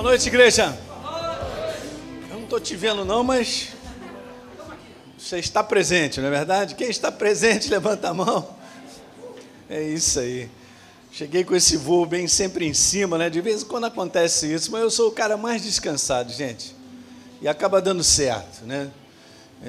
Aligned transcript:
Boa 0.00 0.12
noite, 0.12 0.28
igreja. 0.28 0.74
Eu 2.30 2.36
não 2.36 2.44
estou 2.44 2.58
te 2.58 2.74
vendo 2.74 3.04
não, 3.04 3.22
mas 3.22 3.68
você 5.18 5.38
está 5.38 5.62
presente, 5.62 6.22
não 6.22 6.28
é 6.28 6.30
verdade? 6.30 6.74
Quem 6.74 6.88
está 6.88 7.12
presente, 7.12 7.68
levanta 7.68 8.08
a 8.08 8.14
mão. 8.14 8.48
É 9.68 9.82
isso 9.82 10.18
aí. 10.18 10.48
Cheguei 11.12 11.44
com 11.44 11.54
esse 11.54 11.76
voo 11.76 12.06
bem 12.06 12.26
sempre 12.26 12.66
em 12.66 12.72
cima, 12.72 13.18
né? 13.18 13.28
De 13.28 13.42
vez 13.42 13.60
em 13.60 13.66
quando 13.66 13.84
acontece 13.84 14.50
isso, 14.50 14.72
mas 14.72 14.80
eu 14.80 14.90
sou 14.90 15.08
o 15.08 15.12
cara 15.12 15.36
mais 15.36 15.62
descansado, 15.62 16.32
gente. 16.32 16.74
E 17.42 17.46
acaba 17.46 17.78
dando 17.78 18.02
certo, 18.02 18.64
né? 18.64 18.90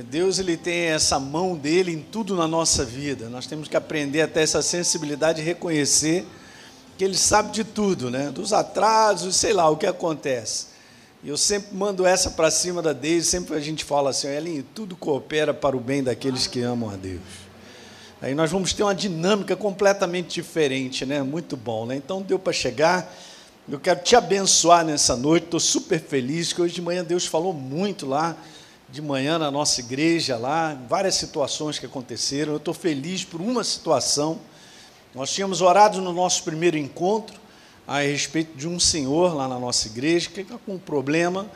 Deus 0.10 0.40
ele 0.40 0.56
tem 0.56 0.84
essa 0.84 1.20
mão 1.20 1.58
dele 1.58 1.92
em 1.92 2.02
tudo 2.02 2.38
na 2.38 2.48
nossa 2.48 2.86
vida. 2.86 3.28
Nós 3.28 3.48
temos 3.48 3.68
que 3.68 3.76
aprender 3.76 4.22
até 4.22 4.42
essa 4.44 4.62
sensibilidade 4.62 5.42
e 5.42 5.44
reconhecer 5.44 6.26
que 7.02 7.06
ele 7.06 7.18
sabe 7.18 7.52
de 7.52 7.64
tudo, 7.64 8.12
né? 8.12 8.30
Dos 8.30 8.54
atrasos, 8.54 9.36
sei 9.36 9.54
lá, 9.54 9.68
o 9.68 9.76
que 9.76 9.88
acontece. 9.88 10.68
E 11.24 11.30
eu 11.30 11.36
sempre 11.36 11.76
mando 11.76 12.06
essa 12.06 12.30
para 12.30 12.52
cima 12.52 12.80
da 12.80 12.94
Deus, 12.94 13.26
sempre 13.26 13.56
a 13.56 13.60
gente 13.60 13.84
fala 13.84 14.12
assim, 14.12 14.28
Elinho, 14.28 14.64
tudo 14.76 14.96
coopera 14.96 15.52
para 15.52 15.76
o 15.76 15.80
bem 15.80 16.04
daqueles 16.04 16.46
que 16.46 16.62
amam 16.62 16.92
a 16.92 16.96
Deus. 16.96 17.24
Aí 18.22 18.36
nós 18.36 18.52
vamos 18.52 18.72
ter 18.72 18.84
uma 18.84 18.94
dinâmica 18.94 19.56
completamente 19.56 20.36
diferente, 20.36 21.04
né? 21.04 21.24
Muito 21.24 21.58
bom, 21.58 21.88
né? 21.88 21.96
Então 21.96 22.22
deu 22.22 22.38
para 22.38 22.54
chegar. 22.54 23.12
Eu 23.68 23.80
quero 23.80 24.02
te 24.04 24.16
abençoar 24.16 24.86
nessa 24.86 25.16
noite. 25.16 25.46
Estou 25.46 25.60
super 25.60 26.00
feliz 26.00 26.54
que 26.54 26.62
hoje 26.62 26.76
de 26.76 26.84
manhã 26.84 27.04
Deus 27.04 27.26
falou 27.26 27.52
muito 27.52 28.06
lá 28.06 28.38
de 28.92 29.02
manhã 29.02 29.40
na 29.40 29.50
nossa 29.50 29.80
igreja 29.80 30.38
lá, 30.38 30.80
várias 30.88 31.16
situações 31.16 31.80
que 31.80 31.86
aconteceram. 31.88 32.52
Eu 32.52 32.58
estou 32.58 32.76
feliz 32.76 33.26
por 33.26 33.42
uma 33.42 33.64
situação. 33.64 34.40
Nós 35.14 35.30
tínhamos 35.30 35.62
orado 35.62 36.00
no 36.00 36.14
nosso 36.14 36.44
primeiro 36.44 36.78
encontro 36.78 37.36
a 37.86 38.00
respeito 38.00 38.58
de 38.58 38.66
um 38.66 38.80
senhor 38.80 39.36
lá 39.36 39.46
na 39.46 39.60
nossa 39.60 39.88
igreja 39.88 40.30
que 40.30 40.40
está 40.40 40.58
com 40.66 40.76
um 40.76 40.80
problema, 40.80 41.48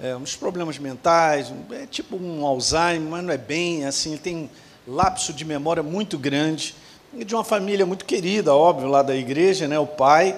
é, 0.00 0.16
uns 0.16 0.34
problemas 0.34 0.78
mentais, 0.78 1.52
é 1.70 1.86
tipo 1.86 2.16
um 2.16 2.44
Alzheimer, 2.44 3.08
mas 3.08 3.24
não 3.24 3.32
é 3.32 3.36
bem 3.36 3.84
assim, 3.84 4.10
ele 4.10 4.18
tem 4.18 4.50
lapso 4.88 5.32
de 5.32 5.44
memória 5.44 5.82
muito 5.82 6.18
grande, 6.18 6.74
e 7.16 7.24
de 7.24 7.32
uma 7.36 7.44
família 7.44 7.86
muito 7.86 8.04
querida, 8.04 8.52
óbvio, 8.52 8.88
lá 8.88 9.00
da 9.00 9.14
igreja, 9.14 9.68
né, 9.68 9.78
o 9.78 9.86
pai, 9.86 10.36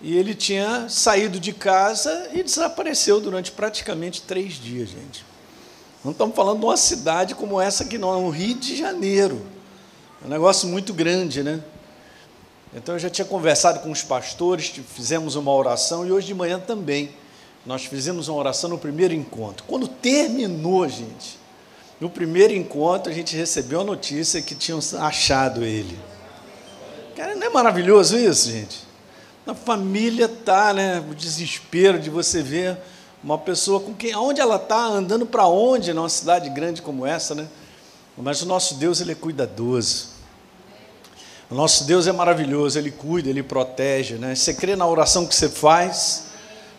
e 0.00 0.16
ele 0.16 0.34
tinha 0.34 0.88
saído 0.88 1.38
de 1.38 1.52
casa 1.52 2.30
e 2.32 2.42
desapareceu 2.42 3.20
durante 3.20 3.52
praticamente 3.52 4.22
três 4.22 4.54
dias, 4.54 4.88
gente. 4.88 5.22
Não 6.02 6.12
estamos 6.12 6.34
falando 6.34 6.60
de 6.60 6.64
uma 6.64 6.76
cidade 6.78 7.34
como 7.34 7.60
essa 7.60 7.84
aqui, 7.84 7.98
não, 7.98 8.14
é 8.14 8.16
o 8.16 8.30
Rio 8.30 8.54
de 8.54 8.74
Janeiro. 8.74 9.44
É 10.22 10.26
um 10.26 10.30
negócio 10.30 10.66
muito 10.66 10.94
grande, 10.94 11.42
né? 11.42 11.60
Então 12.74 12.94
eu 12.94 12.98
já 12.98 13.08
tinha 13.08 13.24
conversado 13.24 13.80
com 13.80 13.90
os 13.90 14.02
pastores, 14.02 14.72
fizemos 14.94 15.36
uma 15.36 15.52
oração 15.52 16.06
e 16.06 16.12
hoje 16.12 16.26
de 16.26 16.34
manhã 16.34 16.58
também 16.58 17.10
nós 17.64 17.84
fizemos 17.84 18.28
uma 18.28 18.38
oração 18.38 18.70
no 18.70 18.78
primeiro 18.78 19.14
encontro. 19.14 19.64
Quando 19.66 19.88
terminou, 19.88 20.88
gente, 20.88 21.38
no 22.00 22.08
primeiro 22.08 22.52
encontro 22.52 23.10
a 23.10 23.14
gente 23.14 23.36
recebeu 23.36 23.80
a 23.80 23.84
notícia 23.84 24.42
que 24.42 24.54
tinham 24.54 24.78
achado 25.00 25.64
ele. 25.64 25.98
Cara, 27.16 27.34
não 27.34 27.46
é 27.46 27.50
maravilhoso 27.50 28.16
isso, 28.18 28.50
gente? 28.50 28.86
Na 29.46 29.54
família 29.54 30.28
tá, 30.28 30.74
né? 30.74 31.02
O 31.10 31.14
desespero 31.14 31.98
de 31.98 32.10
você 32.10 32.42
ver 32.42 32.76
uma 33.22 33.38
pessoa 33.38 33.80
com 33.80 33.94
quem, 33.94 34.12
aonde 34.12 34.40
ela 34.40 34.56
está, 34.56 34.84
andando 34.84 35.24
para 35.24 35.46
onde, 35.46 35.92
numa 35.92 36.08
cidade 36.08 36.50
grande 36.50 36.82
como 36.82 37.06
essa, 37.06 37.34
né? 37.34 37.48
Mas 38.16 38.42
o 38.42 38.46
nosso 38.46 38.74
Deus, 38.74 39.00
ele 39.00 39.12
é 39.12 39.14
cuidadoso. 39.14 40.15
O 41.50 41.54
nosso 41.54 41.84
Deus 41.84 42.06
é 42.06 42.12
maravilhoso, 42.12 42.78
Ele 42.78 42.90
cuida, 42.90 43.30
Ele 43.30 43.42
protege. 43.42 44.14
Né? 44.14 44.34
Você 44.34 44.52
crê 44.52 44.74
na 44.74 44.86
oração 44.86 45.26
que 45.26 45.34
você 45.34 45.48
faz, 45.48 46.24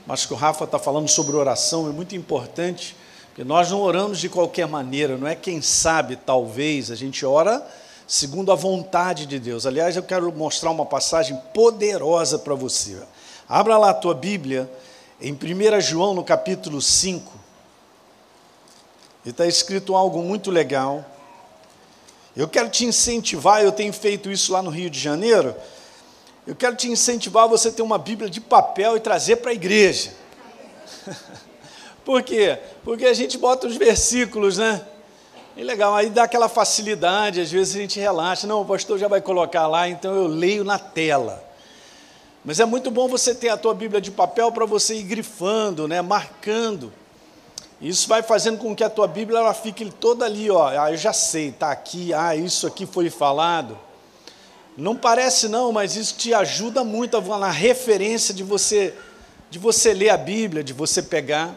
mas 0.05 0.25
que 0.25 0.33
o 0.33 0.35
Rafa 0.35 0.65
está 0.65 0.77
falando 0.77 1.07
sobre 1.07 1.35
oração, 1.35 1.87
é 1.87 1.91
muito 1.91 2.15
importante, 2.15 2.95
porque 3.29 3.43
nós 3.43 3.71
não 3.71 3.81
oramos 3.81 4.19
de 4.19 4.27
qualquer 4.27 4.67
maneira, 4.67 5.17
não 5.17 5.27
é 5.27 5.35
quem 5.35 5.61
sabe, 5.61 6.15
talvez, 6.15 6.91
a 6.91 6.95
gente 6.95 7.25
ora 7.25 7.65
segundo 8.07 8.53
a 8.53 8.55
vontade 8.55 9.25
de 9.25 9.37
Deus. 9.37 9.65
Aliás, 9.65 9.97
eu 9.97 10.03
quero 10.03 10.31
mostrar 10.31 10.71
uma 10.71 10.85
passagem 10.85 11.35
poderosa 11.53 12.39
para 12.39 12.55
você. 12.55 12.97
Abra 13.49 13.77
lá 13.77 13.89
a 13.89 13.93
tua 13.93 14.15
Bíblia, 14.15 14.71
em 15.19 15.33
1 15.33 15.81
João, 15.81 16.13
no 16.13 16.23
capítulo 16.23 16.81
5, 16.81 17.33
e 19.25 19.29
está 19.29 19.45
escrito 19.45 19.95
algo 19.95 20.23
muito 20.23 20.49
legal. 20.49 21.03
Eu 22.37 22.47
quero 22.47 22.69
te 22.69 22.85
incentivar, 22.85 23.63
eu 23.63 23.71
tenho 23.71 23.91
feito 23.91 24.31
isso 24.31 24.53
lá 24.53 24.61
no 24.61 24.69
Rio 24.69 24.91
de 24.91 24.99
Janeiro. 24.99 25.55
Eu 26.45 26.55
quero 26.55 26.75
te 26.75 26.87
incentivar 26.87 27.45
a 27.45 27.47
você 27.47 27.71
ter 27.71 27.81
uma 27.81 27.97
Bíblia 27.97 28.29
de 28.29 28.39
papel 28.39 28.95
e 28.95 28.99
trazer 28.99 29.37
para 29.37 29.49
a 29.49 29.55
igreja. 29.55 30.11
Por 32.05 32.21
quê? 32.21 32.59
Porque 32.83 33.07
a 33.07 33.13
gente 33.15 33.39
bota 33.39 33.65
os 33.65 33.75
versículos, 33.75 34.59
né? 34.59 34.85
E 35.55 35.63
legal, 35.63 35.95
aí 35.95 36.11
dá 36.11 36.25
aquela 36.25 36.47
facilidade, 36.47 37.41
às 37.41 37.51
vezes 37.51 37.75
a 37.75 37.79
gente 37.79 37.99
relaxa. 37.99 38.45
Não, 38.45 38.61
o 38.61 38.65
pastor 38.65 38.99
já 38.99 39.07
vai 39.07 39.19
colocar 39.19 39.65
lá, 39.65 39.89
então 39.89 40.13
eu 40.13 40.27
leio 40.27 40.63
na 40.63 40.77
tela. 40.77 41.43
Mas 42.45 42.59
é 42.59 42.65
muito 42.65 42.91
bom 42.91 43.07
você 43.07 43.33
ter 43.33 43.49
a 43.49 43.57
tua 43.57 43.73
Bíblia 43.73 43.99
de 43.99 44.11
papel 44.11 44.51
para 44.51 44.67
você 44.67 44.93
ir 44.93 45.03
grifando, 45.03 45.87
né, 45.87 46.03
marcando. 46.03 46.93
Isso 47.79 48.07
vai 48.07 48.23
fazendo 48.23 48.57
com 48.57 48.75
que 48.75 48.83
a 48.83 48.89
tua 48.89 49.07
Bíblia 49.07 49.39
ela 49.39 49.53
fique 49.53 49.85
toda 49.91 50.25
ali, 50.25 50.49
ó. 50.49 50.69
Ah, 50.69 50.91
eu 50.91 50.97
já 50.97 51.13
sei, 51.13 51.49
está 51.49 51.71
aqui, 51.71 52.13
ah, 52.13 52.35
isso 52.35 52.65
aqui 52.65 52.85
foi 52.85 53.09
falado. 53.09 53.77
Não 54.75 54.95
parece 54.95 55.47
não, 55.47 55.71
mas 55.71 55.95
isso 55.95 56.15
te 56.15 56.33
ajuda 56.33 56.83
muito 56.83 57.19
na 57.21 57.51
referência 57.51 58.33
de 58.33 58.43
você 58.43 58.93
de 59.49 59.57
você 59.57 59.93
ler 59.93 60.09
a 60.09 60.17
Bíblia, 60.17 60.63
de 60.63 60.73
você 60.73 61.01
pegar. 61.01 61.55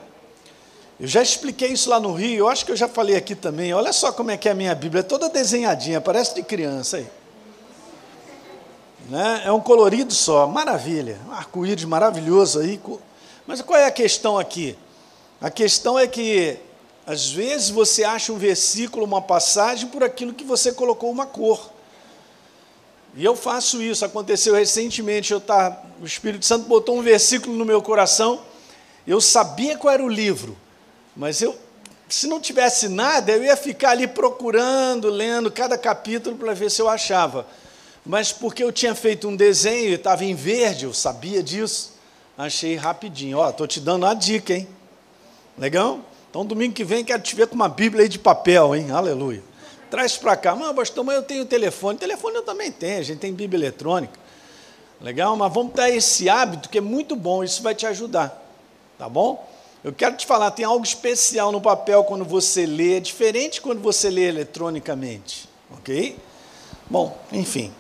Eu 0.99 1.07
já 1.07 1.23
expliquei 1.23 1.69
isso 1.69 1.89
lá 1.89 1.99
no 1.99 2.13
Rio, 2.13 2.41
eu 2.41 2.49
acho 2.49 2.65
que 2.65 2.71
eu 2.71 2.77
já 2.77 2.87
falei 2.87 3.17
aqui 3.17 3.35
também. 3.35 3.73
Olha 3.73 3.93
só 3.93 4.13
como 4.13 4.31
é 4.31 4.37
que 4.37 4.49
é 4.49 4.53
a 4.53 4.55
minha 4.55 4.75
Bíblia, 4.75 5.01
é 5.01 5.03
toda 5.03 5.29
desenhadinha, 5.29 6.01
parece 6.01 6.35
de 6.35 6.43
criança 6.43 6.99
aí. 6.99 7.07
Né? 9.09 9.43
É 9.45 9.51
um 9.51 9.61
colorido 9.61 10.13
só, 10.13 10.47
maravilha, 10.47 11.19
um 11.29 11.33
arco-íris 11.33 11.85
maravilhoso 11.85 12.61
aí. 12.61 12.79
Mas 13.47 13.61
qual 13.61 13.79
é 13.79 13.87
a 13.87 13.91
questão 13.91 14.39
aqui? 14.39 14.77
A 15.41 15.51
questão 15.51 15.99
é 15.99 16.07
que, 16.07 16.59
às 17.07 17.31
vezes, 17.31 17.71
você 17.71 18.05
acha 18.05 18.31
um 18.33 18.37
versículo, 18.37 19.07
uma 19.07 19.23
passagem, 19.23 19.89
por 19.89 20.05
aquilo 20.05 20.35
que 20.35 20.45
você 20.45 20.71
colocou 20.71 21.11
uma 21.11 21.25
cor. 21.25 21.71
E 23.17 23.25
eu 23.25 23.35
faço 23.35 23.83
isso, 23.83 24.05
aconteceu 24.05 24.55
recentemente, 24.55 25.33
eu 25.33 25.41
tá, 25.41 25.83
o 26.01 26.05
Espírito 26.05 26.45
Santo 26.45 26.67
botou 26.67 26.99
um 26.99 27.03
versículo 27.03 27.57
no 27.57 27.65
meu 27.65 27.83
coração, 27.83 28.41
eu 29.07 29.21
sabia 29.21 29.77
qual 29.77 29.93
era 29.93 30.05
o 30.05 30.09
livro, 30.09 30.57
mas 31.17 31.43
eu, 31.43 31.57
se 32.09 32.29
não 32.29 32.41
tivesse 32.41 32.89
nada, 32.89 33.33
eu 33.33 33.43
ia 33.43 33.57
ficar 33.57 33.91
ali 33.91 34.07
procurando, 34.07 35.09
lendo 35.09 35.51
cada 35.51 35.77
capítulo 35.77 36.37
para 36.37 36.53
ver 36.53 36.71
se 36.71 36.81
eu 36.81 36.89
achava. 36.89 37.47
Mas 38.07 38.31
porque 38.31 38.63
eu 38.63 38.71
tinha 38.71 38.95
feito 38.95 39.27
um 39.27 39.35
desenho 39.35 39.91
e 39.91 39.95
estava 39.95 40.25
em 40.25 40.35
verde, 40.35 40.85
eu 40.85 40.95
sabia 40.95 41.43
disso, 41.43 41.95
achei 42.39 42.77
rapidinho. 42.77 43.39
Ó, 43.39 43.51
estou 43.51 43.67
te 43.67 43.81
dando 43.81 44.05
uma 44.05 44.15
dica, 44.15 44.55
hein? 44.55 44.69
Legal? 45.61 46.01
Então, 46.31 46.47
domingo 46.47 46.73
que 46.73 46.83
vem, 46.83 47.05
quero 47.05 47.23
te 47.23 47.37
ver 47.37 47.47
com 47.47 47.55
uma 47.55 47.69
Bíblia 47.69 48.05
aí 48.05 48.09
de 48.09 48.19
papel, 48.19 48.75
hein? 48.75 48.91
Aleluia. 48.91 49.43
Traz 49.91 50.17
para 50.17 50.35
cá. 50.35 50.57
Mas, 50.57 50.75
pastor, 50.75 51.05
mas 51.05 51.17
eu 51.17 51.23
tenho 51.23 51.45
telefone. 51.45 51.99
Telefone 51.99 52.37
eu 52.37 52.43
também 52.43 52.73
tenho, 52.73 52.99
a 52.99 53.03
gente 53.03 53.19
tem 53.19 53.31
Bíblia 53.31 53.61
eletrônica. 53.61 54.19
Legal? 55.03 55.37
Mas 55.37 55.53
vamos 55.53 55.75
ter 55.75 55.95
esse 55.95 56.31
hábito 56.31 56.71
que 56.71 56.79
é 56.79 56.81
muito 56.81 57.15
bom, 57.15 57.45
isso 57.45 57.63
vai 57.63 57.75
te 57.75 57.87
ajudar. 57.87 58.43
Tá 58.97 59.07
bom? 59.07 59.47
Eu 59.85 59.93
quero 59.93 60.17
te 60.17 60.25
falar, 60.25 60.51
tem 60.51 60.65
algo 60.65 60.85
especial 60.85 61.53
no 61.53 61.61
papel 61.61 62.05
quando 62.05 62.25
você 62.25 62.65
lê, 62.65 62.97
é 62.97 63.01
diferente 63.01 63.61
quando 63.61 63.83
você 63.83 64.09
lê 64.09 64.29
eletronicamente. 64.29 65.47
Ok? 65.73 66.17
Bom, 66.89 67.19
enfim, 67.33 67.71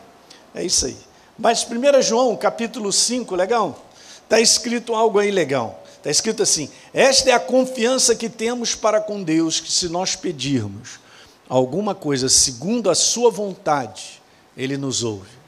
é 0.54 0.62
isso 0.62 0.84
aí. 0.84 0.96
Mas 1.38 1.66
1 1.66 2.02
João, 2.02 2.36
capítulo 2.36 2.92
5, 2.92 3.34
legal? 3.34 3.78
Está 4.22 4.38
escrito 4.38 4.94
algo 4.94 5.19
aí 5.19 5.30
legal. 5.30 5.82
Está 6.00 6.11
escrito 6.11 6.43
assim: 6.43 6.70
Esta 6.94 7.31
é 7.31 7.32
a 7.35 7.41
confiança 7.41 8.17
que 8.17 8.31
temos 8.31 8.75
para 8.75 9.00
com 9.00 9.23
Deus, 9.23 9.61
que 9.61 9.70
se 9.70 9.87
nós 9.88 10.17
pedirmos 10.17 10.99
alguma 11.47 11.94
coisa 11.94 12.26
segundo 12.26 12.88
a 12.88 12.94
Sua 12.94 13.31
vontade, 13.31 14.23
Ele 14.56 14.79
nos 14.79 15.05
ouve. 15.05 15.38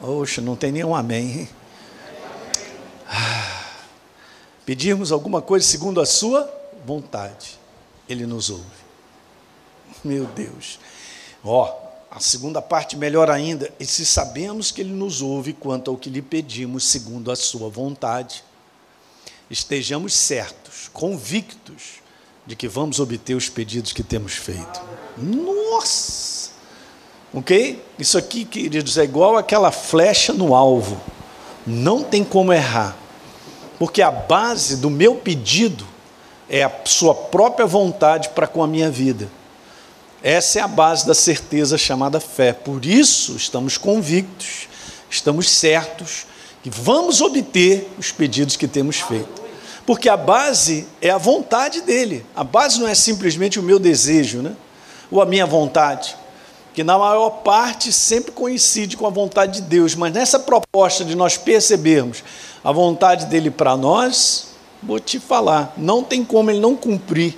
Oxe, 0.00 0.40
não 0.40 0.56
tem 0.56 0.72
nenhum 0.72 0.94
amém. 0.94 1.48
Ah, 3.06 3.66
pedirmos 4.64 5.12
alguma 5.12 5.42
coisa 5.42 5.66
segundo 5.66 6.00
a 6.00 6.06
Sua 6.06 6.50
vontade, 6.86 7.60
Ele 8.08 8.24
nos 8.24 8.48
ouve. 8.48 8.64
Meu 10.02 10.24
Deus. 10.24 10.80
Ó, 11.44 11.78
a 12.10 12.20
segunda 12.20 12.62
parte 12.62 12.96
melhor 12.96 13.28
ainda, 13.30 13.70
e 13.78 13.84
se 13.84 14.06
sabemos 14.06 14.70
que 14.70 14.80
Ele 14.80 14.94
nos 14.94 15.20
ouve 15.20 15.52
quanto 15.52 15.90
ao 15.90 15.96
que 15.98 16.08
lhe 16.08 16.22
pedimos 16.22 16.84
segundo 16.84 17.30
a 17.30 17.36
Sua 17.36 17.68
vontade, 17.68 18.42
estejamos 19.52 20.14
certos, 20.14 20.88
convictos 20.92 22.00
de 22.46 22.56
que 22.56 22.66
vamos 22.66 22.98
obter 22.98 23.34
os 23.34 23.48
pedidos 23.48 23.92
que 23.92 24.02
temos 24.02 24.32
feito. 24.32 24.80
Nossa! 25.16 26.50
Ok? 27.34 27.82
Isso 27.98 28.18
aqui, 28.18 28.44
queridos, 28.44 28.98
é 28.98 29.04
igual 29.04 29.36
aquela 29.36 29.70
flecha 29.70 30.32
no 30.32 30.54
alvo. 30.54 31.00
Não 31.66 32.02
tem 32.02 32.24
como 32.24 32.52
errar. 32.52 32.96
Porque 33.78 34.02
a 34.02 34.10
base 34.10 34.78
do 34.78 34.90
meu 34.90 35.16
pedido 35.16 35.86
é 36.48 36.64
a 36.64 36.72
sua 36.84 37.14
própria 37.14 37.66
vontade 37.66 38.30
para 38.30 38.46
com 38.46 38.62
a 38.62 38.66
minha 38.66 38.90
vida. 38.90 39.28
Essa 40.22 40.60
é 40.60 40.62
a 40.62 40.68
base 40.68 41.06
da 41.06 41.14
certeza 41.14 41.76
chamada 41.76 42.20
fé. 42.20 42.52
Por 42.52 42.84
isso, 42.84 43.36
estamos 43.36 43.76
convictos, 43.76 44.68
estamos 45.10 45.50
certos 45.50 46.26
que 46.62 46.70
vamos 46.70 47.20
obter 47.20 47.90
os 47.98 48.12
pedidos 48.12 48.56
que 48.56 48.68
temos 48.68 49.00
feito. 49.00 49.41
Porque 49.84 50.08
a 50.08 50.16
base 50.16 50.86
é 51.00 51.10
a 51.10 51.18
vontade 51.18 51.80
dele. 51.80 52.24
A 52.34 52.44
base 52.44 52.80
não 52.80 52.86
é 52.86 52.94
simplesmente 52.94 53.58
o 53.58 53.62
meu 53.62 53.78
desejo, 53.78 54.38
né? 54.42 54.54
ou 55.12 55.20
a 55.20 55.26
minha 55.26 55.44
vontade, 55.44 56.16
que 56.72 56.82
na 56.82 56.98
maior 56.98 57.28
parte 57.28 57.92
sempre 57.92 58.32
coincide 58.32 58.96
com 58.96 59.06
a 59.06 59.10
vontade 59.10 59.60
de 59.60 59.62
Deus. 59.62 59.94
Mas 59.94 60.12
nessa 60.12 60.38
proposta 60.38 61.04
de 61.04 61.14
nós 61.14 61.36
percebermos 61.36 62.24
a 62.64 62.72
vontade 62.72 63.26
dele 63.26 63.50
para 63.50 63.76
nós, 63.76 64.48
vou 64.82 64.98
te 64.98 65.20
falar, 65.20 65.74
não 65.76 66.02
tem 66.02 66.24
como 66.24 66.50
ele 66.50 66.60
não 66.60 66.74
cumprir 66.74 67.36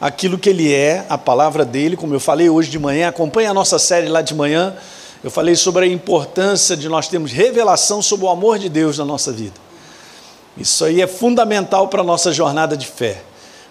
aquilo 0.00 0.38
que 0.38 0.48
ele 0.48 0.72
é, 0.72 1.04
a 1.08 1.18
palavra 1.18 1.64
dele, 1.64 1.96
como 1.96 2.14
eu 2.14 2.18
falei 2.18 2.48
hoje 2.48 2.70
de 2.70 2.78
manhã, 2.78 3.08
acompanha 3.08 3.50
a 3.50 3.54
nossa 3.54 3.78
série 3.78 4.08
lá 4.08 4.22
de 4.22 4.34
manhã. 4.34 4.74
Eu 5.22 5.30
falei 5.30 5.54
sobre 5.54 5.84
a 5.84 5.88
importância 5.88 6.76
de 6.76 6.88
nós 6.88 7.06
termos 7.06 7.30
revelação 7.30 8.02
sobre 8.02 8.26
o 8.26 8.28
amor 8.28 8.58
de 8.58 8.68
Deus 8.68 8.98
na 8.98 9.04
nossa 9.04 9.30
vida. 9.30 9.61
Isso 10.56 10.84
aí 10.84 11.00
é 11.00 11.06
fundamental 11.06 11.88
para 11.88 12.02
a 12.02 12.04
nossa 12.04 12.32
jornada 12.32 12.76
de 12.76 12.86
fé. 12.86 13.22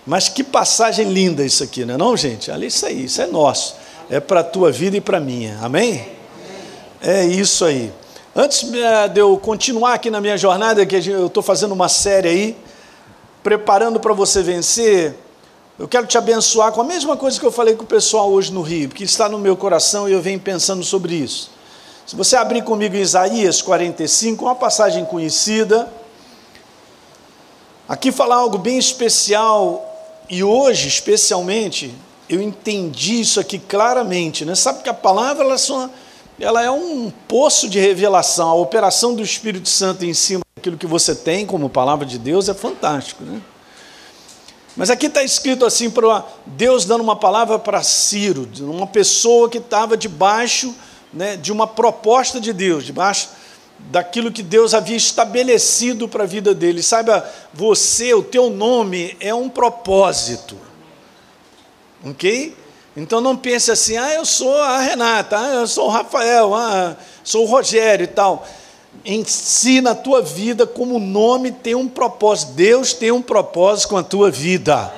Mas 0.06 0.28
que 0.28 0.44
passagem 0.44 1.10
linda 1.12 1.46
isso 1.46 1.64
aqui, 1.64 1.86
não 1.86 1.94
é 1.94 1.98
não, 1.98 2.18
gente? 2.18 2.50
Olha 2.50 2.66
isso 2.66 2.86
aí, 2.86 3.06
isso 3.06 3.22
é 3.22 3.28
nosso. 3.28 3.76
É 4.10 4.20
para 4.20 4.40
a 4.40 4.44
tua 4.44 4.72
vida 4.72 4.98
e 4.98 5.02
para 5.02 5.18
a 5.18 5.22
minha. 5.22 5.60
Amém? 5.62 6.08
É 7.02 7.24
isso 7.26 7.66
aí. 7.66 7.92
Antes 8.36 8.64
eh, 8.74 9.08
de 9.10 9.20
eu 9.20 9.38
continuar 9.38 9.94
aqui 9.94 10.10
na 10.10 10.20
minha 10.20 10.38
jornada, 10.38 10.86
que 10.86 10.96
eu 10.96 11.28
estou 11.28 11.44
fazendo 11.44 11.74
uma 11.74 11.90
série 11.90 12.28
aí, 12.28 12.58
preparando 13.44 14.00
para 14.00 14.14
você 14.14 14.42
vencer, 14.42 15.16
eu 15.78 15.88
quero 15.88 16.06
te 16.06 16.18
abençoar 16.18 16.72
com 16.72 16.82
a 16.82 16.84
mesma 16.84 17.18
coisa 17.18 17.40
que 17.40 17.46
eu 17.46 17.52
falei 17.52 17.76
com 17.76 17.84
o 17.84 17.88
pessoal 17.88 18.30
hoje 18.32 18.52
no 18.52 18.62
Rio, 18.62 18.90
que 18.90 19.04
está 19.04 19.28
no 19.28 19.38
meu 19.38 19.58
coração 19.58 20.08
e 20.08 20.14
eu 20.14 20.22
venho 20.22 20.40
pensando 20.40 20.84
sobre 20.84 21.16
isso. 21.16 21.52
Se 22.06 22.16
você 22.16 22.36
abrir 22.36 22.64
comigo 22.64 22.96
em 22.96 23.00
Isaías 23.00 23.62
45, 23.62 24.46
uma 24.46 24.56
passagem 24.56 25.06
conhecida, 25.06 25.92
aqui 27.92 28.10
falar 28.10 28.36
algo 28.36 28.58
bem 28.58 28.78
especial 28.78 29.86
e 30.30 30.42
hoje, 30.42 30.88
especialmente, 30.88 31.94
eu 32.30 32.42
entendi 32.42 33.20
isso 33.20 33.38
aqui 33.38 33.60
claramente. 33.60 34.46
Né? 34.46 34.56
Sabe 34.56 34.82
que 34.82 34.90
a 34.90 34.94
palavra 34.94 35.44
ela, 35.44 35.58
só, 35.58 35.90
ela 36.40 36.64
é 36.64 36.72
um 36.72 37.12
poço 37.28 37.68
de 37.68 37.82
revelação, 37.82 38.48
a 38.48 38.54
operação 38.54 39.14
do 39.14 39.22
Espírito 39.22 39.68
Santo 39.68 40.06
em 40.06 40.14
cima 40.14 40.42
daquilo 40.56 40.78
que 40.78 40.88
você 40.88 41.14
tem 41.14 41.46
como 41.46 41.70
palavra 41.70 42.06
de 42.06 42.18
Deus 42.18 42.48
é 42.48 42.54
fantástico. 42.54 43.26
Né? 43.26 43.42
Mas 44.78 44.90
aqui 44.90 45.08
está 45.08 45.22
escrito 45.22 45.66
assim 45.66 45.90
para 45.90 46.24
Deus 46.46 46.86
dando 46.86 47.02
uma 47.02 47.18
palavra 47.18 47.60
para 47.60 47.84
Ciro, 47.84 48.48
uma 48.62 48.88
pessoa 48.88 49.50
que 49.50 49.58
estava 49.58 49.98
debaixo 49.98 50.74
né, 51.14 51.36
de 51.36 51.52
uma 51.52 51.68
proposta 51.68 52.40
de 52.40 52.54
Deus, 52.54 52.86
debaixo 52.86 53.41
daquilo 53.90 54.32
que 54.32 54.44
Deus 54.44 54.74
havia 54.74 54.96
estabelecido 54.96 56.08
para 56.08 56.24
a 56.24 56.28
vida 56.28 56.54
dele. 56.54 56.84
Saiba, 56.84 57.30
você, 57.54 58.14
o 58.14 58.24
teu 58.24 58.50
nome 58.50 59.16
é 59.20 59.34
um 59.34 59.50
propósito. 59.50 60.58
Ok? 62.06 62.56
Então 62.96 63.22
não 63.22 63.38
pense 63.38 63.72
assim, 63.72 63.98
ah, 63.98 64.14
eu 64.14 64.26
sou 64.26 64.56
a 64.58 64.80
Renata, 64.80 65.38
ah, 65.38 65.54
eu 65.56 65.68
sou 65.68 65.88
o 65.88 65.90
Rafael, 65.90 66.54
ah, 66.54 66.98
sou 67.24 67.46
o 67.46 67.48
Rogério 67.48 68.04
e 68.04 68.08
tal 68.08 68.46
ensina 69.06 69.92
a 69.92 69.96
tua 69.96 70.22
vida 70.22 70.68
como 70.68 70.96
o 70.96 71.00
nome 71.00 71.52
tem 71.52 71.76
um 71.76 71.88
propósito. 71.88 72.54
Deus 72.54 72.94
tem 72.94 73.12
um 73.12 73.22
propósito 73.22 73.90
com 73.90 73.98
a 73.98 74.04
tua 74.04 74.30
vida. 74.30 74.94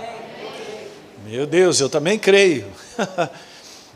Meu 1.25 1.45
Deus, 1.45 1.79
eu 1.79 1.89
também 1.89 2.17
creio. 2.17 2.67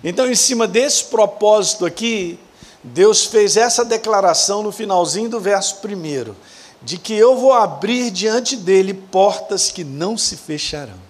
então, 0.04 0.30
em 0.30 0.36
cima 0.36 0.68
desse 0.68 1.06
propósito 1.06 1.86
aqui, 1.86 2.40
Deus 2.84 3.26
fez 3.26 3.58
essa 3.58 3.84
declaração 3.84 4.64
no 4.64 4.72
finalzinho 4.72 5.30
do 5.30 5.40
verso 5.40 5.78
primeiro, 5.78 6.36
de 6.82 6.98
que 6.98 7.14
eu 7.14 7.36
vou 7.38 7.54
abrir 7.54 8.12
diante 8.12 8.56
dele 8.56 8.94
portas 8.94 9.72
que 9.72 9.84
não 9.84 10.18
se 10.18 10.38
fecharão. 10.38 11.08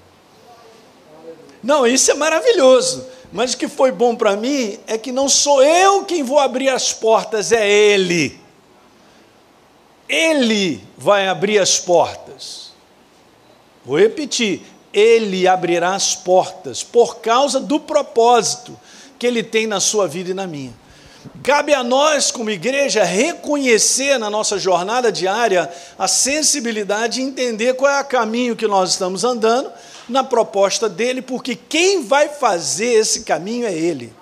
Não, 1.61 1.85
isso 1.85 2.11
é 2.11 2.13
maravilhoso. 2.13 3.05
Mas 3.31 3.53
o 3.53 3.57
que 3.57 3.67
foi 3.67 3.91
bom 3.91 4.15
para 4.15 4.35
mim 4.35 4.79
é 4.87 4.97
que 4.97 5.11
não 5.11 5.27
sou 5.27 5.61
eu 5.61 6.05
quem 6.05 6.23
vou 6.23 6.39
abrir 6.39 6.69
as 6.69 6.93
portas, 6.93 7.51
é 7.51 7.69
Ele. 7.69 8.39
Ele 10.07 10.81
vai 10.97 11.27
abrir 11.27 11.59
as 11.59 11.77
portas. 11.77 12.71
Vou 13.83 13.99
repetir: 13.99 14.61
Ele 14.93 15.47
abrirá 15.47 15.93
as 15.93 16.15
portas 16.15 16.83
por 16.83 17.17
causa 17.17 17.59
do 17.59 17.79
propósito 17.79 18.79
que 19.19 19.27
Ele 19.27 19.43
tem 19.43 19.67
na 19.67 19.81
sua 19.81 20.07
vida 20.07 20.31
e 20.31 20.33
na 20.33 20.47
minha. 20.47 20.73
Cabe 21.43 21.73
a 21.73 21.83
nós, 21.83 22.31
como 22.31 22.49
igreja, 22.49 23.03
reconhecer 23.03 24.17
na 24.17 24.29
nossa 24.29 24.57
jornada 24.59 25.11
diária 25.11 25.71
a 25.97 26.07
sensibilidade 26.07 27.19
e 27.19 27.23
entender 27.23 27.73
qual 27.75 27.91
é 27.91 28.01
o 28.01 28.05
caminho 28.05 28.55
que 28.55 28.67
nós 28.67 28.91
estamos 28.91 29.23
andando 29.23 29.71
na 30.07 30.23
proposta 30.23 30.87
dele, 30.87 31.21
porque 31.21 31.55
quem 31.55 32.03
vai 32.03 32.29
fazer 32.29 32.93
esse 32.93 33.21
caminho 33.21 33.65
é 33.65 33.73
Ele. 33.73 34.13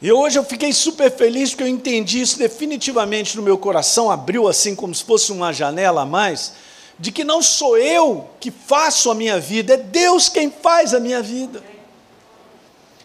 E 0.00 0.12
hoje 0.12 0.38
eu 0.38 0.44
fiquei 0.44 0.72
super 0.72 1.10
feliz 1.10 1.50
porque 1.50 1.62
eu 1.62 1.68
entendi 1.68 2.20
isso 2.20 2.38
definitivamente 2.38 3.36
no 3.36 3.42
meu 3.42 3.56
coração, 3.56 4.10
abriu 4.10 4.46
assim 4.46 4.74
como 4.74 4.94
se 4.94 5.02
fosse 5.02 5.32
uma 5.32 5.52
janela 5.52 6.02
a 6.02 6.06
mais, 6.06 6.52
de 6.98 7.10
que 7.10 7.24
não 7.24 7.42
sou 7.42 7.76
eu 7.78 8.28
que 8.38 8.50
faço 8.50 9.10
a 9.10 9.14
minha 9.14 9.40
vida, 9.40 9.74
é 9.74 9.76
Deus 9.78 10.28
quem 10.28 10.50
faz 10.50 10.94
a 10.94 11.00
minha 11.00 11.22
vida. 11.22 11.62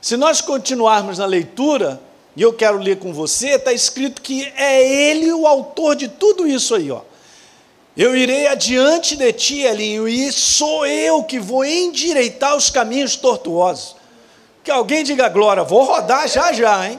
Se 0.02 0.16
nós 0.18 0.42
continuarmos 0.42 1.18
na 1.18 1.26
leitura, 1.26 2.02
e 2.40 2.42
eu 2.42 2.54
quero 2.54 2.78
ler 2.78 3.00
com 3.00 3.12
você, 3.12 3.56
está 3.56 3.74
escrito 3.74 4.22
que 4.22 4.46
é 4.56 4.82
Ele 4.82 5.30
o 5.34 5.46
autor 5.46 5.94
de 5.94 6.08
tudo 6.08 6.48
isso 6.48 6.74
aí, 6.74 6.90
ó. 6.90 7.02
Eu 7.98 8.16
irei 8.16 8.48
adiante 8.48 9.18
de 9.18 9.34
ti, 9.34 9.60
Elinho, 9.64 10.08
e 10.08 10.32
sou 10.32 10.86
eu 10.86 11.22
que 11.22 11.38
vou 11.38 11.66
endireitar 11.66 12.56
os 12.56 12.70
caminhos 12.70 13.18
tortuosos. 13.18 13.94
Que 14.64 14.72
alguém 14.72 15.04
diga 15.04 15.28
glória, 15.28 15.66
vou 15.66 15.84
rodar 15.84 16.30
já 16.30 16.54
já, 16.54 16.90
hein? 16.90 16.98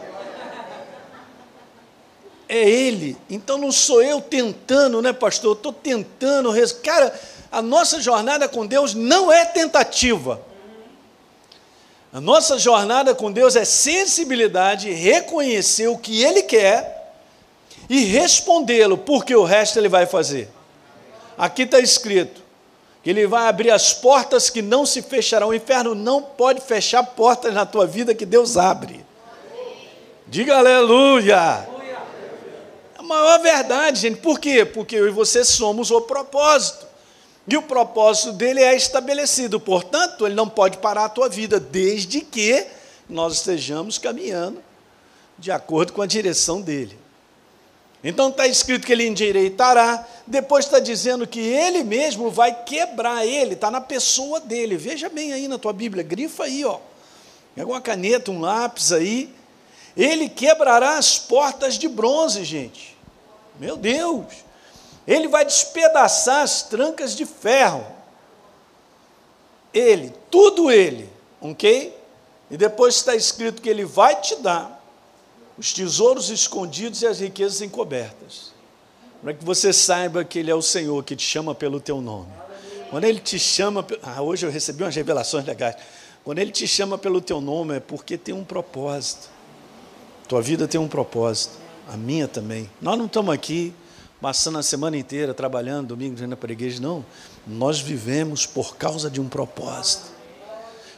É 2.46 2.58
Ele. 2.68 3.16
Então 3.30 3.56
não 3.56 3.72
sou 3.72 4.02
eu 4.02 4.20
tentando, 4.20 5.00
né, 5.00 5.10
pastor? 5.10 5.52
Eu 5.52 5.56
estou 5.56 5.72
tentando. 5.72 6.52
Cara, 6.82 7.18
a 7.50 7.62
nossa 7.62 7.98
jornada 7.98 8.46
com 8.46 8.66
Deus 8.66 8.92
não 8.92 9.32
é 9.32 9.46
tentativa. 9.46 10.49
A 12.12 12.20
nossa 12.20 12.58
jornada 12.58 13.14
com 13.14 13.30
Deus 13.30 13.54
é 13.54 13.64
sensibilidade, 13.64 14.90
reconhecer 14.90 15.86
o 15.86 15.96
que 15.96 16.24
Ele 16.24 16.42
quer 16.42 17.14
e 17.88 18.04
respondê-lo, 18.04 18.98
porque 18.98 19.34
o 19.34 19.44
resto 19.44 19.78
Ele 19.78 19.88
vai 19.88 20.06
fazer. 20.06 20.48
Aqui 21.38 21.62
está 21.62 21.78
escrito: 21.78 22.42
que 23.02 23.10
Ele 23.10 23.28
vai 23.28 23.46
abrir 23.46 23.70
as 23.70 23.94
portas 23.94 24.50
que 24.50 24.60
não 24.60 24.84
se 24.84 25.02
fecharão. 25.02 25.48
O 25.48 25.54
inferno 25.54 25.94
não 25.94 26.20
pode 26.20 26.60
fechar 26.60 27.04
portas 27.04 27.54
na 27.54 27.64
tua 27.64 27.86
vida 27.86 28.14
que 28.14 28.26
Deus 28.26 28.56
abre. 28.56 29.04
Diga 30.26 30.58
aleluia. 30.58 31.68
É 32.96 32.98
a 32.98 33.02
maior 33.02 33.40
verdade, 33.40 34.00
gente. 34.00 34.20
Por 34.20 34.40
quê? 34.40 34.64
Porque 34.64 34.96
eu 34.96 35.06
e 35.06 35.10
você 35.10 35.44
somos 35.44 35.92
o 35.92 36.00
propósito. 36.00 36.89
E 37.50 37.56
o 37.56 37.62
propósito 37.62 38.32
dele 38.32 38.62
é 38.62 38.76
estabelecido. 38.76 39.58
Portanto, 39.58 40.24
ele 40.24 40.36
não 40.36 40.48
pode 40.48 40.78
parar 40.78 41.06
a 41.06 41.08
tua 41.08 41.28
vida, 41.28 41.58
desde 41.58 42.20
que 42.20 42.64
nós 43.08 43.34
estejamos 43.34 43.98
caminhando 43.98 44.62
de 45.36 45.50
acordo 45.50 45.92
com 45.92 46.00
a 46.00 46.06
direção 46.06 46.60
dele. 46.60 46.96
Então 48.04 48.28
está 48.28 48.46
escrito 48.46 48.86
que 48.86 48.92
ele 48.92 49.04
endireitará, 49.04 50.06
depois 50.26 50.64
está 50.64 50.78
dizendo 50.78 51.26
que 51.26 51.40
ele 51.40 51.82
mesmo 51.82 52.30
vai 52.30 52.54
quebrar 52.62 53.26
ele, 53.26 53.54
está 53.54 53.68
na 53.68 53.80
pessoa 53.80 54.38
dele. 54.38 54.76
Veja 54.76 55.08
bem 55.08 55.32
aí 55.32 55.48
na 55.48 55.58
tua 55.58 55.72
Bíblia, 55.72 56.04
grifa 56.04 56.44
aí, 56.44 56.64
ó. 56.64 56.78
Pega 57.56 57.66
uma 57.66 57.80
caneta, 57.80 58.30
um 58.30 58.40
lápis 58.40 58.92
aí. 58.92 59.34
Ele 59.96 60.28
quebrará 60.28 60.96
as 60.96 61.18
portas 61.18 61.76
de 61.76 61.88
bronze, 61.88 62.44
gente. 62.44 62.96
Meu 63.58 63.76
Deus! 63.76 64.49
Ele 65.06 65.28
vai 65.28 65.44
despedaçar 65.44 66.42
as 66.42 66.62
trancas 66.62 67.16
de 67.16 67.24
ferro. 67.26 67.86
Ele, 69.72 70.12
tudo 70.30 70.70
ele, 70.70 71.08
ok? 71.40 71.96
E 72.50 72.56
depois 72.56 72.96
está 72.96 73.14
escrito 73.14 73.62
que 73.62 73.68
ele 73.68 73.84
vai 73.84 74.20
te 74.20 74.36
dar 74.36 74.80
os 75.60 75.74
tesouros 75.74 76.30
escondidos 76.30 77.02
e 77.02 77.06
as 77.06 77.20
riquezas 77.20 77.60
encobertas, 77.60 78.50
para 79.22 79.34
que 79.34 79.44
você 79.44 79.74
saiba 79.74 80.24
que 80.24 80.38
Ele 80.38 80.50
é 80.50 80.54
o 80.54 80.62
Senhor 80.62 81.04
que 81.04 81.14
te 81.14 81.22
chama 81.22 81.54
pelo 81.54 81.78
teu 81.78 82.00
nome. 82.00 82.32
Quando 82.88 83.04
Ele 83.04 83.20
te 83.20 83.38
chama, 83.38 83.86
ah, 84.02 84.22
hoje 84.22 84.46
eu 84.46 84.50
recebi 84.50 84.82
umas 84.82 84.96
revelações 84.96 85.44
legais. 85.44 85.76
Quando 86.24 86.38
Ele 86.38 86.50
te 86.50 86.66
chama 86.66 86.96
pelo 86.96 87.20
teu 87.20 87.42
nome 87.42 87.76
é 87.76 87.80
porque 87.80 88.16
tem 88.16 88.34
um 88.34 88.42
propósito. 88.42 89.28
Tua 90.26 90.40
vida 90.40 90.66
tem 90.66 90.80
um 90.80 90.88
propósito, 90.88 91.58
a 91.86 91.94
minha 91.94 92.26
também. 92.26 92.70
Nós 92.80 92.96
não 92.96 93.04
estamos 93.04 93.34
aqui 93.34 93.74
passando 94.20 94.58
a 94.58 94.62
semana 94.62 94.96
inteira 94.96 95.32
trabalhando, 95.32 95.88
domingo 95.88 96.22
indo 96.22 96.36
para 96.36 96.50
a 96.50 96.52
igreja. 96.52 96.80
Não. 96.80 97.04
Nós 97.46 97.80
vivemos 97.80 98.46
por 98.46 98.76
causa 98.76 99.10
de 99.10 99.20
um 99.20 99.28
propósito. 99.28 100.10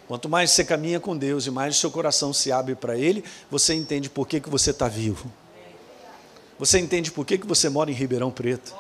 Quanto 0.09 0.29
mais 0.29 0.50
você 0.50 0.64
caminha 0.64 0.99
com 0.99 1.17
Deus 1.17 1.47
e 1.47 1.50
mais 1.50 1.76
seu 1.76 1.91
coração 1.91 2.33
se 2.33 2.50
abre 2.50 2.75
para 2.75 2.99
Ele, 2.99 3.25
você 3.50 3.73
entende 3.73 4.11
por 4.11 4.26
que, 4.26 4.41
que 4.41 4.50
você 4.50 4.71
está 4.71 4.88
vivo. 4.88 5.31
Você 6.59 6.79
entende 6.79 7.11
por 7.11 7.25
que, 7.25 7.38
que 7.38 7.47
você 7.47 7.69
mora 7.69 7.91
em 7.91 7.95
Ribeirão 7.95 8.31
Preto. 8.31 8.75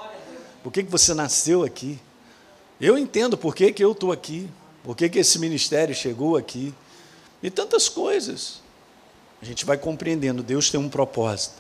Por 0.62 0.72
que, 0.72 0.82
que 0.82 0.90
você 0.90 1.14
nasceu 1.14 1.64
aqui. 1.64 1.98
Eu 2.80 2.98
entendo 2.98 3.38
por 3.38 3.54
que, 3.54 3.72
que 3.72 3.82
eu 3.82 3.92
estou 3.92 4.12
aqui. 4.12 4.48
Por 4.84 4.96
que, 4.96 5.08
que 5.08 5.18
esse 5.18 5.38
ministério 5.38 5.94
chegou 5.94 6.36
aqui. 6.36 6.74
E 7.42 7.50
tantas 7.50 7.88
coisas. 7.88 8.60
A 9.40 9.44
gente 9.44 9.64
vai 9.64 9.78
compreendendo. 9.78 10.42
Deus 10.42 10.70
tem 10.70 10.78
um 10.78 10.88
propósito. 10.88 11.54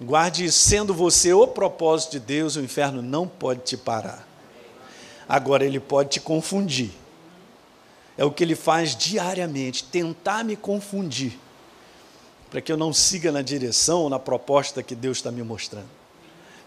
Guarde, 0.00 0.50
sendo 0.50 0.94
você 0.94 1.32
o 1.32 1.46
propósito 1.46 2.12
de 2.12 2.20
Deus, 2.20 2.56
o 2.56 2.60
inferno 2.60 3.02
não 3.02 3.28
pode 3.28 3.60
te 3.60 3.76
parar. 3.76 4.26
Agora, 5.28 5.64
ele 5.64 5.78
pode 5.78 6.10
te 6.10 6.20
confundir 6.20 6.90
é 8.20 8.24
o 8.24 8.30
que 8.30 8.44
ele 8.44 8.54
faz 8.54 8.94
diariamente, 8.94 9.82
tentar 9.84 10.44
me 10.44 10.54
confundir, 10.54 11.38
para 12.50 12.60
que 12.60 12.70
eu 12.70 12.76
não 12.76 12.92
siga 12.92 13.32
na 13.32 13.40
direção 13.40 14.02
ou 14.02 14.10
na 14.10 14.18
proposta 14.18 14.82
que 14.82 14.94
Deus 14.94 15.16
está 15.16 15.32
me 15.32 15.42
mostrando. 15.42 15.88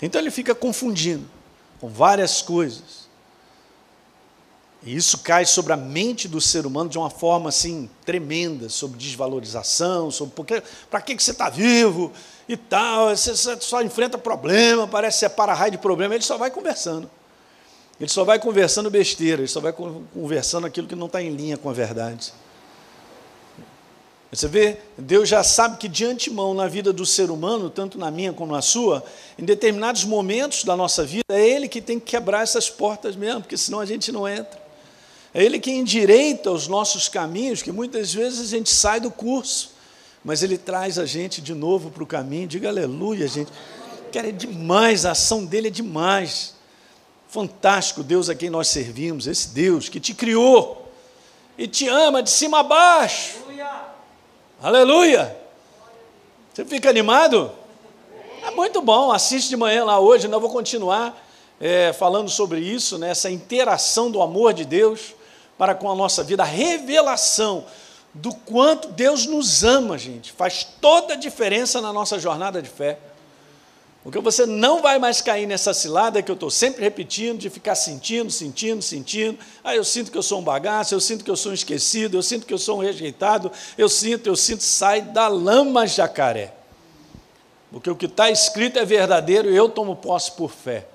Então 0.02 0.20
ele 0.20 0.32
fica 0.32 0.56
confundindo 0.56 1.30
com 1.80 1.88
várias 1.88 2.42
coisas. 2.42 3.03
E 4.86 4.96
isso 4.96 5.20
cai 5.20 5.46
sobre 5.46 5.72
a 5.72 5.78
mente 5.78 6.28
do 6.28 6.42
ser 6.42 6.66
humano 6.66 6.90
de 6.90 6.98
uma 6.98 7.10
forma 7.10 7.50
assim 7.50 7.90
tremenda, 8.06 8.68
sobre 8.68 8.98
desvalorização, 8.98 10.12
sobre 10.12 10.62
para 10.90 11.02
que, 11.02 11.16
que 11.16 11.24
você 11.24 11.32
está 11.32 11.50
vivo 11.50 12.12
e 12.50 12.58
tal, 12.58 13.16
você 13.16 13.34
só 13.62 13.82
enfrenta 13.82 14.18
problema, 14.18 14.86
parece 14.86 15.20
ser 15.20 15.30
para-raio 15.30 15.72
de 15.72 15.78
problema, 15.78 16.16
ele 16.16 16.24
só 16.24 16.38
vai 16.38 16.52
conversando. 16.52 17.10
Ele 17.98 18.10
só 18.10 18.26
vai 18.26 18.40
conversando 18.40 18.90
besteira, 18.90 19.42
ele 19.42 19.48
só 19.48 19.62
vai 19.62 19.72
conversando 19.72 20.68
aquilo 20.68 20.88
que 20.88 20.96
não 20.96 21.06
está 21.06 21.22
em 21.22 21.30
linha 21.30 21.56
com 21.56 21.70
a 21.70 21.74
verdade. 21.74 22.34
Você 24.30 24.48
vê, 24.48 24.80
Deus 24.98 25.30
já 25.30 25.44
sabe 25.44 25.78
que 25.78 25.88
de 25.88 26.04
antemão 26.04 26.56
na 26.56 26.68
vida 26.68 26.92
do 26.92 27.06
ser 27.06 27.30
humano, 27.30 27.70
tanto 27.70 28.00
na 28.00 28.10
minha 28.10 28.34
como 28.34 28.52
na 28.52 28.64
sua, 28.64 29.04
em 29.38 29.46
determinados 29.46 30.04
momentos 30.04 30.64
da 30.64 30.76
nossa 30.76 31.06
vida, 31.06 31.24
é 31.30 31.48
Ele 31.48 31.70
que 31.70 31.80
tem 31.80 32.00
que 32.00 32.08
quebrar 32.08 32.42
essas 32.42 32.68
portas 32.68 33.16
mesmo, 33.16 33.42
porque 33.42 33.56
senão 33.56 33.80
a 33.80 33.86
gente 33.86 34.12
não 34.12 34.28
entra. 34.28 34.63
É 35.34 35.44
Ele 35.44 35.60
que 35.60 35.72
endireita 35.72 36.52
os 36.52 36.68
nossos 36.68 37.10
caminhos, 37.10 37.62
que 37.62 37.72
muitas 37.72 38.14
vezes 38.14 38.40
a 38.54 38.58
gente 38.58 38.70
sai 38.70 39.00
do 39.00 39.10
curso, 39.10 39.72
mas 40.24 40.44
Ele 40.44 40.58
traz 40.58 41.00
a 41.00 41.06
gente 41.06 41.42
de 41.42 41.56
novo 41.56 41.90
para 41.90 42.04
o 42.04 42.08
caminho. 42.08 42.48
Diga 42.48 42.70
aleluia, 42.70 43.28
gente. 43.28 43.52
Cara, 44.12 44.30
é 44.30 44.32
demais, 44.32 45.06
a 45.06 45.12
ação 45.12 45.44
dele 45.44 45.70
é 45.70 45.72
demais. 45.72 46.54
Fantástico 47.28 48.04
Deus 48.04 48.30
a 48.30 48.36
quem 48.36 48.50
nós 48.50 48.68
servimos, 48.68 49.26
esse 49.26 49.50
Deus 49.50 49.90
que 49.90 50.00
te 50.00 50.14
criou 50.14 50.88
e 51.58 51.68
te 51.68 51.88
ama 51.88 52.22
de 52.22 52.30
cima 52.30 52.60
a 52.60 52.64
baixo. 52.64 53.38
Aleluia! 53.44 53.82
Aleluia. 54.62 55.38
Você 56.54 56.64
fica 56.64 56.92
animado? 56.92 57.52
É 58.46 58.52
muito 58.52 58.84
bom, 58.84 59.12
assiste 59.12 59.50
de 59.50 59.58
manhã 59.58 59.84
lá 59.84 60.00
hoje, 60.00 60.26
ainda 60.26 60.38
vou 60.38 60.52
continuar 60.52 61.18
é, 61.60 61.92
falando 61.94 62.30
sobre 62.30 62.60
isso, 62.60 63.00
né, 63.00 63.10
essa 63.10 63.32
interação 63.32 64.12
do 64.12 64.22
amor 64.22 64.54
de 64.54 64.66
Deus 64.66 65.16
para 65.58 65.76
com 65.76 65.90
a 65.90 65.96
nossa 65.96 66.24
vida, 66.24 66.44
a 66.44 66.46
revelação 66.46 67.66
do 68.14 68.34
quanto 68.34 68.90
Deus 68.90 69.26
nos 69.26 69.64
ama, 69.64 69.98
gente, 69.98 70.32
faz 70.32 70.68
toda 70.80 71.14
a 71.14 71.18
diferença 71.18 71.82
na 71.82 71.92
nossa 71.92 72.20
jornada 72.20 72.62
de 72.62 72.70
fé. 72.70 73.00
Porque 74.04 74.20
você 74.20 74.46
não 74.46 74.82
vai 74.82 75.00
mais 75.00 75.22
cair 75.22 75.48
nessa 75.48 75.74
cilada 75.74 76.22
que 76.22 76.30
eu 76.30 76.34
estou 76.34 76.50
sempre 76.50 76.84
repetindo, 76.84 77.40
de 77.40 77.50
ficar 77.50 77.74
sentindo, 77.74 78.30
sentindo, 78.30 78.82
sentindo. 78.82 79.40
Ah, 79.64 79.74
eu 79.74 79.84
sinto 79.84 80.12
que 80.12 80.18
eu 80.18 80.22
sou 80.22 80.42
um 80.42 80.44
bagaço, 80.44 80.94
eu 80.94 81.00
sinto 81.00 81.24
que 81.24 81.32
eu 81.32 81.38
sou 81.38 81.54
um 81.54 81.56
esquecido, 81.56 82.18
eu 82.18 82.22
sinto 82.22 82.46
que 82.46 82.54
eu 82.54 82.58
sou 82.58 82.80
um 82.80 82.82
rejeitado, 82.82 83.50
eu 83.78 83.88
sinto, 83.88 84.28
eu 84.28 84.36
sinto, 84.36 84.62
sai 84.62 85.02
da 85.02 85.30
lama 85.30 85.88
jacaré. 85.88 86.54
Porque 87.72 87.90
o 87.90 87.96
que 87.96 88.06
está 88.06 88.30
escrito 88.30 88.78
é 88.78 88.84
verdadeiro 88.84 89.50
e 89.50 89.56
eu 89.56 89.70
tomo 89.70 89.96
posse 89.96 90.34
por 90.34 90.52
fé. 90.52 90.86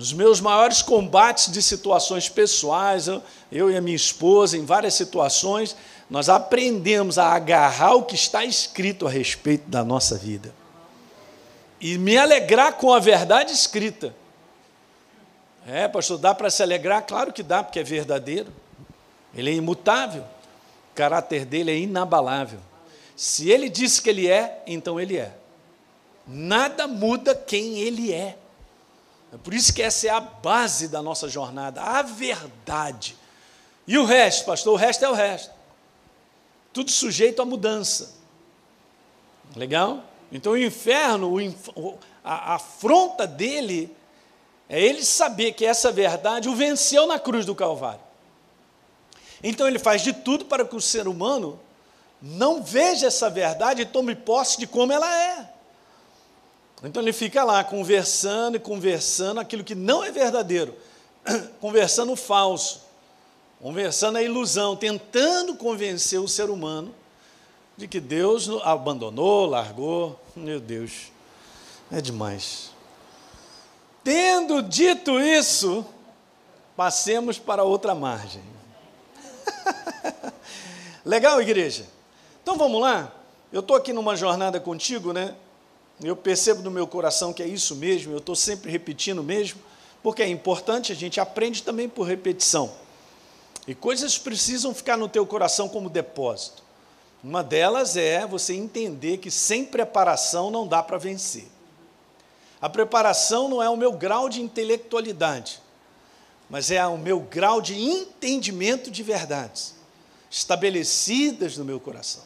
Nos 0.00 0.14
meus 0.14 0.40
maiores 0.40 0.80
combates 0.80 1.52
de 1.52 1.60
situações 1.60 2.26
pessoais, 2.26 3.06
eu, 3.06 3.22
eu 3.52 3.70
e 3.70 3.76
a 3.76 3.82
minha 3.82 3.94
esposa, 3.94 4.56
em 4.56 4.64
várias 4.64 4.94
situações, 4.94 5.76
nós 6.08 6.30
aprendemos 6.30 7.18
a 7.18 7.34
agarrar 7.34 7.96
o 7.96 8.04
que 8.04 8.14
está 8.14 8.42
escrito 8.42 9.06
a 9.06 9.10
respeito 9.10 9.68
da 9.68 9.84
nossa 9.84 10.16
vida 10.16 10.54
e 11.78 11.98
me 11.98 12.16
alegrar 12.16 12.78
com 12.78 12.94
a 12.94 12.98
verdade 12.98 13.52
escrita. 13.52 14.14
É, 15.66 15.86
pastor, 15.86 16.16
dá 16.16 16.34
para 16.34 16.48
se 16.48 16.62
alegrar? 16.62 17.02
Claro 17.02 17.30
que 17.30 17.42
dá, 17.42 17.62
porque 17.62 17.80
é 17.80 17.84
verdadeiro. 17.84 18.50
Ele 19.34 19.50
é 19.50 19.52
imutável. 19.52 20.22
O 20.22 20.94
caráter 20.94 21.44
dele 21.44 21.72
é 21.72 21.76
inabalável. 21.76 22.60
Se 23.14 23.50
ele 23.50 23.68
disse 23.68 24.00
que 24.00 24.08
ele 24.08 24.30
é, 24.30 24.62
então 24.66 24.98
ele 24.98 25.18
é. 25.18 25.34
Nada 26.26 26.86
muda 26.86 27.34
quem 27.34 27.80
ele 27.80 28.14
é. 28.14 28.38
É 29.32 29.36
por 29.36 29.54
isso 29.54 29.72
que 29.72 29.82
essa 29.82 30.08
é 30.08 30.10
a 30.10 30.20
base 30.20 30.88
da 30.88 31.00
nossa 31.00 31.28
jornada, 31.28 31.80
a 31.80 32.02
verdade. 32.02 33.16
E 33.86 33.96
o 33.96 34.04
resto, 34.04 34.44
pastor, 34.44 34.74
o 34.74 34.76
resto 34.76 35.04
é 35.04 35.08
o 35.08 35.14
resto. 35.14 35.52
Tudo 36.72 36.90
sujeito 36.90 37.40
à 37.40 37.44
mudança. 37.44 38.14
Legal? 39.54 40.04
Então 40.32 40.52
o 40.52 40.58
inferno, 40.58 41.34
a 42.22 42.54
afronta 42.54 43.26
dele 43.26 43.94
é 44.68 44.80
ele 44.80 45.04
saber 45.04 45.52
que 45.52 45.64
essa 45.64 45.90
verdade 45.90 46.48
o 46.48 46.54
venceu 46.54 47.06
na 47.06 47.18
cruz 47.18 47.44
do 47.44 47.54
Calvário. 47.54 48.00
Então 49.42 49.66
ele 49.66 49.78
faz 49.78 50.02
de 50.02 50.12
tudo 50.12 50.44
para 50.44 50.64
que 50.64 50.76
o 50.76 50.80
ser 50.80 51.08
humano 51.08 51.58
não 52.20 52.62
veja 52.62 53.06
essa 53.06 53.30
verdade 53.30 53.82
e 53.82 53.86
tome 53.86 54.14
posse 54.14 54.58
de 54.58 54.66
como 54.66 54.92
ela 54.92 55.12
é. 55.12 55.52
Então 56.82 57.02
ele 57.02 57.12
fica 57.12 57.44
lá 57.44 57.62
conversando 57.62 58.56
e 58.56 58.60
conversando 58.60 59.40
aquilo 59.40 59.62
que 59.62 59.74
não 59.74 60.02
é 60.02 60.10
verdadeiro, 60.10 60.74
conversando 61.60 62.16
falso, 62.16 62.82
conversando 63.60 64.16
a 64.16 64.22
ilusão, 64.22 64.74
tentando 64.74 65.54
convencer 65.56 66.18
o 66.18 66.28
ser 66.28 66.48
humano 66.48 66.94
de 67.76 67.86
que 67.86 68.00
Deus 68.00 68.48
abandonou, 68.62 69.46
largou. 69.46 70.18
Meu 70.34 70.60
Deus, 70.60 71.12
é 71.90 72.00
demais. 72.00 72.70
Tendo 74.02 74.62
dito 74.62 75.20
isso, 75.20 75.84
passemos 76.74 77.38
para 77.38 77.62
outra 77.62 77.94
margem. 77.94 78.42
Legal, 81.04 81.40
igreja? 81.42 81.86
Então 82.42 82.56
vamos 82.56 82.80
lá? 82.80 83.12
Eu 83.52 83.60
estou 83.60 83.76
aqui 83.76 83.92
numa 83.92 84.16
jornada 84.16 84.58
contigo, 84.58 85.12
né? 85.12 85.34
Eu 86.02 86.16
percebo 86.16 86.62
no 86.62 86.70
meu 86.70 86.86
coração 86.86 87.32
que 87.32 87.42
é 87.42 87.46
isso 87.46 87.76
mesmo, 87.76 88.12
eu 88.12 88.18
estou 88.18 88.34
sempre 88.34 88.70
repetindo 88.70 89.22
mesmo, 89.22 89.60
porque 90.02 90.22
é 90.22 90.28
importante, 90.28 90.92
a 90.92 90.94
gente 90.94 91.20
aprende 91.20 91.62
também 91.62 91.88
por 91.88 92.04
repetição. 92.04 92.72
E 93.66 93.74
coisas 93.74 94.16
precisam 94.16 94.74
ficar 94.74 94.96
no 94.96 95.08
teu 95.08 95.26
coração 95.26 95.68
como 95.68 95.90
depósito. 95.90 96.62
Uma 97.22 97.42
delas 97.42 97.96
é 97.96 98.26
você 98.26 98.54
entender 98.54 99.18
que 99.18 99.30
sem 99.30 99.64
preparação 99.64 100.50
não 100.50 100.66
dá 100.66 100.82
para 100.82 100.96
vencer. 100.96 101.46
A 102.60 102.68
preparação 102.68 103.48
não 103.48 103.62
é 103.62 103.68
o 103.68 103.76
meu 103.76 103.92
grau 103.92 104.28
de 104.28 104.40
intelectualidade, 104.40 105.60
mas 106.48 106.70
é 106.70 106.84
o 106.86 106.96
meu 106.96 107.20
grau 107.20 107.60
de 107.60 107.78
entendimento 107.78 108.90
de 108.90 109.02
verdades 109.02 109.74
estabelecidas 110.30 111.56
no 111.56 111.64
meu 111.64 111.80
coração. 111.80 112.22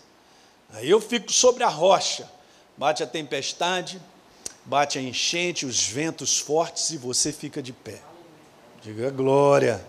Aí 0.75 0.91
eu 0.91 1.01
fico 1.01 1.33
sobre 1.33 1.65
a 1.65 1.69
rocha, 1.69 2.31
bate 2.77 3.03
a 3.03 3.07
tempestade, 3.07 4.01
bate 4.65 4.99
a 4.99 5.03
enchente, 5.03 5.67
os 5.67 5.87
ventos 5.87 6.39
fortes 6.39 6.91
e 6.91 6.97
você 6.97 7.33
fica 7.33 7.63
de 7.63 7.73
pé. 7.73 8.01
Diga 8.83 9.11
glória. 9.11 9.85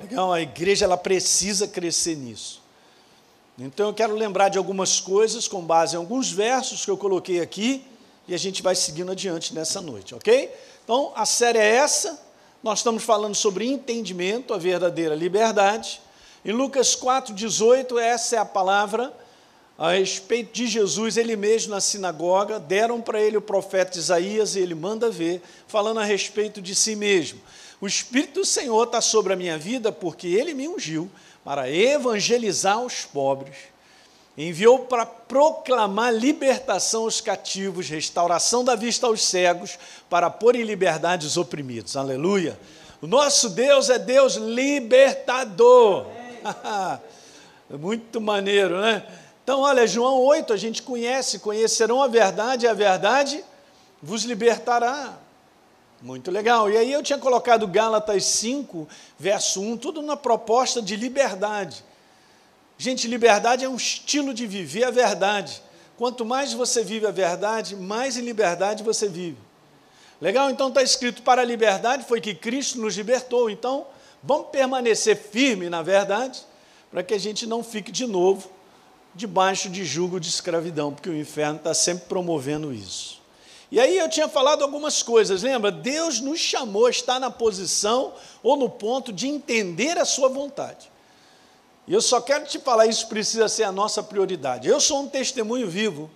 Legal, 0.00 0.32
a 0.32 0.40
igreja 0.40 0.84
ela 0.84 0.96
precisa 0.96 1.66
crescer 1.68 2.16
nisso. 2.16 2.60
Então 3.58 3.88
eu 3.88 3.94
quero 3.94 4.14
lembrar 4.14 4.48
de 4.48 4.58
algumas 4.58 4.98
coisas 4.98 5.46
com 5.46 5.62
base 5.62 5.94
em 5.94 5.98
alguns 5.98 6.32
versos 6.32 6.84
que 6.84 6.90
eu 6.90 6.96
coloquei 6.96 7.40
aqui 7.40 7.84
e 8.26 8.34
a 8.34 8.38
gente 8.38 8.62
vai 8.62 8.74
seguindo 8.74 9.12
adiante 9.12 9.54
nessa 9.54 9.80
noite, 9.80 10.14
ok? 10.14 10.52
Então 10.82 11.12
a 11.14 11.26
série 11.26 11.58
é 11.58 11.76
essa. 11.76 12.20
Nós 12.62 12.78
estamos 12.78 13.02
falando 13.02 13.34
sobre 13.34 13.66
entendimento, 13.66 14.54
a 14.54 14.58
verdadeira 14.58 15.14
liberdade. 15.14 16.00
Em 16.44 16.52
Lucas 16.52 16.96
4,18, 16.96 17.98
essa 17.98 18.36
é 18.36 18.38
a 18.38 18.44
palavra 18.44 19.12
a 19.78 19.92
respeito 19.92 20.52
de 20.52 20.66
Jesus, 20.66 21.16
ele 21.16 21.34
mesmo 21.34 21.74
na 21.74 21.80
sinagoga, 21.80 22.60
deram 22.60 23.00
para 23.00 23.20
ele 23.20 23.36
o 23.36 23.42
profeta 23.42 23.98
Isaías 23.98 24.54
e 24.54 24.60
ele 24.60 24.74
manda 24.74 25.10
ver, 25.10 25.42
falando 25.66 26.00
a 26.00 26.04
respeito 26.04 26.60
de 26.60 26.74
si 26.74 26.94
mesmo. 26.94 27.40
O 27.80 27.86
Espírito 27.86 28.40
do 28.40 28.44
Senhor 28.44 28.84
está 28.84 29.00
sobre 29.00 29.32
a 29.32 29.36
minha 29.36 29.58
vida 29.58 29.90
porque 29.90 30.28
ele 30.28 30.54
me 30.54 30.68
ungiu 30.68 31.10
para 31.44 31.68
evangelizar 31.68 32.80
os 32.80 33.04
pobres. 33.04 33.56
enviou 34.38 34.80
para 34.80 35.04
proclamar 35.04 36.14
libertação 36.14 37.02
aos 37.02 37.20
cativos, 37.20 37.88
restauração 37.88 38.64
da 38.64 38.74
vista 38.74 39.06
aos 39.06 39.22
cegos, 39.22 39.78
para 40.08 40.30
pôr 40.30 40.54
em 40.54 40.62
liberdade 40.62 41.26
os 41.26 41.36
oprimidos. 41.36 41.96
Aleluia. 41.96 42.58
O 43.00 43.06
nosso 43.06 43.50
Deus 43.50 43.90
é 43.90 43.98
Deus 43.98 44.36
libertador. 44.36 46.06
Muito 47.68 48.20
maneiro, 48.20 48.80
né? 48.80 49.04
Então, 49.42 49.60
olha, 49.60 49.86
João 49.86 50.20
8, 50.20 50.52
a 50.52 50.56
gente 50.56 50.82
conhece, 50.82 51.40
conhecerão 51.40 52.00
a 52.00 52.06
verdade 52.06 52.64
e 52.64 52.68
a 52.68 52.74
verdade 52.74 53.44
vos 54.00 54.22
libertará. 54.22 55.18
Muito 56.00 56.30
legal. 56.30 56.70
E 56.70 56.76
aí 56.76 56.92
eu 56.92 57.02
tinha 57.02 57.18
colocado 57.18 57.66
Gálatas 57.66 58.24
5, 58.24 58.88
verso 59.18 59.60
1, 59.60 59.76
tudo 59.78 60.00
na 60.00 60.16
proposta 60.16 60.80
de 60.80 60.94
liberdade. 60.94 61.84
Gente, 62.78 63.08
liberdade 63.08 63.64
é 63.64 63.68
um 63.68 63.76
estilo 63.76 64.32
de 64.32 64.46
viver 64.46 64.84
a 64.84 64.90
verdade. 64.90 65.60
Quanto 65.96 66.24
mais 66.24 66.52
você 66.52 66.82
vive 66.82 67.06
a 67.06 67.10
verdade, 67.10 67.74
mais 67.76 68.16
em 68.16 68.22
liberdade 68.22 68.82
você 68.82 69.08
vive. 69.08 69.38
Legal? 70.20 70.50
Então 70.50 70.68
está 70.68 70.82
escrito: 70.82 71.22
para 71.22 71.42
a 71.42 71.44
liberdade 71.44 72.04
foi 72.04 72.20
que 72.20 72.34
Cristo 72.34 72.80
nos 72.80 72.96
libertou. 72.96 73.50
Então, 73.50 73.86
vamos 74.22 74.48
permanecer 74.50 75.16
firme 75.16 75.68
na 75.68 75.82
verdade, 75.82 76.40
para 76.90 77.02
que 77.02 77.14
a 77.14 77.18
gente 77.18 77.44
não 77.44 77.62
fique 77.62 77.90
de 77.90 78.06
novo 78.06 78.48
debaixo 79.14 79.68
de 79.68 79.84
jugo 79.84 80.18
de 80.18 80.28
escravidão, 80.28 80.92
porque 80.92 81.08
o 81.08 81.16
inferno 81.16 81.56
está 81.56 81.74
sempre 81.74 82.06
promovendo 82.06 82.72
isso. 82.72 83.20
E 83.70 83.80
aí 83.80 83.96
eu 83.96 84.08
tinha 84.08 84.28
falado 84.28 84.62
algumas 84.62 85.02
coisas, 85.02 85.42
lembra? 85.42 85.70
Deus 85.70 86.20
nos 86.20 86.38
chamou 86.38 86.86
a 86.86 86.90
estar 86.90 87.18
na 87.18 87.30
posição 87.30 88.12
ou 88.42 88.56
no 88.56 88.68
ponto 88.68 89.12
de 89.12 89.26
entender 89.26 89.96
a 89.96 90.04
sua 90.04 90.28
vontade. 90.28 90.90
E 91.86 91.92
eu 91.94 92.00
só 92.00 92.20
quero 92.20 92.44
te 92.44 92.58
falar, 92.58 92.86
isso 92.86 93.08
precisa 93.08 93.48
ser 93.48 93.64
a 93.64 93.72
nossa 93.72 94.02
prioridade. 94.02 94.68
Eu 94.68 94.80
sou 94.80 95.00
um 95.00 95.08
testemunho 95.08 95.68
vivo 95.68 96.10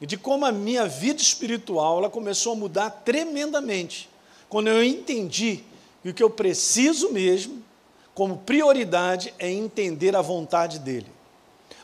de 0.00 0.16
como 0.16 0.44
a 0.44 0.52
minha 0.52 0.86
vida 0.86 1.22
espiritual 1.22 1.98
ela 1.98 2.10
começou 2.10 2.52
a 2.52 2.56
mudar 2.56 2.90
tremendamente 2.90 4.08
quando 4.48 4.68
eu 4.68 4.82
entendi 4.82 5.64
que 6.02 6.10
o 6.10 6.14
que 6.14 6.22
eu 6.22 6.30
preciso 6.30 7.10
mesmo, 7.10 7.62
como 8.14 8.38
prioridade, 8.38 9.34
é 9.38 9.50
entender 9.50 10.14
a 10.14 10.22
vontade 10.22 10.78
dele. 10.78 11.15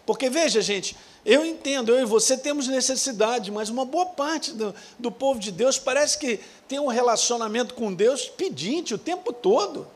Porque 0.05 0.29
veja, 0.29 0.61
gente, 0.61 0.97
eu 1.25 1.45
entendo, 1.45 1.93
eu 1.93 2.01
e 2.01 2.05
você 2.05 2.37
temos 2.37 2.67
necessidade, 2.67 3.51
mas 3.51 3.69
uma 3.69 3.85
boa 3.85 4.07
parte 4.07 4.53
do, 4.53 4.75
do 4.99 5.11
povo 5.11 5.39
de 5.39 5.53
Deus 5.53 5.79
parece 5.79 6.19
que 6.19 6.41
tem 6.67 6.81
um 6.81 6.89
relacionamento 6.89 7.75
com 7.75 7.95
Deus 7.95 8.29
pedinte 8.29 8.95
o 8.95 8.99
tempo 8.99 9.33
todo. 9.33 9.87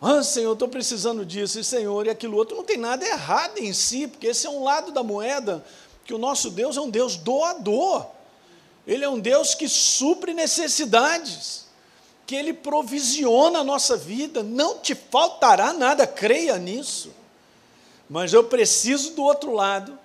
Ah, 0.00 0.22
Senhor, 0.22 0.52
estou 0.52 0.68
precisando 0.68 1.24
disso, 1.24 1.58
e 1.58 1.64
Senhor, 1.64 2.06
e 2.06 2.10
aquilo 2.10 2.36
outro. 2.36 2.56
Não 2.56 2.64
tem 2.64 2.76
nada 2.76 3.04
errado 3.04 3.58
em 3.58 3.72
si, 3.72 4.06
porque 4.06 4.28
esse 4.28 4.46
é 4.46 4.50
um 4.50 4.62
lado 4.62 4.92
da 4.92 5.02
moeda, 5.02 5.64
que 6.04 6.14
o 6.14 6.18
nosso 6.18 6.50
Deus 6.50 6.76
é 6.76 6.80
um 6.80 6.90
Deus 6.90 7.16
doador. 7.16 8.06
Ele 8.86 9.04
é 9.04 9.08
um 9.08 9.20
Deus 9.20 9.54
que 9.54 9.68
supre 9.68 10.32
necessidades, 10.34 11.66
que 12.26 12.34
Ele 12.34 12.52
provisiona 12.52 13.60
a 13.60 13.64
nossa 13.64 13.96
vida, 13.96 14.42
não 14.42 14.78
te 14.78 14.94
faltará 14.94 15.72
nada, 15.72 16.06
creia 16.06 16.58
nisso. 16.58 17.12
Mas 18.08 18.32
eu 18.32 18.44
preciso 18.44 19.12
do 19.12 19.22
outro 19.22 19.52
lado, 19.52 19.98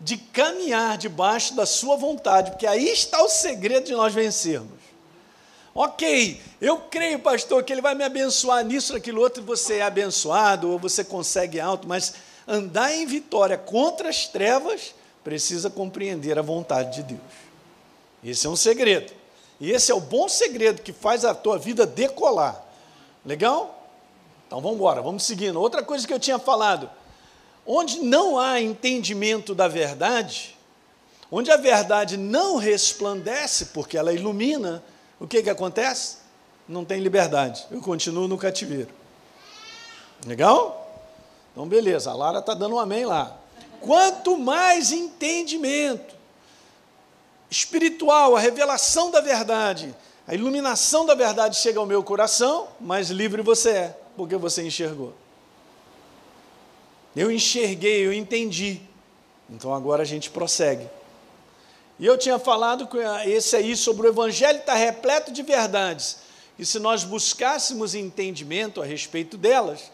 de 0.00 0.16
caminhar 0.16 0.98
debaixo 0.98 1.54
da 1.54 1.64
Sua 1.64 1.96
vontade, 1.96 2.50
porque 2.50 2.66
aí 2.66 2.88
está 2.88 3.22
o 3.22 3.28
segredo 3.28 3.86
de 3.86 3.92
nós 3.92 4.12
vencermos. 4.12 4.82
Ok, 5.74 6.40
eu 6.60 6.76
creio, 6.78 7.18
pastor, 7.20 7.62
que 7.64 7.72
Ele 7.72 7.80
vai 7.80 7.94
me 7.94 8.04
abençoar 8.04 8.64
nisso, 8.64 8.92
naquilo 8.92 9.20
outro, 9.20 9.42
você 9.42 9.76
é 9.76 9.82
abençoado, 9.82 10.70
ou 10.70 10.78
você 10.78 11.02
consegue 11.02 11.58
alto, 11.60 11.88
mas 11.88 12.14
andar 12.46 12.92
em 12.92 13.06
vitória 13.06 13.56
contra 13.56 14.08
as 14.08 14.26
trevas 14.26 14.94
precisa 15.24 15.70
compreender 15.70 16.38
a 16.38 16.42
vontade 16.42 16.96
de 16.96 17.02
Deus. 17.04 17.20
Esse 18.24 18.46
é 18.46 18.50
um 18.50 18.56
segredo. 18.56 19.12
E 19.60 19.70
esse 19.70 19.92
é 19.92 19.94
o 19.94 20.00
bom 20.00 20.28
segredo 20.28 20.82
que 20.82 20.92
faz 20.92 21.24
a 21.24 21.34
tua 21.34 21.56
vida 21.56 21.86
decolar. 21.86 22.62
Legal? 23.24 23.88
Então 24.46 24.60
vamos 24.60 24.76
embora, 24.76 25.00
vamos 25.00 25.22
seguindo. 25.22 25.60
Outra 25.60 25.82
coisa 25.82 26.06
que 26.06 26.12
eu 26.12 26.18
tinha 26.18 26.38
falado, 26.38 26.90
onde 27.66 28.00
não 28.00 28.38
há 28.38 28.60
entendimento 28.60 29.54
da 29.54 29.68
verdade, 29.68 30.56
onde 31.30 31.50
a 31.50 31.56
verdade 31.56 32.16
não 32.16 32.56
resplandece, 32.56 33.66
porque 33.66 33.96
ela 33.96 34.12
ilumina, 34.12 34.82
o 35.18 35.26
que, 35.26 35.42
que 35.42 35.50
acontece? 35.50 36.18
Não 36.68 36.84
tem 36.84 37.00
liberdade. 37.00 37.64
Eu 37.70 37.80
continuo 37.80 38.28
no 38.28 38.36
cativeiro. 38.38 38.90
Legal? 40.26 40.78
Então, 41.52 41.66
beleza. 41.66 42.10
A 42.10 42.14
Lara 42.14 42.38
está 42.38 42.54
dando 42.54 42.76
um 42.76 42.78
amém 42.78 43.04
lá. 43.04 43.36
Quanto 43.80 44.38
mais 44.38 44.92
entendimento 44.92 46.14
espiritual, 47.50 48.36
a 48.36 48.40
revelação 48.40 49.10
da 49.10 49.20
verdade, 49.20 49.94
a 50.26 50.34
iluminação 50.34 51.04
da 51.04 51.14
verdade 51.14 51.56
chega 51.56 51.78
ao 51.78 51.86
meu 51.86 52.02
coração, 52.02 52.68
mais 52.80 53.10
livre 53.10 53.42
você 53.42 53.70
é, 53.70 53.98
porque 54.16 54.36
você 54.36 54.66
enxergou. 54.66 55.12
Eu 57.14 57.30
enxerguei, 57.30 58.06
eu 58.06 58.12
entendi. 58.12 58.80
Então 59.48 59.74
agora 59.74 60.02
a 60.02 60.06
gente 60.06 60.30
prossegue. 60.30 60.88
E 61.98 62.06
eu 62.06 62.16
tinha 62.18 62.38
falado 62.38 62.86
com 62.86 62.98
esse 63.24 63.54
aí 63.54 63.76
sobre 63.76 64.06
o 64.06 64.10
Evangelho 64.10 64.58
está 64.58 64.74
repleto 64.74 65.30
de 65.30 65.42
verdades. 65.42 66.18
E 66.58 66.66
se 66.66 66.78
nós 66.78 67.04
buscássemos 67.04 67.94
entendimento 67.94 68.80
a 68.82 68.84
respeito 68.84 69.36
delas, 69.36 69.90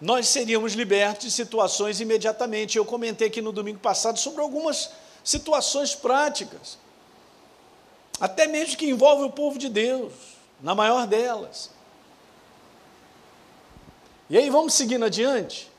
nós 0.00 0.28
seríamos 0.28 0.72
libertos 0.74 1.26
de 1.26 1.30
situações 1.30 2.00
imediatamente. 2.00 2.76
Eu 2.76 2.84
comentei 2.84 3.28
aqui 3.28 3.40
no 3.40 3.52
domingo 3.52 3.78
passado 3.78 4.18
sobre 4.18 4.40
algumas 4.40 4.90
situações 5.24 5.94
práticas, 5.94 6.78
até 8.20 8.46
mesmo 8.46 8.76
que 8.76 8.86
envolvem 8.86 9.26
o 9.26 9.30
povo 9.30 9.58
de 9.58 9.68
Deus, 9.68 10.12
na 10.60 10.74
maior 10.74 11.06
delas. 11.06 11.70
E 14.28 14.36
aí 14.36 14.50
vamos 14.50 14.74
seguindo 14.74 15.04
adiante. 15.04 15.71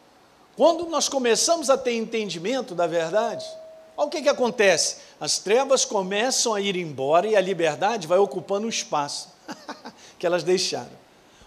Quando 0.55 0.85
nós 0.85 1.09
começamos 1.09 1.69
a 1.69 1.77
ter 1.77 1.93
entendimento 1.95 2.75
da 2.75 2.85
verdade, 2.85 3.45
olha 3.97 4.07
o 4.07 4.09
que, 4.09 4.21
que 4.21 4.29
acontece. 4.29 4.97
As 5.19 5.39
trevas 5.39 5.83
começam 5.83 6.53
a 6.53 6.61
ir 6.61 6.75
embora 6.75 7.27
e 7.27 7.35
a 7.35 7.41
liberdade 7.41 8.07
vai 8.07 8.19
ocupando 8.19 8.67
o 8.67 8.69
espaço 8.69 9.29
que 10.19 10.25
elas 10.25 10.43
deixaram. 10.43 10.91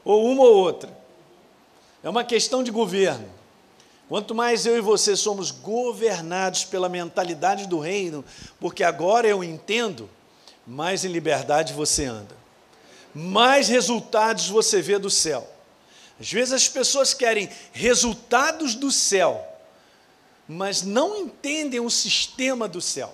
Ou 0.05 0.27
uma 0.27 0.43
ou 0.43 0.57
outra. 0.57 0.91
É 2.03 2.09
uma 2.09 2.25
questão 2.25 2.63
de 2.63 2.71
governo. 2.71 3.29
Quanto 4.09 4.35
mais 4.35 4.67
eu 4.67 4.77
e 4.77 4.81
você 4.81 5.17
somos 5.17 5.51
governados 5.51 6.65
pela 6.65 6.89
mentalidade 6.89 7.67
do 7.67 7.81
reino, 7.81 8.25
porque 8.61 8.85
agora 8.85 9.27
eu 9.27 9.43
entendo, 9.43 10.09
mais 10.67 11.05
em 11.05 11.09
liberdade 11.09 11.73
você 11.73 12.05
anda. 12.05 12.37
Mais 13.13 13.69
resultados 13.69 14.49
você 14.49 14.81
vê 14.81 14.99
do 14.99 15.11
céu. 15.11 15.56
Às 16.19 16.33
vezes 16.33 16.53
as 16.53 16.69
pessoas 16.69 17.13
querem 17.13 17.49
resultados 17.73 18.75
do 18.75 18.91
céu, 18.91 19.47
mas 20.49 20.83
não 20.83 21.17
entendem 21.17 21.81
o 21.81 21.91
sistema 21.91 22.67
do 22.67 22.81
céu. 22.81 23.13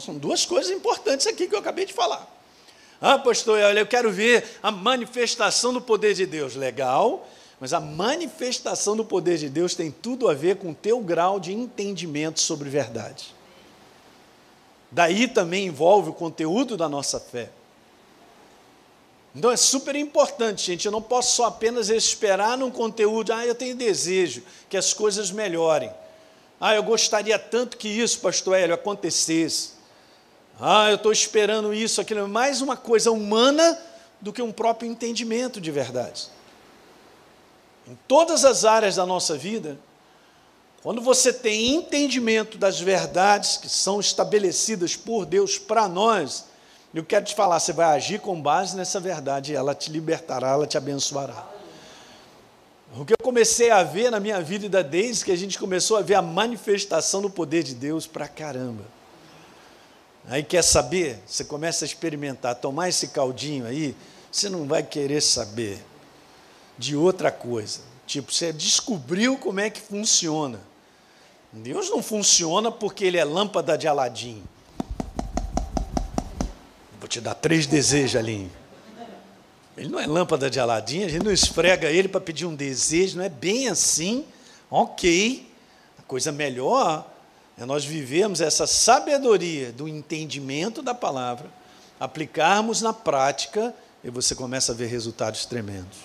São 0.00 0.16
duas 0.16 0.46
coisas 0.46 0.72
importantes 0.72 1.26
aqui 1.26 1.46
que 1.46 1.54
eu 1.54 1.58
acabei 1.58 1.84
de 1.84 1.92
falar. 1.92 2.26
Ah, 3.00 3.18
pastor, 3.18 3.58
eu 3.58 3.86
quero 3.86 4.10
ver 4.10 4.58
a 4.62 4.70
manifestação 4.70 5.72
do 5.72 5.80
poder 5.80 6.14
de 6.14 6.24
Deus. 6.24 6.54
Legal, 6.54 7.28
mas 7.60 7.72
a 7.72 7.80
manifestação 7.80 8.96
do 8.96 9.04
poder 9.04 9.36
de 9.38 9.48
Deus 9.48 9.74
tem 9.74 9.90
tudo 9.90 10.28
a 10.28 10.34
ver 10.34 10.56
com 10.56 10.70
o 10.70 10.74
teu 10.74 11.00
grau 11.00 11.38
de 11.38 11.52
entendimento 11.52 12.40
sobre 12.40 12.70
verdade. 12.70 13.34
Daí 14.90 15.28
também 15.28 15.66
envolve 15.66 16.10
o 16.10 16.14
conteúdo 16.14 16.76
da 16.76 16.88
nossa 16.88 17.20
fé. 17.20 17.50
Então 19.34 19.50
é 19.50 19.56
super 19.56 19.96
importante, 19.96 20.66
gente. 20.66 20.84
Eu 20.84 20.92
não 20.92 21.00
posso 21.00 21.36
só 21.36 21.46
apenas 21.46 21.88
esperar 21.88 22.58
num 22.58 22.70
conteúdo, 22.70 23.32
ah, 23.32 23.46
eu 23.46 23.54
tenho 23.54 23.74
desejo 23.74 24.42
que 24.68 24.76
as 24.76 24.92
coisas 24.92 25.30
melhorem. 25.30 25.90
Ah, 26.60 26.74
eu 26.74 26.82
gostaria 26.82 27.38
tanto 27.38 27.76
que 27.76 27.88
isso, 27.88 28.20
pastor 28.20 28.56
Hélio, 28.56 28.74
acontecesse. 28.74 29.70
Ah, 30.60 30.90
eu 30.90 30.96
estou 30.96 31.10
esperando 31.10 31.72
isso, 31.72 32.00
aquilo. 32.00 32.28
Mais 32.28 32.60
uma 32.60 32.76
coisa 32.76 33.10
humana 33.10 33.78
do 34.20 34.32
que 34.32 34.42
um 34.42 34.52
próprio 34.52 34.88
entendimento 34.88 35.60
de 35.60 35.70
verdade. 35.70 36.28
Em 37.88 37.98
todas 38.06 38.44
as 38.44 38.64
áreas 38.64 38.96
da 38.96 39.04
nossa 39.04 39.36
vida, 39.36 39.76
quando 40.82 41.00
você 41.00 41.32
tem 41.32 41.74
entendimento 41.74 42.58
das 42.58 42.80
verdades 42.80 43.56
que 43.56 43.68
são 43.68 43.98
estabelecidas 43.98 44.94
por 44.94 45.24
Deus 45.24 45.58
para 45.58 45.88
nós, 45.88 46.44
eu 46.94 47.04
quero 47.04 47.24
te 47.24 47.34
falar, 47.34 47.58
você 47.58 47.72
vai 47.72 47.86
agir 47.86 48.20
com 48.20 48.40
base 48.40 48.76
nessa 48.76 49.00
verdade, 49.00 49.54
ela 49.54 49.74
te 49.74 49.90
libertará, 49.90 50.50
ela 50.50 50.66
te 50.66 50.76
abençoará. 50.76 51.48
O 52.94 53.06
que 53.06 53.14
eu 53.14 53.24
comecei 53.24 53.70
a 53.70 53.82
ver 53.82 54.10
na 54.10 54.20
minha 54.20 54.42
vida 54.42 54.66
e 54.66 54.68
da 54.68 54.82
Deise, 54.82 55.24
que 55.24 55.32
a 55.32 55.36
gente 55.36 55.58
começou 55.58 55.96
a 55.96 56.02
ver 56.02 56.14
a 56.14 56.22
manifestação 56.22 57.22
do 57.22 57.30
poder 57.30 57.62
de 57.62 57.74
Deus 57.74 58.06
para 58.06 58.28
caramba. 58.28 58.84
Aí 60.28 60.42
quer 60.42 60.62
saber? 60.62 61.18
Você 61.26 61.44
começa 61.44 61.84
a 61.84 61.86
experimentar, 61.86 62.54
tomar 62.56 62.90
esse 62.90 63.08
caldinho 63.08 63.66
aí, 63.66 63.96
você 64.30 64.50
não 64.50 64.66
vai 64.66 64.82
querer 64.82 65.22
saber 65.22 65.82
de 66.78 66.94
outra 66.94 67.32
coisa. 67.32 67.80
Tipo, 68.06 68.30
você 68.30 68.52
descobriu 68.52 69.38
como 69.38 69.60
é 69.60 69.70
que 69.70 69.80
funciona. 69.80 70.60
Deus 71.50 71.88
não 71.90 72.02
funciona 72.02 72.70
porque 72.70 73.04
ele 73.04 73.18
é 73.18 73.24
lâmpada 73.24 73.76
de 73.76 73.88
Aladim. 73.88 74.42
Te 77.12 77.20
dar 77.20 77.34
três 77.34 77.66
desejos, 77.66 78.16
Alinho. 78.16 78.50
Ele 79.76 79.90
não 79.90 80.00
é 80.00 80.06
lâmpada 80.06 80.48
de 80.48 80.58
Aladim, 80.58 81.04
a 81.04 81.08
gente 81.08 81.22
não 81.22 81.30
esfrega 81.30 81.90
ele 81.90 82.08
para 82.08 82.22
pedir 82.22 82.46
um 82.46 82.54
desejo, 82.54 83.18
não 83.18 83.24
é 83.24 83.28
bem 83.28 83.68
assim. 83.68 84.24
Ok, 84.70 85.46
a 85.98 86.02
coisa 86.04 86.32
melhor 86.32 87.06
é 87.58 87.66
nós 87.66 87.84
vivemos 87.84 88.40
essa 88.40 88.66
sabedoria 88.66 89.72
do 89.72 89.86
entendimento 89.86 90.80
da 90.80 90.94
palavra, 90.94 91.50
aplicarmos 92.00 92.80
na 92.80 92.94
prática 92.94 93.74
e 94.02 94.08
você 94.08 94.34
começa 94.34 94.72
a 94.72 94.74
ver 94.74 94.86
resultados 94.86 95.44
tremendos. 95.44 95.98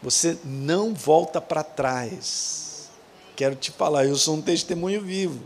Você 0.00 0.38
não 0.44 0.94
volta 0.94 1.40
para 1.40 1.64
trás. 1.64 2.90
Quero 3.34 3.56
te 3.56 3.72
falar, 3.72 4.04
eu 4.04 4.14
sou 4.14 4.36
um 4.36 4.40
testemunho 4.40 5.02
vivo 5.02 5.42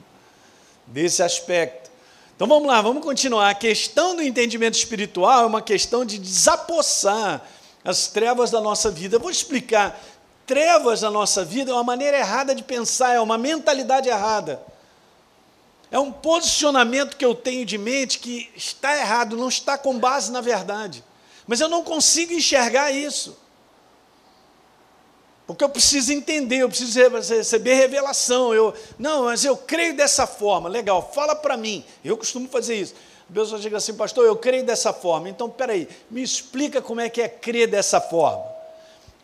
desse 0.86 1.22
aspecto. 1.22 1.89
Então 2.40 2.48
vamos 2.48 2.68
lá, 2.68 2.80
vamos 2.80 3.04
continuar. 3.04 3.50
A 3.50 3.54
questão 3.54 4.16
do 4.16 4.22
entendimento 4.22 4.72
espiritual 4.72 5.42
é 5.42 5.46
uma 5.46 5.60
questão 5.60 6.06
de 6.06 6.16
desapossar 6.16 7.46
as 7.84 8.06
trevas 8.08 8.50
da 8.50 8.62
nossa 8.62 8.90
vida. 8.90 9.16
Eu 9.16 9.20
vou 9.20 9.30
explicar. 9.30 10.02
Trevas 10.46 11.02
da 11.02 11.10
nossa 11.10 11.44
vida 11.44 11.70
é 11.70 11.74
uma 11.74 11.84
maneira 11.84 12.16
errada 12.16 12.54
de 12.54 12.62
pensar, 12.62 13.12
é 13.12 13.20
uma 13.20 13.36
mentalidade 13.36 14.08
errada. 14.08 14.58
É 15.90 15.98
um 15.98 16.10
posicionamento 16.10 17.14
que 17.14 17.26
eu 17.26 17.34
tenho 17.34 17.66
de 17.66 17.76
mente 17.76 18.18
que 18.18 18.50
está 18.56 18.98
errado, 18.98 19.36
não 19.36 19.50
está 19.50 19.76
com 19.76 19.98
base 19.98 20.32
na 20.32 20.40
verdade. 20.40 21.04
Mas 21.46 21.60
eu 21.60 21.68
não 21.68 21.84
consigo 21.84 22.32
enxergar 22.32 22.90
isso. 22.90 23.36
Porque 25.52 25.64
eu 25.64 25.68
preciso 25.68 26.12
entender, 26.12 26.58
eu 26.58 26.68
preciso 26.68 26.98
receber 27.34 27.74
revelação. 27.74 28.54
Eu, 28.54 28.74
não, 28.98 29.24
mas 29.24 29.44
eu 29.44 29.56
creio 29.56 29.96
dessa 29.96 30.26
forma. 30.26 30.68
Legal, 30.68 31.10
fala 31.12 31.34
para 31.34 31.56
mim. 31.56 31.84
Eu 32.04 32.16
costumo 32.16 32.48
fazer 32.48 32.76
isso. 32.76 32.94
A 33.28 33.32
pessoa 33.32 33.60
chega 33.60 33.76
assim, 33.76 33.94
pastor, 33.94 34.26
eu 34.26 34.36
creio 34.36 34.64
dessa 34.64 34.92
forma. 34.92 35.28
Então, 35.28 35.48
peraí, 35.48 35.88
me 36.10 36.22
explica 36.22 36.80
como 36.80 37.00
é 37.00 37.08
que 37.08 37.20
é 37.20 37.28
crer 37.28 37.68
dessa 37.68 38.00
forma. 38.00 38.44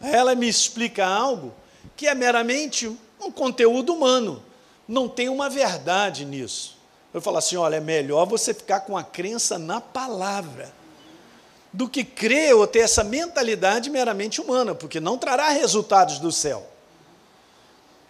Ela 0.01 0.35
me 0.35 0.49
explica 0.49 1.07
algo 1.07 1.53
que 1.97 2.07
é 2.07 2.15
meramente 2.15 2.89
um 3.21 3.31
conteúdo 3.31 3.95
humano. 3.95 4.43
Não 4.87 5.09
tem 5.09 5.29
uma 5.29 5.49
verdade 5.49 6.25
nisso. 6.25 6.77
Eu 7.13 7.21
falo 7.21 7.39
assim: 7.39 7.57
olha, 7.57 7.77
é 7.77 7.81
melhor 7.81 8.27
você 8.27 8.53
ficar 8.53 8.81
com 8.81 8.97
a 8.97 9.03
crença 9.03 9.59
na 9.59 9.81
palavra 9.81 10.73
do 11.77 11.87
que 11.87 12.03
crer 12.03 12.55
ou 12.55 12.67
ter 12.67 12.79
essa 12.79 13.05
mentalidade 13.05 13.91
meramente 13.91 14.41
humana, 14.41 14.75
porque 14.75 14.99
não 14.99 15.19
trará 15.19 15.51
resultados 15.51 16.19
do 16.19 16.33
céu. 16.33 16.67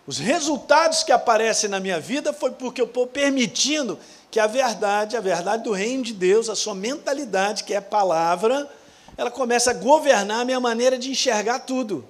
Os 0.06 0.18
resultados 0.18 1.02
que 1.02 1.10
aparecem 1.10 1.68
na 1.68 1.80
minha 1.80 1.98
vida 1.98 2.32
foi 2.32 2.52
porque 2.52 2.80
eu 2.80 2.86
estou 2.86 3.08
permitindo 3.08 3.98
que 4.30 4.38
a 4.38 4.46
verdade, 4.46 5.16
a 5.16 5.20
verdade 5.20 5.64
do 5.64 5.72
reino 5.72 6.04
de 6.04 6.12
Deus, 6.12 6.48
a 6.48 6.54
sua 6.54 6.76
mentalidade, 6.76 7.64
que 7.64 7.74
é 7.74 7.78
a 7.78 7.82
palavra, 7.82 8.70
ela 9.16 9.32
começa 9.32 9.72
a 9.72 9.74
governar 9.74 10.42
a 10.42 10.44
minha 10.44 10.60
maneira 10.60 10.96
de 10.96 11.10
enxergar 11.10 11.58
tudo. 11.58 12.06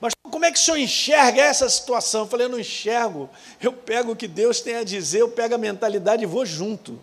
Mas 0.00 0.14
como 0.22 0.46
é 0.46 0.50
que 0.50 0.58
o 0.58 0.62
senhor 0.62 0.78
enxerga 0.78 1.42
essa 1.42 1.68
situação? 1.68 2.22
Eu 2.22 2.28
falei, 2.28 2.46
eu 2.46 2.50
não 2.50 2.58
enxergo. 2.58 3.28
Eu 3.60 3.74
pego 3.74 4.12
o 4.12 4.16
que 4.16 4.26
Deus 4.26 4.62
tem 4.62 4.76
a 4.76 4.84
dizer, 4.84 5.20
eu 5.20 5.28
pego 5.28 5.54
a 5.54 5.58
mentalidade 5.58 6.22
e 6.22 6.26
vou 6.26 6.46
junto. 6.46 6.98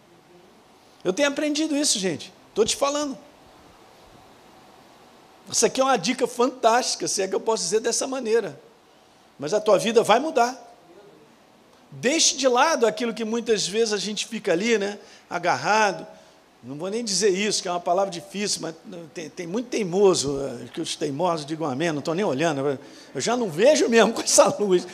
Eu 1.04 1.14
tenho 1.14 1.30
aprendido 1.30 1.78
isso, 1.78 2.00
gente. 2.00 2.34
Estou 2.50 2.66
te 2.66 2.76
falando. 2.76 3.16
Isso 5.54 5.68
aqui 5.68 5.80
é 5.80 5.84
uma 5.84 5.98
dica 5.98 6.26
fantástica, 6.26 7.08
se 7.08 7.22
é 7.22 7.28
que 7.28 7.36
eu 7.36 7.40
posso 7.40 7.62
dizer 7.62 7.80
dessa 7.80 8.08
maneira. 8.08 8.60
Mas 9.38 9.54
a 9.54 9.62
tua 9.62 9.78
vida 9.78 10.02
vai 10.02 10.20
mudar. 10.20 10.60
Deixe 11.92 12.36
de 12.36 12.48
lado 12.48 12.88
aquilo 12.88 13.14
que 13.14 13.24
muitas 13.24 13.68
vezes 13.68 13.94
a 13.94 13.98
gente 13.98 14.26
fica 14.26 14.52
ali, 14.52 14.80
né, 14.80 14.98
agarrado. 15.30 16.08
Não 16.64 16.76
vou 16.76 16.90
nem 16.90 17.04
dizer 17.04 17.30
isso, 17.30 17.62
que 17.62 17.68
é 17.68 17.72
uma 17.72 17.80
palavra 17.80 18.10
difícil, 18.10 18.62
mas 18.64 18.74
tem, 19.14 19.30
tem 19.30 19.46
muito 19.46 19.70
teimoso, 19.70 20.40
eh, 20.42 20.70
que 20.74 20.82
os 20.82 20.96
teimosos 20.96 21.46
digam 21.46 21.70
amém, 21.70 21.92
não 21.92 22.00
estou 22.00 22.16
nem 22.16 22.26
olhando, 22.26 22.80
eu 23.14 23.22
já 23.22 23.38
não 23.38 23.48
vejo 23.48 23.88
mesmo 23.88 24.12
com 24.12 24.22
essa 24.22 24.48
luz 24.58 24.88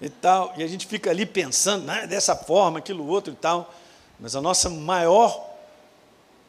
e 0.00 0.08
tal, 0.08 0.52
e 0.56 0.64
a 0.64 0.66
gente 0.66 0.88
fica 0.88 1.10
ali 1.10 1.24
pensando, 1.24 1.84
né, 1.84 2.04
dessa 2.08 2.34
forma, 2.34 2.80
aquilo 2.80 3.06
outro 3.06 3.32
e 3.32 3.36
tal, 3.36 3.72
mas 4.18 4.34
a 4.34 4.40
nossa 4.40 4.68
maior 4.68 5.53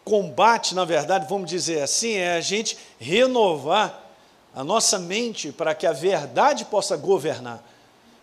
combate, 0.05 0.75
na 0.75 0.85
verdade, 0.85 1.25
vamos 1.27 1.49
dizer 1.49 1.81
assim, 1.81 2.13
é 2.13 2.37
a 2.37 2.41
gente 2.41 2.77
renovar 2.99 4.03
a 4.53 4.63
nossa 4.63 4.99
mente 4.99 5.51
para 5.51 5.73
que 5.73 5.87
a 5.87 5.91
verdade 5.91 6.63
possa 6.65 6.95
governar. 6.95 7.61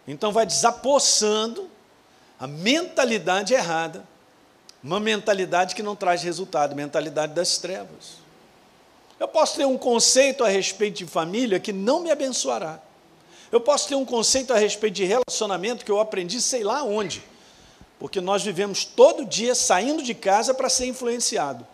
Então, 0.07 0.31
vai 0.33 0.47
desapossando 0.47 1.68
a 2.38 2.47
mentalidade 2.47 3.53
errada, 3.53 4.05
uma 4.83 5.01
mentalidade 5.01 5.75
que 5.75 5.83
não 5.83 5.97
traz 5.97 6.23
resultado, 6.23 6.75
mentalidade 6.75 7.35
das 7.35 7.59
trevas. 7.59 8.23
Eu 9.18 9.27
posso 9.27 9.57
ter 9.57 9.66
um 9.66 9.77
conceito 9.77 10.45
a 10.45 10.49
respeito 10.49 10.99
de 10.99 11.07
família 11.07 11.61
que 11.61 11.73
não 11.73 12.01
me 12.01 12.11
abençoará. 12.11 12.81
Eu 13.51 13.61
posso 13.61 13.88
ter 13.88 13.97
um 13.97 14.05
conceito 14.05 14.53
a 14.53 14.57
respeito 14.57 14.95
de 14.95 15.05
relacionamento 15.05 15.85
que 15.85 15.90
eu 15.90 16.01
aprendi 16.01 16.40
sei 16.40 16.64
lá 16.64 16.83
onde. 16.83 17.23
Porque 17.99 18.21
nós 18.21 18.42
vivemos 18.42 18.85
todo 18.85 19.25
dia 19.25 19.55
saindo 19.55 20.03
de 20.03 20.14
casa 20.14 20.55
para 20.55 20.68
ser 20.68 20.87
influenciado 20.87 21.71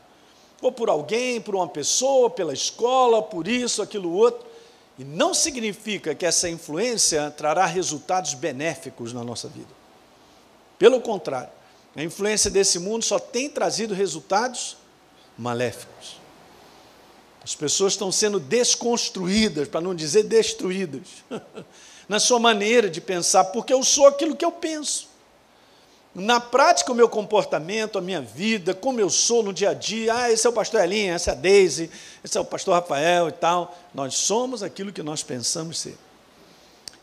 ou 0.61 0.73
por 0.73 0.89
alguém, 0.89 1.41
por 1.41 1.55
uma 1.55 1.69
pessoa, 1.69 2.29
pela 2.29 2.53
escola, 2.53 3.23
por 3.23 3.47
isso, 3.47 3.81
aquilo 3.81 4.13
outro. 4.13 4.47
E 4.99 5.05
não 5.05 5.33
significa 5.33 6.15
que 6.15 6.27
essa 6.27 6.49
influência 6.49 7.31
trará 7.31 7.65
resultados 7.67 8.35
benéficos 8.35 9.13
na 9.13 9.23
nossa 9.23 9.49
vida. 9.49 9.69
Pelo 10.79 11.01
contrário, 11.01 11.51
a 11.95 12.03
influência 12.03 12.51
desse 12.51 12.79
mundo 12.79 13.05
só 13.05 13.19
tem 13.19 13.49
trazido 13.49 13.95
resultados 13.95 14.77
maléficos. 15.37 16.19
As 17.43 17.55
pessoas 17.55 17.93
estão 17.93 18.11
sendo 18.11 18.41
desconstruídas, 18.41 19.69
para 19.69 19.81
não 19.81 19.95
dizer 19.95 20.25
destruídas, 20.25 21.25
na 22.09 22.19
sua 22.19 22.39
maneira 22.39 22.91
de 22.91 23.01
pensar, 23.01 23.45
porque 23.45 23.73
eu 23.73 23.83
sou 23.85 24.07
aquilo 24.07 24.37
que 24.37 24.45
eu 24.45 24.53
penso 24.53 25.08
na 26.15 26.41
prática, 26.41 26.91
o 26.91 26.95
meu 26.95 27.09
comportamento, 27.09 27.99
a 27.99 28.01
minha 28.01 28.21
vida, 28.21 28.75
como 28.75 29.01
eu 29.01 29.11
sou 29.11 29.43
no 29.43 29.53
dia 29.53 29.71
a 29.71 29.75
dia, 29.75 30.15
ah, 30.15 30.33
esse 30.33 30.47
é 30.47 30.51
o 30.51 30.53
pastor 30.53 30.81
Elinha, 30.81 31.15
essa 31.15 31.31
é 31.31 31.33
a 31.33 31.37
Deise, 31.37 31.91
esse 32.25 32.37
é 32.37 32.41
o 32.41 32.45
pastor 32.45 32.75
Rafael 32.75 33.29
e 33.29 33.33
tal. 33.33 33.77
Nós 33.95 34.15
somos 34.15 34.63
aquilo 34.63 34.93
que 34.93 35.03
nós 35.03 35.23
pensamos 35.23 35.79
ser. 35.79 35.97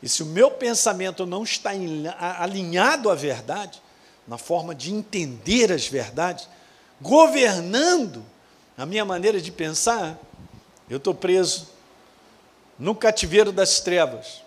E 0.02 0.10
se 0.10 0.22
o 0.22 0.26
meu 0.26 0.52
pensamento 0.52 1.26
não 1.26 1.44
está 1.44 1.72
alinhado 2.39 3.10
à 3.10 3.15
verdade, 3.15 3.82
na 4.28 4.38
forma 4.38 4.76
de 4.76 4.94
entender 4.94 5.72
as 5.72 5.88
verdades, 5.88 6.50
governando 7.02 8.24
a 8.78 8.86
minha 8.86 9.06
maneira 9.06 9.39
de 9.39 9.52
pensar, 9.52 10.20
eu 10.89 10.98
estou 10.98 11.13
preso 11.13 11.70
no 12.78 12.94
cativeiro 12.94 13.52
das 13.52 13.80
trevas. 13.80 14.44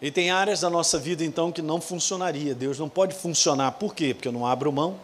E 0.00 0.10
tem 0.10 0.30
áreas 0.30 0.60
da 0.60 0.70
nossa 0.70 0.98
vida, 0.98 1.24
então, 1.24 1.50
que 1.50 1.60
não 1.60 1.80
funcionaria. 1.80 2.54
Deus 2.54 2.78
não 2.78 2.88
pode 2.88 3.14
funcionar. 3.14 3.72
Por 3.72 3.94
quê? 3.94 4.14
Porque 4.14 4.28
eu 4.28 4.32
não 4.32 4.46
abro 4.46 4.72
mão. 4.72 4.98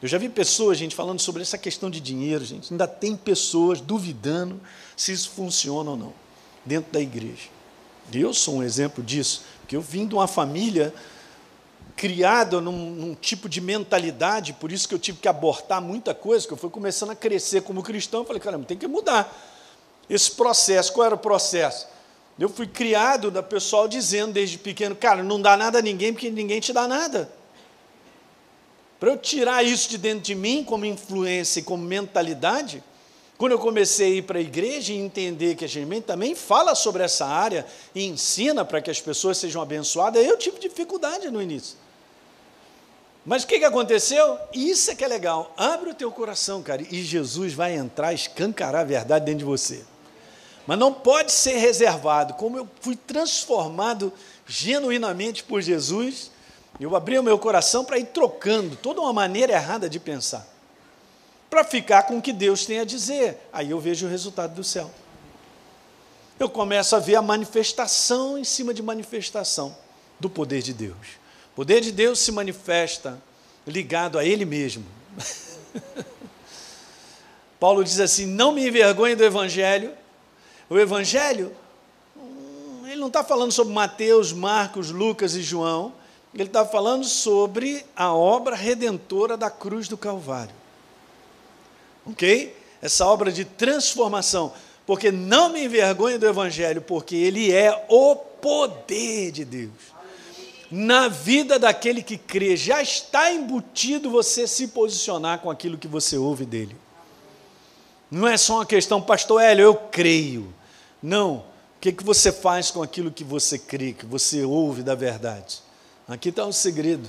Eu 0.00 0.08
já 0.08 0.16
vi 0.16 0.28
pessoas, 0.28 0.78
gente, 0.78 0.94
falando 0.94 1.20
sobre 1.20 1.42
essa 1.42 1.58
questão 1.58 1.90
de 1.90 2.00
dinheiro, 2.00 2.44
gente. 2.44 2.72
Ainda 2.72 2.86
tem 2.86 3.16
pessoas 3.16 3.80
duvidando 3.80 4.60
se 4.96 5.12
isso 5.12 5.30
funciona 5.30 5.90
ou 5.90 5.96
não, 5.96 6.12
dentro 6.64 6.92
da 6.92 7.00
igreja. 7.00 7.48
Eu 8.12 8.32
sou 8.32 8.56
um 8.56 8.62
exemplo 8.62 9.02
disso, 9.02 9.42
porque 9.60 9.76
eu 9.76 9.82
vim 9.82 10.06
de 10.06 10.14
uma 10.14 10.26
família 10.26 10.94
criada 11.94 12.60
num, 12.60 12.90
num, 12.90 13.14
tipo 13.14 13.48
de 13.48 13.60
mentalidade, 13.60 14.52
por 14.52 14.70
isso 14.70 14.88
que 14.88 14.94
eu 14.94 15.00
tive 15.00 15.18
que 15.18 15.26
abortar 15.26 15.82
muita 15.82 16.14
coisa, 16.14 16.46
que 16.46 16.52
eu 16.52 16.56
fui 16.56 16.70
começando 16.70 17.10
a 17.10 17.16
crescer 17.16 17.62
como 17.62 17.82
cristão, 17.82 18.20
eu 18.20 18.24
falei, 18.24 18.40
caramba, 18.40 18.64
tem 18.64 18.78
que 18.78 18.86
mudar 18.86 19.36
esse 20.08 20.30
processo. 20.30 20.92
Qual 20.92 21.04
era 21.04 21.14
o 21.16 21.18
processo? 21.18 21.88
Eu 22.38 22.48
fui 22.48 22.68
criado 22.68 23.30
da 23.30 23.42
pessoal 23.42 23.88
dizendo 23.88 24.32
desde 24.32 24.58
pequeno, 24.58 24.94
cara, 24.94 25.24
não 25.24 25.42
dá 25.42 25.56
nada 25.56 25.80
a 25.80 25.82
ninguém 25.82 26.12
porque 26.12 26.30
ninguém 26.30 26.60
te 26.60 26.72
dá 26.72 26.86
nada. 26.86 27.28
Para 29.00 29.10
eu 29.10 29.18
tirar 29.18 29.64
isso 29.64 29.90
de 29.90 29.98
dentro 29.98 30.20
de 30.20 30.34
mim 30.36 30.62
como 30.62 30.84
influência 30.84 31.58
e 31.58 31.62
como 31.64 31.82
mentalidade, 31.82 32.82
quando 33.36 33.52
eu 33.52 33.58
comecei 33.58 34.12
a 34.12 34.16
ir 34.16 34.22
para 34.22 34.38
a 34.38 34.42
igreja 34.42 34.92
e 34.92 34.96
entender 34.96 35.56
que 35.56 35.64
a 35.64 35.68
gente 35.68 36.00
também 36.02 36.34
fala 36.34 36.76
sobre 36.76 37.02
essa 37.02 37.26
área 37.26 37.66
e 37.92 38.04
ensina 38.06 38.64
para 38.64 38.80
que 38.80 38.90
as 38.90 39.00
pessoas 39.00 39.38
sejam 39.38 39.60
abençoadas, 39.60 40.24
eu 40.24 40.36
tive 40.36 40.60
dificuldade 40.60 41.30
no 41.30 41.42
início. 41.42 41.76
Mas 43.26 43.42
o 43.42 43.46
que, 43.48 43.58
que 43.58 43.64
aconteceu? 43.64 44.38
Isso 44.52 44.90
é 44.92 44.94
que 44.94 45.04
é 45.04 45.08
legal. 45.08 45.52
Abre 45.56 45.90
o 45.90 45.94
teu 45.94 46.10
coração, 46.10 46.62
cara, 46.62 46.82
e 46.88 47.02
Jesus 47.02 47.52
vai 47.52 47.74
entrar, 47.74 48.12
escancarar 48.12 48.82
a 48.82 48.84
verdade 48.84 49.24
dentro 49.24 49.40
de 49.40 49.44
você 49.44 49.84
mas 50.68 50.78
não 50.78 50.92
pode 50.92 51.32
ser 51.32 51.56
reservado. 51.56 52.34
Como 52.34 52.58
eu 52.58 52.68
fui 52.82 52.94
transformado 52.94 54.12
genuinamente 54.46 55.42
por 55.42 55.62
Jesus, 55.62 56.30
eu 56.78 56.94
abri 56.94 57.18
o 57.18 57.22
meu 57.22 57.38
coração 57.38 57.86
para 57.86 57.98
ir 57.98 58.08
trocando 58.08 58.76
toda 58.76 59.00
uma 59.00 59.10
maneira 59.10 59.54
errada 59.54 59.88
de 59.88 59.98
pensar, 59.98 60.46
para 61.48 61.64
ficar 61.64 62.02
com 62.02 62.18
o 62.18 62.22
que 62.22 62.34
Deus 62.34 62.66
tem 62.66 62.80
a 62.80 62.84
dizer. 62.84 63.48
Aí 63.50 63.70
eu 63.70 63.80
vejo 63.80 64.04
o 64.04 64.10
resultado 64.10 64.56
do 64.56 64.62
céu. 64.62 64.90
Eu 66.38 66.50
começo 66.50 66.94
a 66.94 66.98
ver 66.98 67.16
a 67.16 67.22
manifestação 67.22 68.36
em 68.36 68.44
cima 68.44 68.74
de 68.74 68.82
manifestação. 68.82 69.74
do 70.20 70.28
poder 70.28 70.60
de 70.60 70.74
Deus. 70.74 71.16
O 71.52 71.56
poder 71.56 71.80
de 71.80 71.90
Deus 71.90 72.18
se 72.18 72.30
manifesta 72.30 73.18
ligado 73.66 74.18
a 74.18 74.24
Ele 74.24 74.44
mesmo. 74.44 74.84
Paulo 77.58 77.82
diz 77.82 78.00
assim: 78.00 78.26
Não 78.26 78.52
me 78.52 78.68
envergonhe 78.68 79.16
do 79.16 79.24
Evangelho. 79.24 79.96
O 80.70 80.78
Evangelho, 80.78 81.54
hum, 82.16 82.82
ele 82.86 82.96
não 82.96 83.08
está 83.08 83.24
falando 83.24 83.52
sobre 83.52 83.72
Mateus, 83.72 84.32
Marcos, 84.32 84.90
Lucas 84.90 85.34
e 85.34 85.42
João, 85.42 85.92
ele 86.34 86.44
está 86.44 86.64
falando 86.64 87.04
sobre 87.04 87.84
a 87.96 88.12
obra 88.12 88.54
redentora 88.54 89.36
da 89.36 89.50
cruz 89.50 89.88
do 89.88 89.96
Calvário. 89.96 90.54
Ok? 92.06 92.56
Essa 92.82 93.06
obra 93.06 93.32
de 93.32 93.44
transformação. 93.44 94.52
Porque 94.86 95.10
não 95.10 95.50
me 95.50 95.64
envergonhe 95.64 96.16
do 96.16 96.26
Evangelho, 96.26 96.80
porque 96.80 97.16
ele 97.16 97.52
é 97.52 97.84
o 97.88 98.16
poder 98.16 99.30
de 99.30 99.44
Deus. 99.44 99.98
Na 100.70 101.08
vida 101.08 101.58
daquele 101.58 102.02
que 102.02 102.18
crê, 102.18 102.56
já 102.56 102.82
está 102.82 103.32
embutido 103.32 104.10
você 104.10 104.46
se 104.46 104.68
posicionar 104.68 105.40
com 105.40 105.50
aquilo 105.50 105.78
que 105.78 105.88
você 105.88 106.16
ouve 106.16 106.44
dele. 106.44 106.76
Não 108.10 108.26
é 108.26 108.36
só 108.36 108.56
uma 108.56 108.66
questão, 108.66 109.00
pastor 109.00 109.42
Hélio, 109.42 109.64
eu 109.64 109.74
creio. 109.74 110.54
Não. 111.02 111.36
O 111.36 111.80
que, 111.80 111.92
que 111.92 112.02
você 112.02 112.32
faz 112.32 112.70
com 112.70 112.82
aquilo 112.82 113.10
que 113.10 113.22
você 113.22 113.58
crê, 113.58 113.92
que 113.92 114.04
você 114.04 114.44
ouve 114.44 114.82
da 114.82 114.94
verdade? 114.94 115.62
Aqui 116.08 116.30
está 116.30 116.44
o 116.44 116.48
um 116.48 116.52
segredo. 116.52 117.08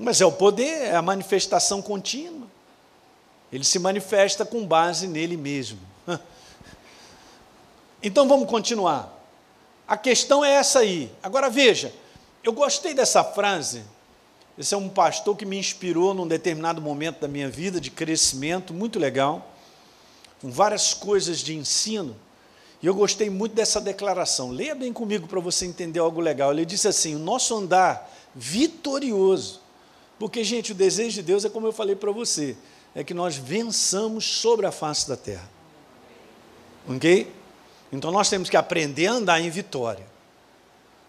Mas 0.00 0.20
é 0.20 0.26
o 0.26 0.32
poder, 0.32 0.86
é 0.86 0.96
a 0.96 1.02
manifestação 1.02 1.82
contínua. 1.82 2.46
Ele 3.52 3.64
se 3.64 3.78
manifesta 3.78 4.44
com 4.46 4.66
base 4.66 5.06
nele 5.06 5.36
mesmo. 5.36 5.78
Então 8.04 8.26
vamos 8.26 8.48
continuar. 8.48 9.16
A 9.86 9.96
questão 9.96 10.44
é 10.44 10.54
essa 10.54 10.80
aí. 10.80 11.08
Agora 11.22 11.48
veja, 11.48 11.94
eu 12.42 12.52
gostei 12.52 12.94
dessa 12.94 13.22
frase. 13.22 13.84
Esse 14.58 14.74
é 14.74 14.76
um 14.76 14.88
pastor 14.88 15.36
que 15.36 15.46
me 15.46 15.56
inspirou 15.56 16.12
num 16.12 16.26
determinado 16.26 16.82
momento 16.82 17.20
da 17.20 17.28
minha 17.28 17.48
vida 17.48 17.80
de 17.80 17.92
crescimento, 17.92 18.74
muito 18.74 18.98
legal 18.98 19.52
com 20.42 20.50
várias 20.50 20.92
coisas 20.92 21.38
de 21.38 21.54
ensino. 21.54 22.16
E 22.82 22.86
eu 22.86 22.94
gostei 22.94 23.30
muito 23.30 23.54
dessa 23.54 23.80
declaração. 23.80 24.50
Leia 24.50 24.74
bem 24.74 24.92
comigo 24.92 25.28
para 25.28 25.40
você 25.40 25.64
entender 25.66 26.00
algo 26.00 26.20
legal. 26.20 26.52
Ele 26.52 26.64
disse 26.64 26.88
assim: 26.88 27.14
o 27.14 27.18
nosso 27.18 27.54
andar 27.54 28.10
vitorioso. 28.34 29.60
Porque, 30.18 30.42
gente, 30.42 30.72
o 30.72 30.74
desejo 30.74 31.14
de 31.14 31.22
Deus 31.22 31.44
é 31.44 31.48
como 31.48 31.66
eu 31.66 31.72
falei 31.72 31.94
para 31.94 32.10
você: 32.10 32.56
é 32.94 33.04
que 33.04 33.14
nós 33.14 33.36
vençamos 33.36 34.24
sobre 34.24 34.66
a 34.66 34.72
face 34.72 35.08
da 35.08 35.16
terra. 35.16 35.48
Ok? 36.88 37.32
Então 37.92 38.10
nós 38.10 38.28
temos 38.28 38.50
que 38.50 38.56
aprender 38.56 39.06
a 39.06 39.12
andar 39.12 39.40
em 39.40 39.50
vitória. 39.50 40.06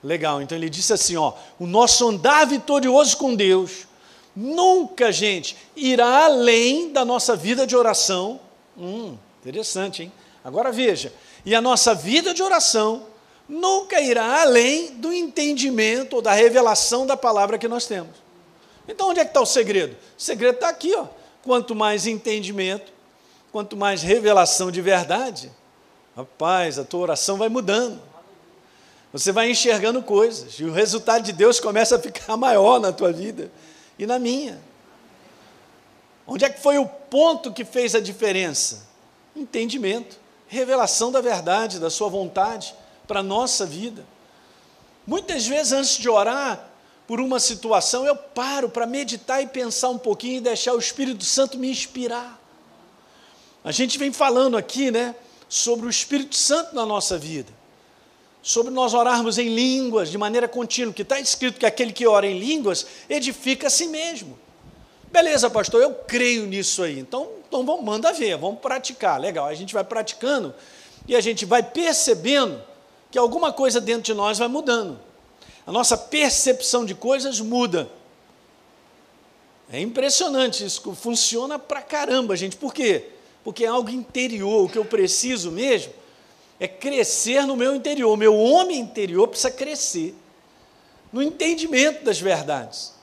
Legal, 0.03 0.41
então 0.41 0.57
ele 0.57 0.69
disse 0.69 0.93
assim: 0.93 1.15
ó, 1.15 1.33
o 1.57 1.65
nosso 1.65 2.07
andar 2.07 2.45
vitorioso 2.45 3.17
com 3.17 3.33
Deus 3.33 3.87
nunca, 4.35 5.11
gente, 5.11 5.55
irá 5.75 6.25
além 6.25 6.91
da 6.91 7.05
nossa 7.05 7.35
vida 7.35 7.65
de 7.65 7.75
oração 7.75 8.39
Hum, 8.77 9.17
interessante, 9.41 10.03
hein? 10.03 10.11
Agora 10.43 10.71
veja, 10.71 11.13
e 11.45 11.53
a 11.53 11.61
nossa 11.61 11.93
vida 11.93 12.33
de 12.33 12.41
oração 12.41 13.07
nunca 13.47 13.99
irá 13.99 14.41
além 14.41 14.95
do 14.95 15.11
entendimento 15.11 16.17
ou 16.17 16.21
da 16.21 16.31
revelação 16.31 17.05
da 17.05 17.17
palavra 17.17 17.57
que 17.57 17.67
nós 17.67 17.85
temos. 17.85 18.15
Então, 18.87 19.09
onde 19.09 19.19
é 19.19 19.25
que 19.25 19.31
está 19.31 19.41
o 19.41 19.45
segredo? 19.45 19.95
O 20.17 20.21
segredo 20.21 20.55
está 20.55 20.69
aqui, 20.69 20.93
ó. 20.95 21.07
Quanto 21.41 21.75
mais 21.75 22.07
entendimento, 22.07 22.91
quanto 23.51 23.75
mais 23.75 24.01
revelação 24.01 24.71
de 24.71 24.81
verdade, 24.81 25.51
rapaz, 26.15 26.79
a 26.79 26.83
tua 26.83 27.01
oração 27.01 27.37
vai 27.37 27.49
mudando. 27.49 28.01
Você 29.11 29.31
vai 29.31 29.51
enxergando 29.51 30.01
coisas, 30.01 30.59
e 30.59 30.63
o 30.63 30.73
resultado 30.73 31.23
de 31.23 31.31
Deus 31.31 31.59
começa 31.59 31.97
a 31.97 31.99
ficar 31.99 32.35
maior 32.37 32.79
na 32.79 32.91
tua 32.91 33.11
vida 33.11 33.51
e 33.99 34.05
na 34.05 34.17
minha. 34.17 34.59
Onde 36.25 36.45
é 36.45 36.49
que 36.49 36.61
foi 36.61 36.77
o 36.77 36.85
ponto 36.85 37.51
que 37.51 37.65
fez 37.65 37.93
a 37.93 37.99
diferença? 37.99 38.87
Entendimento, 39.35 40.17
revelação 40.53 41.11
da 41.11 41.19
verdade, 41.19 41.79
da 41.79 41.89
sua 41.89 42.07
vontade 42.07 42.73
para 43.07 43.19
a 43.19 43.23
nossa 43.23 43.65
vida. 43.65 44.05
Muitas 45.05 45.45
vezes, 45.45 45.73
antes 45.73 45.97
de 45.97 46.07
orar 46.07 46.69
por 47.05 47.19
uma 47.19 47.39
situação, 47.39 48.05
eu 48.05 48.15
paro 48.15 48.69
para 48.69 48.85
meditar 48.85 49.41
e 49.43 49.47
pensar 49.47 49.89
um 49.89 49.97
pouquinho 49.97 50.37
e 50.37 50.41
deixar 50.41 50.73
o 50.73 50.79
Espírito 50.79 51.25
Santo 51.25 51.57
me 51.57 51.69
inspirar. 51.69 52.39
A 53.63 53.71
gente 53.71 53.97
vem 53.97 54.13
falando 54.13 54.55
aqui, 54.55 54.91
né, 54.91 55.15
sobre 55.49 55.87
o 55.87 55.89
Espírito 55.89 56.35
Santo 56.35 56.73
na 56.75 56.85
nossa 56.85 57.17
vida, 57.17 57.51
sobre 58.41 58.71
nós 58.71 58.93
orarmos 58.93 59.37
em 59.37 59.53
línguas 59.53 60.09
de 60.09 60.17
maneira 60.17 60.47
contínua, 60.47 60.93
que 60.93 61.01
está 61.01 61.19
escrito 61.19 61.59
que 61.59 61.65
aquele 61.65 61.91
que 61.91 62.07
ora 62.07 62.27
em 62.27 62.39
línguas 62.39 62.85
edifica 63.09 63.67
a 63.67 63.69
si 63.69 63.87
mesmo. 63.87 64.37
Beleza, 65.11 65.49
pastor, 65.49 65.81
eu 65.81 65.93
creio 65.93 66.45
nisso 66.45 66.81
aí. 66.81 66.97
Então, 66.97 67.29
então 67.53 67.63
vamos, 67.63 67.85
manda 67.85 68.11
ver, 68.11 68.35
vamos 68.35 68.59
praticar. 68.59 69.19
Legal, 69.19 69.45
a 69.45 69.53
gente 69.53 69.75
vai 69.75 69.83
praticando 69.83 70.55
e 71.07 71.15
a 71.15 71.21
gente 71.21 71.45
vai 71.45 71.61
percebendo 71.61 72.59
que 73.11 73.17
alguma 73.17 73.53
coisa 73.53 73.79
dentro 73.79 74.01
de 74.01 74.13
nós 74.15 74.39
vai 74.39 74.47
mudando. 74.47 74.99
A 75.67 75.71
nossa 75.71 75.95
percepção 75.95 76.83
de 76.83 76.95
coisas 76.95 77.39
muda. 77.39 77.87
É 79.71 79.79
impressionante 79.79 80.65
isso, 80.65 80.95
funciona 80.95 81.59
pra 81.59 81.81
caramba, 81.81 82.35
gente. 82.35 82.57
Por 82.57 82.73
quê? 82.73 83.09
Porque 83.43 83.65
é 83.65 83.67
algo 83.67 83.91
interior, 83.91 84.65
o 84.65 84.69
que 84.69 84.77
eu 84.77 84.85
preciso 84.85 85.51
mesmo 85.51 85.93
é 86.59 86.67
crescer 86.67 87.45
no 87.45 87.55
meu 87.55 87.75
interior. 87.75 88.11
O 88.11 88.17
meu 88.17 88.35
homem 88.35 88.79
interior 88.79 89.27
precisa 89.27 89.51
crescer 89.51 90.15
no 91.11 91.21
entendimento 91.21 92.03
das 92.03 92.19
verdades. 92.19 92.93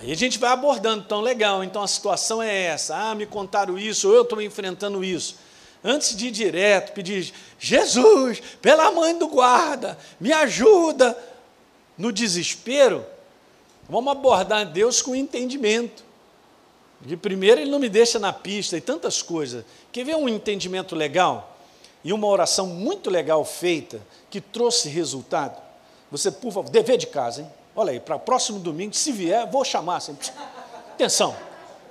Aí 0.00 0.10
a 0.10 0.16
gente 0.16 0.38
vai 0.38 0.50
abordando, 0.50 1.02
então 1.04 1.20
legal, 1.20 1.62
então 1.62 1.82
a 1.82 1.86
situação 1.86 2.42
é 2.42 2.62
essa, 2.62 2.96
ah, 2.96 3.14
me 3.14 3.26
contaram 3.26 3.78
isso, 3.78 4.08
ou 4.08 4.14
eu 4.14 4.22
estou 4.22 4.40
enfrentando 4.40 5.04
isso. 5.04 5.36
Antes 5.84 6.16
de 6.16 6.28
ir 6.28 6.30
direto, 6.30 6.92
pedir, 6.92 7.32
Jesus, 7.58 8.40
pela 8.62 8.90
mãe 8.90 9.16
do 9.18 9.28
guarda, 9.28 9.98
me 10.18 10.32
ajuda. 10.32 11.16
No 11.98 12.10
desespero, 12.10 13.04
vamos 13.88 14.10
abordar 14.10 14.64
Deus 14.64 15.02
com 15.02 15.14
entendimento. 15.14 16.02
De 17.02 17.14
primeiro, 17.14 17.60
Ele 17.60 17.70
não 17.70 17.78
me 17.78 17.90
deixa 17.90 18.18
na 18.18 18.32
pista 18.32 18.78
e 18.78 18.80
tantas 18.80 19.20
coisas. 19.20 19.64
Quer 19.92 20.04
ver 20.04 20.16
um 20.16 20.28
entendimento 20.28 20.94
legal? 20.94 21.58
E 22.02 22.10
uma 22.10 22.26
oração 22.26 22.66
muito 22.66 23.10
legal 23.10 23.44
feita, 23.44 24.00
que 24.30 24.40
trouxe 24.40 24.88
resultado? 24.88 25.60
Você, 26.10 26.30
por 26.30 26.52
favor, 26.52 26.70
dever 26.70 26.96
de 26.96 27.06
casa, 27.06 27.42
hein? 27.42 27.59
Olha 27.80 27.92
aí, 27.92 27.98
para 27.98 28.16
o 28.16 28.20
próximo 28.20 28.58
domingo, 28.58 28.94
se 28.94 29.10
vier, 29.10 29.50
vou 29.50 29.64
chamar. 29.64 29.96
Assim. 29.96 30.14
Atenção, 30.92 31.34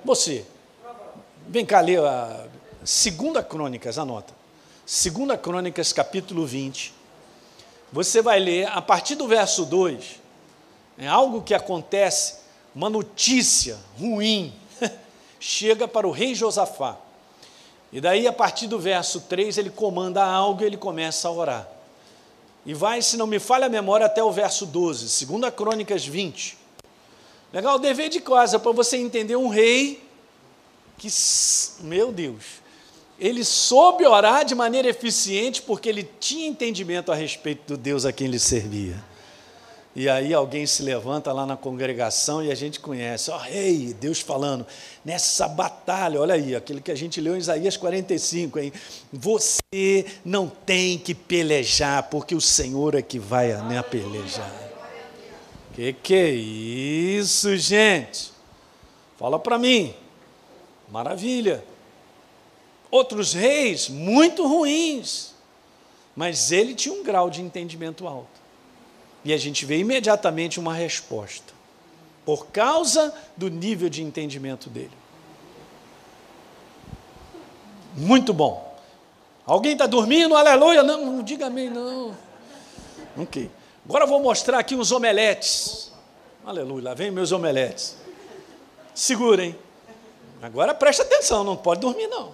você. 0.04 0.46
Vem 1.48 1.66
cá 1.66 1.80
ler 1.80 1.98
a 1.98 2.46
Segunda 2.84 3.42
Crônicas, 3.42 3.98
anota. 3.98 4.32
Segunda 4.86 5.36
Crônicas, 5.36 5.92
capítulo 5.92 6.46
20. 6.46 6.94
Você 7.92 8.22
vai 8.22 8.38
ler, 8.38 8.68
a 8.68 8.80
partir 8.80 9.16
do 9.16 9.26
verso 9.26 9.64
2, 9.64 10.20
é 10.96 11.08
algo 11.08 11.42
que 11.42 11.54
acontece, 11.54 12.36
uma 12.72 12.88
notícia 12.88 13.76
ruim, 13.98 14.54
chega 15.40 15.88
para 15.88 16.06
o 16.06 16.12
rei 16.12 16.36
Josafá. 16.36 16.98
E 17.90 18.00
daí, 18.00 18.28
a 18.28 18.32
partir 18.32 18.68
do 18.68 18.78
verso 18.78 19.22
3, 19.22 19.58
ele 19.58 19.70
comanda 19.70 20.24
algo 20.24 20.62
e 20.62 20.66
ele 20.66 20.76
começa 20.76 21.26
a 21.26 21.32
orar. 21.32 21.79
E 22.64 22.74
vai, 22.74 23.00
se 23.00 23.16
não 23.16 23.26
me 23.26 23.38
falha 23.38 23.66
a 23.66 23.70
memória, 23.70 24.06
até 24.06 24.22
o 24.22 24.30
verso 24.30 24.66
12, 24.66 25.26
2 25.26 25.54
Crônicas 25.54 26.06
20. 26.06 26.58
Legal, 27.52 27.78
dever 27.78 28.08
de 28.08 28.20
casa, 28.20 28.58
para 28.58 28.72
você 28.72 28.96
entender 28.96 29.36
um 29.36 29.48
rei 29.48 30.02
que, 30.98 31.08
meu 31.80 32.12
Deus, 32.12 32.44
ele 33.18 33.44
soube 33.44 34.06
orar 34.06 34.44
de 34.44 34.54
maneira 34.54 34.88
eficiente 34.88 35.62
porque 35.62 35.88
ele 35.88 36.08
tinha 36.20 36.46
entendimento 36.46 37.10
a 37.10 37.14
respeito 37.14 37.74
do 37.74 37.76
Deus 37.76 38.04
a 38.04 38.12
quem 38.12 38.26
ele 38.26 38.38
servia. 38.38 39.02
E 40.00 40.08
aí 40.08 40.32
alguém 40.32 40.64
se 40.64 40.82
levanta 40.82 41.30
lá 41.30 41.44
na 41.44 41.58
congregação 41.58 42.42
e 42.42 42.50
a 42.50 42.54
gente 42.54 42.80
conhece, 42.80 43.30
ó 43.30 43.36
oh, 43.36 43.38
rei, 43.38 43.92
Deus 43.92 44.18
falando, 44.18 44.66
nessa 45.04 45.46
batalha, 45.46 46.18
olha 46.18 46.32
aí, 46.32 46.56
aquele 46.56 46.80
que 46.80 46.90
a 46.90 46.94
gente 46.94 47.20
leu 47.20 47.36
em 47.36 47.38
Isaías 47.38 47.76
45, 47.76 48.58
hein? 48.58 48.72
Você 49.12 50.06
não 50.24 50.48
tem 50.48 50.96
que 50.96 51.14
pelejar, 51.14 52.04
porque 52.04 52.34
o 52.34 52.40
Senhor 52.40 52.94
é 52.94 53.02
que 53.02 53.18
vai 53.18 53.52
né, 53.64 53.82
pelejar. 53.82 54.50
Que 55.74 55.92
que 55.92 56.14
é 56.14 56.30
isso, 56.30 57.54
gente? 57.58 58.32
Fala 59.18 59.38
para 59.38 59.58
mim. 59.58 59.94
Maravilha. 60.88 61.62
Outros 62.90 63.34
reis 63.34 63.90
muito 63.90 64.48
ruins, 64.48 65.34
mas 66.16 66.52
ele 66.52 66.74
tinha 66.74 66.94
um 66.94 67.04
grau 67.04 67.28
de 67.28 67.42
entendimento 67.42 68.08
alto. 68.08 68.39
E 69.24 69.32
a 69.32 69.36
gente 69.36 69.64
vê 69.66 69.78
imediatamente 69.78 70.58
uma 70.58 70.74
resposta, 70.74 71.52
por 72.24 72.46
causa 72.46 73.14
do 73.36 73.48
nível 73.48 73.88
de 73.88 74.02
entendimento 74.02 74.70
dele. 74.70 74.92
Muito 77.96 78.32
bom. 78.32 78.78
Alguém 79.44 79.72
está 79.72 79.86
dormindo? 79.86 80.36
Aleluia! 80.36 80.82
Não, 80.82 81.04
não 81.04 81.22
diga 81.22 81.46
amém, 81.46 81.68
não. 81.68 82.16
Ok. 83.16 83.50
Agora 83.84 84.04
eu 84.04 84.08
vou 84.08 84.20
mostrar 84.20 84.58
aqui 84.58 84.74
uns 84.74 84.92
omeletes. 84.92 85.92
Aleluia, 86.44 86.84
lá 86.84 86.94
vem 86.94 87.10
meus 87.10 87.32
omeletes. 87.32 87.96
Segurem. 88.94 89.56
Agora 90.40 90.74
preste 90.74 91.02
atenção, 91.02 91.44
não 91.44 91.56
pode 91.56 91.80
dormir 91.80 92.06
não. 92.06 92.32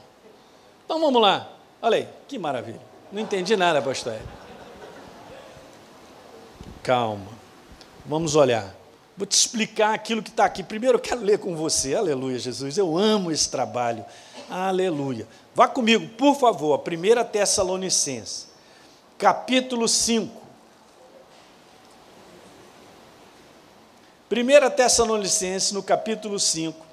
Então 0.84 1.00
vamos 1.00 1.20
lá. 1.20 1.48
Olha 1.82 1.96
aí, 1.96 2.08
que 2.28 2.38
maravilha. 2.38 2.80
Não 3.10 3.20
entendi 3.20 3.56
nada, 3.56 3.82
pastor. 3.82 4.18
Calma. 6.86 7.26
Vamos 8.04 8.36
olhar. 8.36 8.72
Vou 9.16 9.26
te 9.26 9.32
explicar 9.32 9.92
aquilo 9.92 10.22
que 10.22 10.30
está 10.30 10.44
aqui. 10.44 10.62
Primeiro 10.62 10.98
eu 10.98 11.02
quero 11.02 11.20
ler 11.20 11.40
com 11.40 11.56
você. 11.56 11.96
Aleluia, 11.96 12.38
Jesus. 12.38 12.78
Eu 12.78 12.96
amo 12.96 13.32
esse 13.32 13.50
trabalho. 13.50 14.04
Aleluia. 14.48 15.26
Vá 15.52 15.66
comigo, 15.66 16.06
por 16.10 16.36
favor, 16.36 16.74
a 16.74 16.78
1 16.78 17.24
Tessalonicenses, 17.24 18.46
capítulo 19.18 19.88
5. 19.88 20.42
1 24.30 24.70
Tessalonicenses, 24.76 25.72
no 25.72 25.82
capítulo 25.82 26.38
5, 26.38 26.86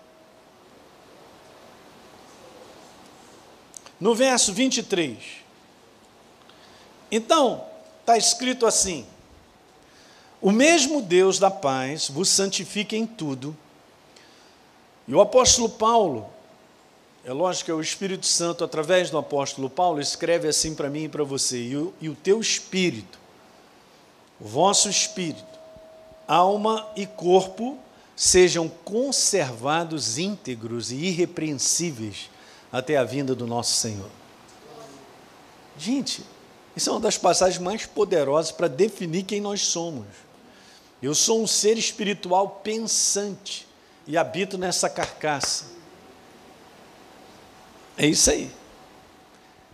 no 3.99 4.15
verso 4.15 4.51
23. 4.53 5.19
Então, 7.11 7.63
está 8.01 8.17
escrito 8.17 8.65
assim: 8.65 9.05
O 10.43 10.51
mesmo 10.51 11.01
Deus 11.01 11.39
da 11.39 11.49
paz 11.49 12.09
vos 12.09 12.27
santifique 12.27 12.97
em 12.97 13.07
tudo. 13.07 13.55
E 15.07 15.15
o 15.15 15.21
apóstolo 15.21 15.69
Paulo, 15.69 16.27
é 17.23 17.31
lógico 17.31 17.63
que 17.63 17.71
é 17.71 17.73
o 17.73 17.79
Espírito 17.79 18.25
Santo, 18.25 18.61
através 18.61 19.09
do 19.09 19.17
apóstolo 19.17 19.69
Paulo, 19.69 20.01
escreve 20.01 20.49
assim 20.49 20.75
para 20.75 20.89
mim 20.89 21.05
e 21.05 21.09
para 21.09 21.23
você: 21.23 21.63
e 21.63 21.77
o, 21.77 21.93
e 22.01 22.09
o 22.09 22.15
teu 22.15 22.41
espírito, 22.41 23.17
o 24.37 24.45
vosso 24.45 24.89
espírito, 24.89 25.45
alma 26.27 26.89
e 26.93 27.05
corpo 27.05 27.77
sejam 28.13 28.67
conservados 28.67 30.17
íntegros 30.17 30.91
e 30.91 30.95
irrepreensíveis 30.95 32.29
até 32.69 32.97
a 32.97 33.05
vinda 33.05 33.33
do 33.33 33.47
nosso 33.47 33.75
Senhor. 33.75 34.09
Gente, 35.77 36.21
isso 36.75 36.89
é 36.89 36.91
uma 36.93 36.99
das 36.99 37.17
passagens 37.17 37.61
mais 37.61 37.85
poderosas 37.85 38.51
para 38.51 38.67
definir 38.67 39.23
quem 39.23 39.39
nós 39.39 39.61
somos. 39.61 40.32
Eu 41.03 41.13
sou 41.13 41.43
um 41.43 41.47
ser 41.47 41.77
espiritual 41.77 42.61
pensante 42.63 43.67
e 44.07 44.17
habito 44.17 44.57
nessa 44.57 44.89
carcaça. 44.89 45.65
É 47.97 48.07
isso 48.07 48.31
aí. 48.31 48.49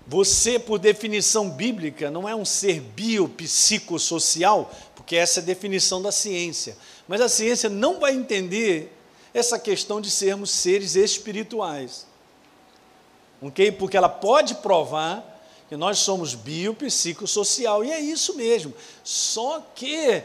Você, 0.07 0.57
por 0.57 0.79
definição 0.79 1.47
bíblica, 1.47 2.09
não 2.09 2.27
é 2.27 2.35
um 2.35 2.43
ser 2.43 2.81
biopsicossocial, 2.81 4.73
porque 4.95 5.15
essa 5.15 5.39
é 5.39 5.43
a 5.43 5.45
definição 5.45 6.01
da 6.01 6.11
ciência. 6.11 6.75
Mas 7.07 7.21
a 7.21 7.29
ciência 7.29 7.69
não 7.69 7.99
vai 7.99 8.15
entender 8.15 8.91
essa 9.31 9.59
questão 9.59 10.01
de 10.01 10.09
sermos 10.09 10.49
seres 10.49 10.95
espirituais. 10.95 12.07
Ok? 13.39 13.71
Porque 13.73 13.95
ela 13.95 14.09
pode 14.09 14.55
provar 14.55 15.23
que 15.69 15.77
nós 15.77 15.99
somos 15.99 16.33
biopsicossocial, 16.33 17.85
e 17.85 17.91
é 17.91 17.99
isso 17.99 18.35
mesmo. 18.35 18.73
Só 19.03 19.63
que, 19.75 20.23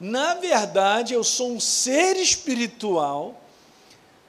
na 0.00 0.34
verdade, 0.34 1.12
eu 1.12 1.22
sou 1.22 1.52
um 1.52 1.60
ser 1.60 2.16
espiritual 2.16 3.38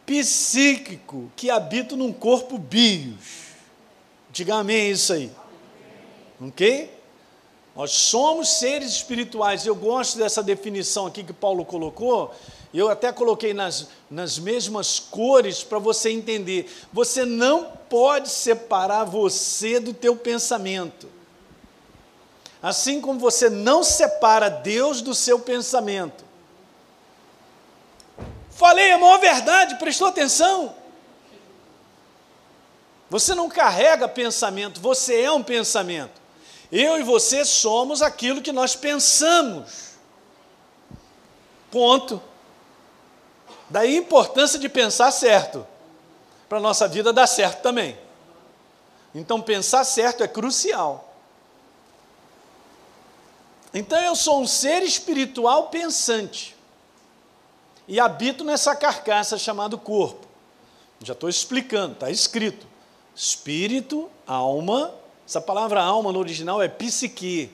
psíquico 0.06 1.32
que 1.36 1.50
habita 1.50 1.96
num 1.96 2.12
corpo 2.12 2.58
bios. 2.58 3.52
Diga 4.30 4.56
amém 4.56 4.92
isso 4.92 5.14
aí. 5.14 5.32
Ok? 6.42 6.92
Nós 7.74 7.92
somos 7.92 8.50
seres 8.50 8.92
espirituais. 8.92 9.66
Eu 9.66 9.76
gosto 9.76 10.18
dessa 10.18 10.44
definição 10.44 11.08
aqui 11.08 11.24
que 11.24 11.32
Paulo 11.32 11.64
colocou. 11.64 12.36
Eu 12.74 12.90
até 12.90 13.12
coloquei 13.14 13.54
nas, 13.54 13.88
nas 14.10 14.38
mesmas 14.38 15.00
cores 15.00 15.64
para 15.64 15.80
você 15.80 16.10
entender. 16.10 16.70
Você 16.92 17.24
não 17.24 17.72
pode 17.90 18.30
separar 18.30 19.06
você 19.06 19.80
do 19.80 19.94
teu 19.94 20.18
pensamento. 20.18 21.21
Assim 22.62 23.02
como 23.02 23.20
você 23.20 23.50
não 23.50 23.84
separa 23.84 24.50
Deus 24.50 25.02
do 25.02 25.16
seu 25.16 25.40
pensamento. 25.40 26.24
Falei 28.52 28.92
a 28.92 28.98
maior 28.98 29.20
verdade, 29.20 29.76
prestou 29.76 30.08
atenção? 30.08 30.76
Você 33.10 33.34
não 33.34 33.50
carrega 33.50 34.08
pensamento, 34.08 34.80
você 34.80 35.22
é 35.22 35.32
um 35.32 35.44
pensamento. 35.44 36.22
Eu 36.72 37.00
e 37.00 37.04
você 37.04 37.44
somos 37.44 38.02
aquilo 38.02 38.42
que 38.42 38.52
nós 38.52 38.76
pensamos. 38.76 39.96
Ponto. 41.70 42.22
Daí 43.70 43.96
a 43.96 44.00
importância 44.00 44.60
de 44.60 44.70
pensar 44.70 45.12
certo, 45.12 45.66
para 46.48 46.60
a 46.60 46.62
nossa 46.62 46.88
vida 46.88 47.12
dar 47.12 47.28
certo 47.28 47.62
também. 47.62 47.98
Então, 49.16 49.42
pensar 49.42 49.84
certo 49.84 50.24
é 50.24 50.28
crucial. 50.28 51.11
Então, 53.74 54.00
eu 54.00 54.16
sou 54.16 54.42
um 54.42 54.48
ser 54.48 54.84
espiritual 54.84 55.68
pensante 55.68 56.56
e 57.88 58.00
habito 58.00 58.44
nessa 58.44 58.76
carcaça 58.76 59.38
chamada 59.38 59.78
corpo. 59.78 60.28
Já 61.02 61.14
estou 61.14 61.30
explicando, 61.30 61.94
está 61.94 62.10
escrito. 62.10 62.68
Espírito, 63.16 64.10
alma, 64.26 64.94
essa 65.28 65.42
palavra 65.42 65.82
alma 65.82 66.12
no 66.12 66.20
original 66.20 66.62
é 66.62 66.68
psique. 66.68 67.52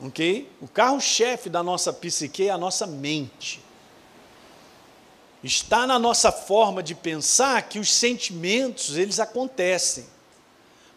Ok? 0.00 0.50
O 0.60 0.66
carro-chefe 0.66 1.48
da 1.48 1.62
nossa 1.62 1.92
psique 1.92 2.48
é 2.48 2.50
a 2.50 2.58
nossa 2.58 2.86
mente. 2.86 3.60
Está 5.44 5.86
na 5.86 5.98
nossa 5.98 6.30
forma 6.30 6.82
de 6.82 6.94
pensar 6.94 7.62
que 7.68 7.78
os 7.78 7.92
sentimentos, 7.92 8.96
eles 8.96 9.18
acontecem. 9.20 10.06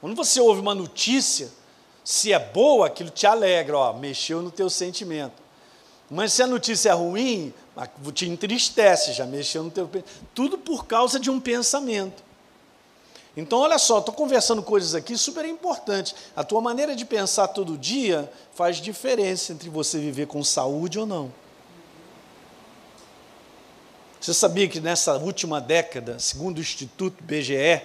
Quando 0.02 0.16
você 0.16 0.40
ouve 0.40 0.62
uma 0.62 0.76
notícia, 0.76 1.50
se 2.06 2.32
é 2.32 2.38
boa, 2.38 2.86
aquilo 2.86 3.10
te 3.10 3.26
alegra, 3.26 3.76
ó, 3.76 3.94
mexeu 3.94 4.40
no 4.40 4.52
teu 4.52 4.70
sentimento. 4.70 5.44
Mas 6.08 6.34
se 6.34 6.44
a 6.44 6.48
notícia 6.48 6.92
é 6.92 6.94
ruim, 6.94 7.52
te 8.14 8.30
entristece, 8.30 9.12
já 9.12 9.26
mexeu 9.26 9.64
no 9.64 9.72
teu 9.72 9.90
tudo 10.36 10.56
por 10.56 10.86
causa 10.86 11.20
de 11.20 11.32
um 11.32 11.40
pensamento. 11.40 12.24
Então, 13.36 13.58
olha 13.58 13.80
só, 13.80 14.00
estou 14.00 14.14
conversando 14.14 14.62
coisas 14.62 14.94
aqui 14.94 15.18
super 15.18 15.44
importantes. 15.46 16.14
A 16.36 16.44
tua 16.44 16.62
maneira 16.62 16.96
de 16.96 17.04
pensar 17.04 17.48
todo 17.48 17.76
dia 17.76 18.32
faz 18.54 18.78
diferença 18.78 19.52
entre 19.52 19.68
você 19.68 19.98
viver 19.98 20.28
com 20.28 20.44
saúde 20.44 21.00
ou 21.00 21.08
não. 21.08 21.34
Você 24.22 24.34
sabia 24.34 24.68
que 24.68 24.80
nessa 24.80 25.18
última 25.18 25.60
década, 25.60 26.20
segundo 26.20 26.60
o 26.60 26.62
Instituto 26.62 27.24
BGE, 27.24 27.82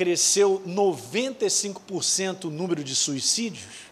cresceu 0.00 0.62
95% 0.66 2.44
o 2.44 2.50
número 2.50 2.82
de 2.82 2.96
suicídios? 2.96 3.90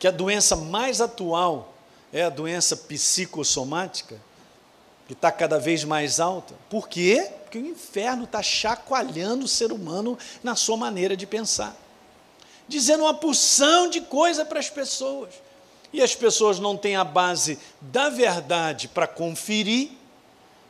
Que 0.00 0.08
a 0.08 0.10
doença 0.10 0.56
mais 0.56 1.00
atual 1.00 1.72
é 2.12 2.24
a 2.24 2.28
doença 2.28 2.76
psicossomática, 2.76 4.20
que 5.06 5.12
está 5.12 5.30
cada 5.30 5.60
vez 5.60 5.84
mais 5.84 6.18
alta. 6.18 6.56
Por 6.68 6.88
quê? 6.88 7.30
Porque 7.44 7.58
o 7.58 7.64
inferno 7.64 8.24
está 8.24 8.42
chacoalhando 8.42 9.44
o 9.44 9.48
ser 9.48 9.70
humano 9.70 10.18
na 10.42 10.56
sua 10.56 10.76
maneira 10.76 11.16
de 11.16 11.24
pensar, 11.24 11.76
dizendo 12.66 13.04
uma 13.04 13.14
porção 13.14 13.88
de 13.88 14.00
coisa 14.00 14.44
para 14.44 14.58
as 14.58 14.68
pessoas. 14.68 15.34
E 15.92 16.02
as 16.02 16.16
pessoas 16.16 16.58
não 16.58 16.76
têm 16.76 16.96
a 16.96 17.04
base 17.04 17.60
da 17.80 18.08
verdade 18.08 18.88
para 18.88 19.06
conferir, 19.06 19.92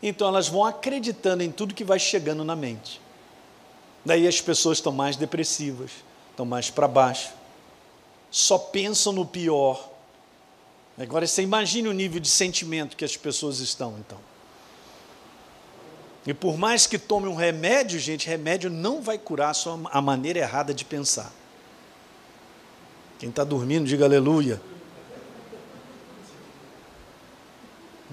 então 0.03 0.27
elas 0.27 0.49
vão 0.49 0.65
acreditando 0.65 1.43
em 1.43 1.51
tudo 1.51 1.75
que 1.75 1.85
vai 1.85 1.99
chegando 1.99 2.45
na 2.45 2.57
mente. 2.57 3.01
Daí 4.05 4.27
as 4.27 4.41
pessoas 4.41 4.79
estão 4.79 4.93
mais 4.93 5.17
depressivas, 5.17 5.91
estão 6.31 6.45
mais 6.45 6.71
para 6.71 6.89
baixo, 6.89 7.31
só 8.31 8.59
pensam 8.59 9.13
no 9.13 9.25
pior, 9.25 9.93
Agora 10.99 11.27
você 11.27 11.43
imagine 11.43 11.89
o 11.89 11.93
nível 11.93 12.21
de 12.21 12.29
sentimento 12.29 12.97
que 12.97 13.05
as 13.05 13.17
pessoas 13.17 13.61
estão, 13.61 13.97
então. 13.99 14.19
E 16.27 16.35
por 16.35 16.57
mais 16.57 16.87
que 16.87 16.99
tome 16.99 17.27
um 17.27 17.35
remédio, 17.35 17.99
gente, 17.99 18.29
remédio 18.29 18.71
não 18.71 19.01
vai 19.01 19.19
curar 19.19 19.53
a 19.91 20.01
maneira 20.01 20.39
errada 20.39 20.73
de 20.73 20.85
pensar. 20.85 21.33
Quem 23.19 23.31
está 23.31 23.43
dormindo, 23.43 23.87
diga 23.87 24.05
aleluia. 24.05 24.61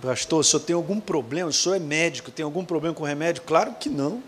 Pastor, 0.02 0.39
o 0.39 0.43
senhor 0.43 0.64
tem 0.64 0.76
algum 0.76 1.00
problema? 1.00 1.50
O 1.50 1.54
senhor 1.54 1.76
é 1.76 1.80
médico, 1.80 2.32
tem 2.32 2.43
algum 2.43 2.64
problema 2.64 2.95
com 2.95 3.04
remédio? 3.04 3.43
Claro 3.43 3.76
que 3.80 3.89
não. 3.89 4.24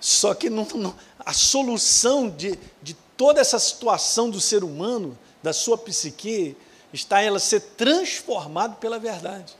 Só 0.00 0.34
que 0.34 0.50
não, 0.50 0.66
não, 0.74 0.94
a 1.18 1.32
solução 1.32 2.28
de, 2.28 2.58
de 2.82 2.94
toda 3.16 3.40
essa 3.40 3.58
situação 3.58 4.28
do 4.28 4.40
ser 4.40 4.62
humano 4.62 5.18
da 5.42 5.52
sua 5.52 5.78
psique 5.78 6.56
está 6.92 7.20
ela 7.20 7.38
ser 7.38 7.60
transformada 7.60 8.76
pela 8.76 8.98
verdade. 8.98 9.56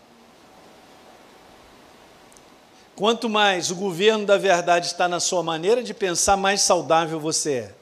Quanto 2.95 3.29
mais 3.29 3.71
o 3.71 3.75
governo 3.75 4.25
da 4.25 4.37
verdade 4.37 4.87
está 4.87 5.09
na 5.09 5.19
sua 5.19 5.43
maneira 5.43 5.83
de 5.83 5.93
pensar, 5.93 6.37
mais 6.37 6.61
saudável 6.61 7.19
você 7.19 7.53
é. 7.53 7.75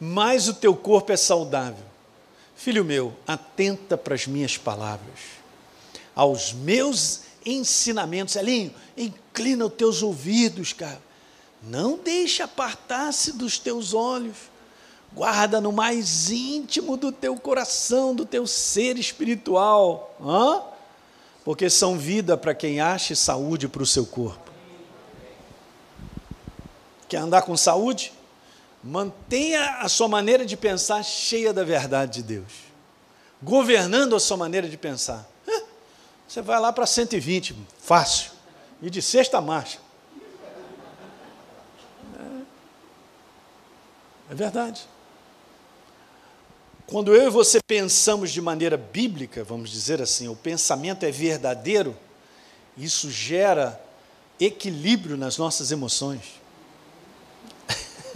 mais 0.00 0.48
o 0.48 0.54
teu 0.54 0.74
corpo 0.74 1.12
é 1.12 1.16
saudável. 1.16 1.89
Filho 2.60 2.84
meu, 2.84 3.14
atenta 3.26 3.96
para 3.96 4.14
as 4.14 4.26
minhas 4.26 4.58
palavras, 4.58 5.18
aos 6.14 6.52
meus 6.52 7.22
ensinamentos. 7.42 8.36
Elinho, 8.36 8.74
inclina 8.98 9.64
os 9.64 9.72
teus 9.72 10.02
ouvidos, 10.02 10.74
cara. 10.74 11.00
Não 11.62 11.96
deixe 11.96 12.42
apartar-se 12.42 13.32
dos 13.32 13.58
teus 13.58 13.94
olhos. 13.94 14.36
Guarda 15.14 15.58
no 15.58 15.72
mais 15.72 16.30
íntimo 16.30 16.98
do 16.98 17.10
teu 17.10 17.34
coração, 17.34 18.14
do 18.14 18.26
teu 18.26 18.46
ser 18.46 18.98
espiritual. 18.98 20.14
Hã? 20.22 20.60
Porque 21.42 21.70
são 21.70 21.96
vida 21.96 22.36
para 22.36 22.54
quem 22.54 22.78
acha 22.78 23.14
e 23.14 23.16
saúde 23.16 23.68
para 23.68 23.82
o 23.82 23.86
seu 23.86 24.04
corpo. 24.04 24.50
Quer 27.08 27.16
andar 27.16 27.40
com 27.40 27.56
saúde? 27.56 28.12
Mantenha 28.82 29.78
a 29.78 29.88
sua 29.88 30.08
maneira 30.08 30.44
de 30.44 30.56
pensar 30.56 31.02
cheia 31.02 31.52
da 31.52 31.62
verdade 31.62 32.14
de 32.14 32.22
Deus, 32.22 32.52
governando 33.42 34.16
a 34.16 34.20
sua 34.20 34.36
maneira 34.36 34.68
de 34.68 34.76
pensar. 34.76 35.28
Você 36.26 36.40
vai 36.40 36.60
lá 36.60 36.72
para 36.72 36.86
120, 36.86 37.56
fácil, 37.82 38.30
e 38.80 38.88
de 38.88 39.02
sexta 39.02 39.40
marcha. 39.40 39.80
É, 42.16 42.42
é 44.30 44.34
verdade. 44.34 44.88
Quando 46.86 47.14
eu 47.14 47.26
e 47.26 47.30
você 47.30 47.60
pensamos 47.60 48.30
de 48.30 48.40
maneira 48.40 48.76
bíblica, 48.76 49.42
vamos 49.42 49.70
dizer 49.70 50.00
assim, 50.00 50.28
o 50.28 50.36
pensamento 50.36 51.04
é 51.04 51.10
verdadeiro, 51.10 51.96
isso 52.76 53.10
gera 53.10 53.80
equilíbrio 54.38 55.16
nas 55.16 55.36
nossas 55.36 55.70
emoções. 55.72 56.39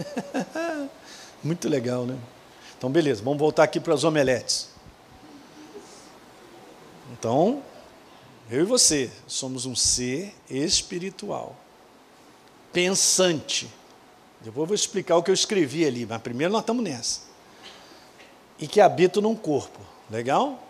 Muito 1.43 1.69
legal, 1.69 2.07
né? 2.07 2.19
Então, 2.77 2.91
beleza, 2.91 3.23
vamos 3.23 3.39
voltar 3.39 3.65
aqui 3.65 3.81
para 3.81 3.95
as 3.95 4.05
omeletes. 4.05 4.69
Então, 7.13 7.63
eu 8.51 8.63
e 8.63 8.65
você 8.65 9.11
somos 9.27 9.67
um 9.67 9.75
ser 9.75 10.35
espiritual, 10.51 11.57
pensante. 12.73 13.71
Depois 14.41 14.63
eu 14.63 14.67
vou 14.67 14.75
explicar 14.75 15.17
o 15.17 15.23
que 15.23 15.31
eu 15.31 15.35
escrevi 15.35 15.87
ali, 15.87 16.05
mas 16.05 16.21
primeiro 16.21 16.53
nós 16.53 16.63
estamos 16.63 16.85
nessa. 16.85 17.21
E 18.59 18.67
que 18.67 18.81
habita 18.81 19.21
num 19.21 19.35
corpo, 19.35 19.81
legal? 20.11 20.63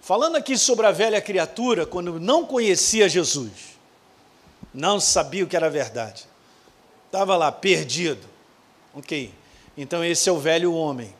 Falando 0.00 0.36
aqui 0.36 0.56
sobre 0.56 0.86
a 0.86 0.92
velha 0.92 1.20
criatura, 1.20 1.86
quando 1.86 2.18
não 2.18 2.46
conhecia 2.46 3.08
Jesus, 3.08 3.76
não 4.72 5.00
sabia 5.00 5.44
o 5.44 5.46
que 5.46 5.56
era 5.56 5.70
verdade 5.70 6.26
estava 7.16 7.34
lá 7.36 7.50
perdido. 7.50 8.26
Ok, 8.94 9.32
então 9.76 10.04
esse 10.04 10.28
é 10.28 10.32
o 10.32 10.38
velho 10.38 10.74
homem. 10.74 11.14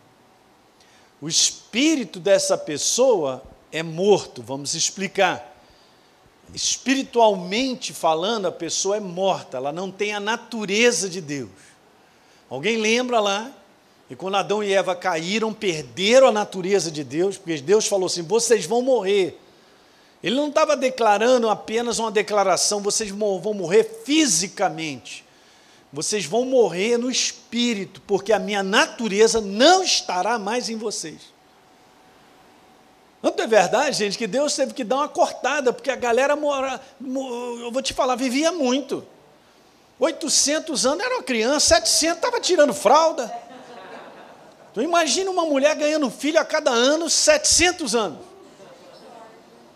O 1.20 1.28
espírito 1.28 2.20
dessa 2.20 2.56
pessoa 2.58 3.42
é 3.72 3.82
morto, 3.82 4.42
vamos 4.42 4.74
explicar. 4.74 5.54
Espiritualmente 6.54 7.92
falando, 7.92 8.46
a 8.46 8.52
pessoa 8.52 8.98
é 8.98 9.00
morta, 9.00 9.56
ela 9.56 9.72
não 9.72 9.90
tem 9.90 10.14
a 10.14 10.20
natureza 10.20 11.08
de 11.08 11.20
Deus. 11.20 11.50
Alguém 12.48 12.76
lembra 12.76 13.18
lá? 13.18 13.50
E 14.08 14.14
quando 14.14 14.36
Adão 14.36 14.62
e 14.62 14.72
Eva 14.72 14.94
caíram, 14.94 15.52
perderam 15.52 16.28
a 16.28 16.32
natureza 16.32 16.90
de 16.90 17.02
Deus, 17.02 17.36
porque 17.36 17.60
Deus 17.60 17.86
falou 17.86 18.06
assim: 18.06 18.22
vocês 18.22 18.64
vão 18.66 18.82
morrer. 18.82 19.40
Ele 20.22 20.36
não 20.36 20.48
estava 20.48 20.76
declarando 20.76 21.48
apenas 21.48 21.98
uma 21.98 22.10
declaração, 22.10 22.80
vocês 22.80 23.10
vão 23.10 23.54
morrer 23.54 24.02
fisicamente 24.04 25.25
vocês 25.96 26.26
vão 26.26 26.44
morrer 26.44 26.98
no 26.98 27.10
espírito, 27.10 28.02
porque 28.02 28.30
a 28.30 28.38
minha 28.38 28.62
natureza 28.62 29.40
não 29.40 29.82
estará 29.82 30.38
mais 30.38 30.68
em 30.68 30.76
vocês. 30.76 31.32
Não 33.22 33.32
é 33.34 33.46
verdade, 33.46 33.96
gente, 33.96 34.18
que 34.18 34.26
Deus 34.26 34.54
teve 34.54 34.74
que 34.74 34.84
dar 34.84 34.96
uma 34.96 35.08
cortada, 35.08 35.72
porque 35.72 35.90
a 35.90 35.96
galera 35.96 36.36
mora, 36.36 36.78
eu 37.00 37.72
vou 37.72 37.80
te 37.80 37.94
falar, 37.94 38.14
vivia 38.14 38.52
muito. 38.52 39.06
800 39.98 40.84
anos 40.84 41.02
era 41.02 41.14
uma 41.14 41.22
criança, 41.22 41.60
700 41.60 42.16
estava 42.16 42.40
tirando 42.40 42.74
fralda. 42.74 43.34
Então 44.70 44.84
imagina 44.84 45.30
uma 45.30 45.46
mulher 45.46 45.74
ganhando 45.76 46.10
filho 46.10 46.38
a 46.38 46.44
cada 46.44 46.70
ano, 46.70 47.08
700 47.08 47.94
anos. 47.94 48.18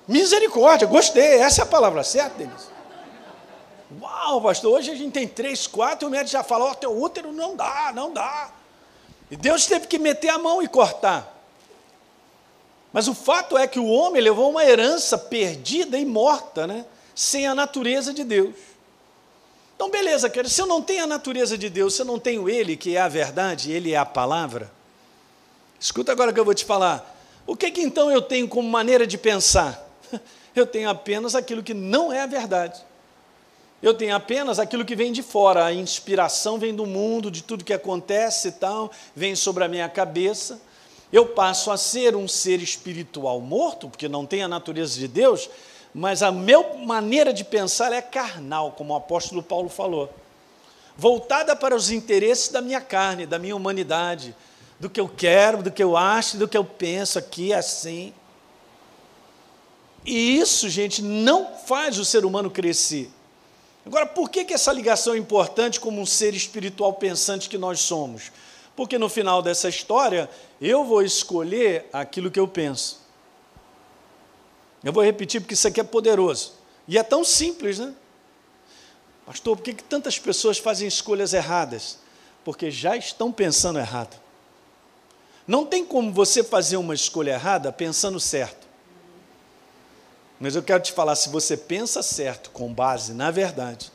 Misericórdia, 0.06 0.86
gostei, 0.86 1.38
essa 1.38 1.62
é 1.62 1.64
a 1.64 1.66
palavra 1.66 2.04
certa, 2.04 2.36
Denise. 2.36 2.66
Uau, 3.98 4.40
pastor, 4.42 4.72
hoje 4.72 4.90
a 4.90 4.94
gente 4.94 5.12
tem 5.12 5.26
três, 5.26 5.66
quatro, 5.66 6.06
e 6.06 6.08
o 6.08 6.10
médico 6.10 6.30
já 6.30 6.44
fala, 6.44 6.66
ó, 6.66 6.70
oh, 6.70 6.74
teu 6.74 6.96
útero 6.96 7.32
não 7.32 7.56
dá, 7.56 7.92
não 7.94 8.12
dá. 8.12 8.52
E 9.30 9.36
Deus 9.36 9.66
teve 9.66 9.86
que 9.86 9.98
meter 9.98 10.28
a 10.28 10.38
mão 10.38 10.62
e 10.62 10.68
cortar. 10.68 11.36
Mas 12.92 13.08
o 13.08 13.14
fato 13.14 13.56
é 13.56 13.66
que 13.66 13.78
o 13.78 13.86
homem 13.86 14.22
levou 14.22 14.50
uma 14.50 14.64
herança 14.64 15.16
perdida 15.16 15.96
e 15.98 16.04
morta, 16.04 16.66
né? 16.66 16.84
sem 17.14 17.46
a 17.46 17.54
natureza 17.54 18.14
de 18.14 18.24
Deus. 18.24 18.54
Então, 19.76 19.90
beleza, 19.90 20.28
querido, 20.30 20.48
se 20.48 20.60
eu 20.60 20.66
não 20.66 20.80
tenho 20.80 21.04
a 21.04 21.06
natureza 21.06 21.56
de 21.56 21.68
Deus, 21.68 21.94
se 21.94 22.02
eu 22.02 22.06
não 22.06 22.18
tenho 22.18 22.48
Ele, 22.48 22.76
que 22.76 22.96
é 22.96 23.00
a 23.00 23.08
verdade, 23.08 23.72
Ele 23.72 23.92
é 23.92 23.96
a 23.96 24.04
palavra, 24.04 24.70
escuta 25.78 26.12
agora 26.12 26.32
que 26.32 26.40
eu 26.40 26.44
vou 26.44 26.54
te 26.54 26.64
falar. 26.64 27.16
O 27.46 27.56
que, 27.56 27.70
que 27.70 27.80
então 27.82 28.10
eu 28.10 28.22
tenho 28.22 28.48
como 28.48 28.68
maneira 28.68 29.06
de 29.06 29.18
pensar? 29.18 29.86
Eu 30.52 30.66
tenho 30.66 30.90
apenas 30.90 31.36
aquilo 31.36 31.62
que 31.62 31.72
não 31.72 32.12
é 32.12 32.22
a 32.22 32.26
verdade. 32.26 32.84
Eu 33.82 33.94
tenho 33.94 34.14
apenas 34.14 34.58
aquilo 34.58 34.84
que 34.84 34.94
vem 34.94 35.10
de 35.10 35.22
fora, 35.22 35.64
a 35.64 35.72
inspiração 35.72 36.58
vem 36.58 36.74
do 36.74 36.84
mundo, 36.84 37.30
de 37.30 37.42
tudo 37.42 37.64
que 37.64 37.72
acontece 37.72 38.48
e 38.48 38.52
tal, 38.52 38.90
vem 39.16 39.34
sobre 39.34 39.64
a 39.64 39.68
minha 39.68 39.88
cabeça. 39.88 40.60
Eu 41.10 41.26
passo 41.26 41.70
a 41.70 41.78
ser 41.78 42.14
um 42.14 42.28
ser 42.28 42.60
espiritual 42.60 43.40
morto, 43.40 43.88
porque 43.88 44.06
não 44.06 44.26
tem 44.26 44.42
a 44.42 44.48
natureza 44.48 44.98
de 44.98 45.08
Deus, 45.08 45.48
mas 45.94 46.22
a 46.22 46.30
minha 46.30 46.62
maneira 46.76 47.32
de 47.32 47.42
pensar 47.42 47.90
é 47.92 48.02
carnal, 48.02 48.72
como 48.72 48.92
o 48.92 48.96
apóstolo 48.96 49.42
Paulo 49.42 49.70
falou. 49.70 50.12
Voltada 50.94 51.56
para 51.56 51.74
os 51.74 51.90
interesses 51.90 52.50
da 52.50 52.60
minha 52.60 52.82
carne, 52.82 53.24
da 53.24 53.38
minha 53.38 53.56
humanidade, 53.56 54.36
do 54.78 54.90
que 54.90 55.00
eu 55.00 55.08
quero, 55.08 55.62
do 55.62 55.70
que 55.70 55.82
eu 55.82 55.96
acho, 55.96 56.36
do 56.36 56.46
que 56.46 56.56
eu 56.56 56.64
penso 56.64 57.18
aqui 57.18 57.52
assim. 57.54 58.12
E 60.04 60.38
isso, 60.38 60.68
gente, 60.68 61.02
não 61.02 61.56
faz 61.66 61.98
o 61.98 62.04
ser 62.04 62.26
humano 62.26 62.50
crescer. 62.50 63.10
Agora, 63.84 64.06
por 64.06 64.28
que, 64.28 64.44
que 64.44 64.54
essa 64.54 64.72
ligação 64.72 65.14
é 65.14 65.18
importante 65.18 65.80
como 65.80 66.00
um 66.00 66.06
ser 66.06 66.34
espiritual 66.34 66.92
pensante 66.92 67.48
que 67.48 67.56
nós 67.56 67.80
somos? 67.80 68.30
Porque 68.76 68.98
no 68.98 69.08
final 69.08 69.42
dessa 69.42 69.68
história, 69.68 70.28
eu 70.60 70.84
vou 70.84 71.02
escolher 71.02 71.88
aquilo 71.92 72.30
que 72.30 72.38
eu 72.38 72.46
penso. 72.46 73.00
Eu 74.82 74.92
vou 74.92 75.02
repetir 75.02 75.40
porque 75.40 75.54
isso 75.54 75.68
aqui 75.68 75.80
é 75.80 75.84
poderoso. 75.84 76.54
E 76.86 76.98
é 76.98 77.02
tão 77.02 77.24
simples, 77.24 77.78
né? 77.78 77.94
Pastor, 79.26 79.56
por 79.56 79.62
que, 79.62 79.74
que 79.74 79.84
tantas 79.84 80.18
pessoas 80.18 80.58
fazem 80.58 80.88
escolhas 80.88 81.32
erradas? 81.32 81.98
Porque 82.44 82.70
já 82.70 82.96
estão 82.96 83.30
pensando 83.30 83.78
errado. 83.78 84.18
Não 85.46 85.66
tem 85.66 85.84
como 85.84 86.12
você 86.12 86.42
fazer 86.42 86.76
uma 86.76 86.94
escolha 86.94 87.32
errada 87.32 87.72
pensando 87.72 88.18
certo. 88.18 88.59
Mas 90.40 90.56
eu 90.56 90.62
quero 90.62 90.82
te 90.82 90.92
falar: 90.92 91.14
se 91.14 91.28
você 91.28 91.56
pensa 91.56 92.02
certo 92.02 92.50
com 92.50 92.72
base 92.72 93.12
na 93.12 93.30
verdade, 93.30 93.92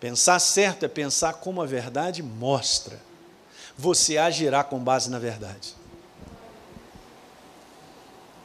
pensar 0.00 0.38
certo 0.38 0.84
é 0.84 0.88
pensar 0.88 1.34
como 1.34 1.60
a 1.60 1.66
verdade 1.66 2.22
mostra, 2.22 2.98
você 3.76 4.16
agirá 4.16 4.64
com 4.64 4.78
base 4.78 5.10
na 5.10 5.18
verdade. 5.18 5.74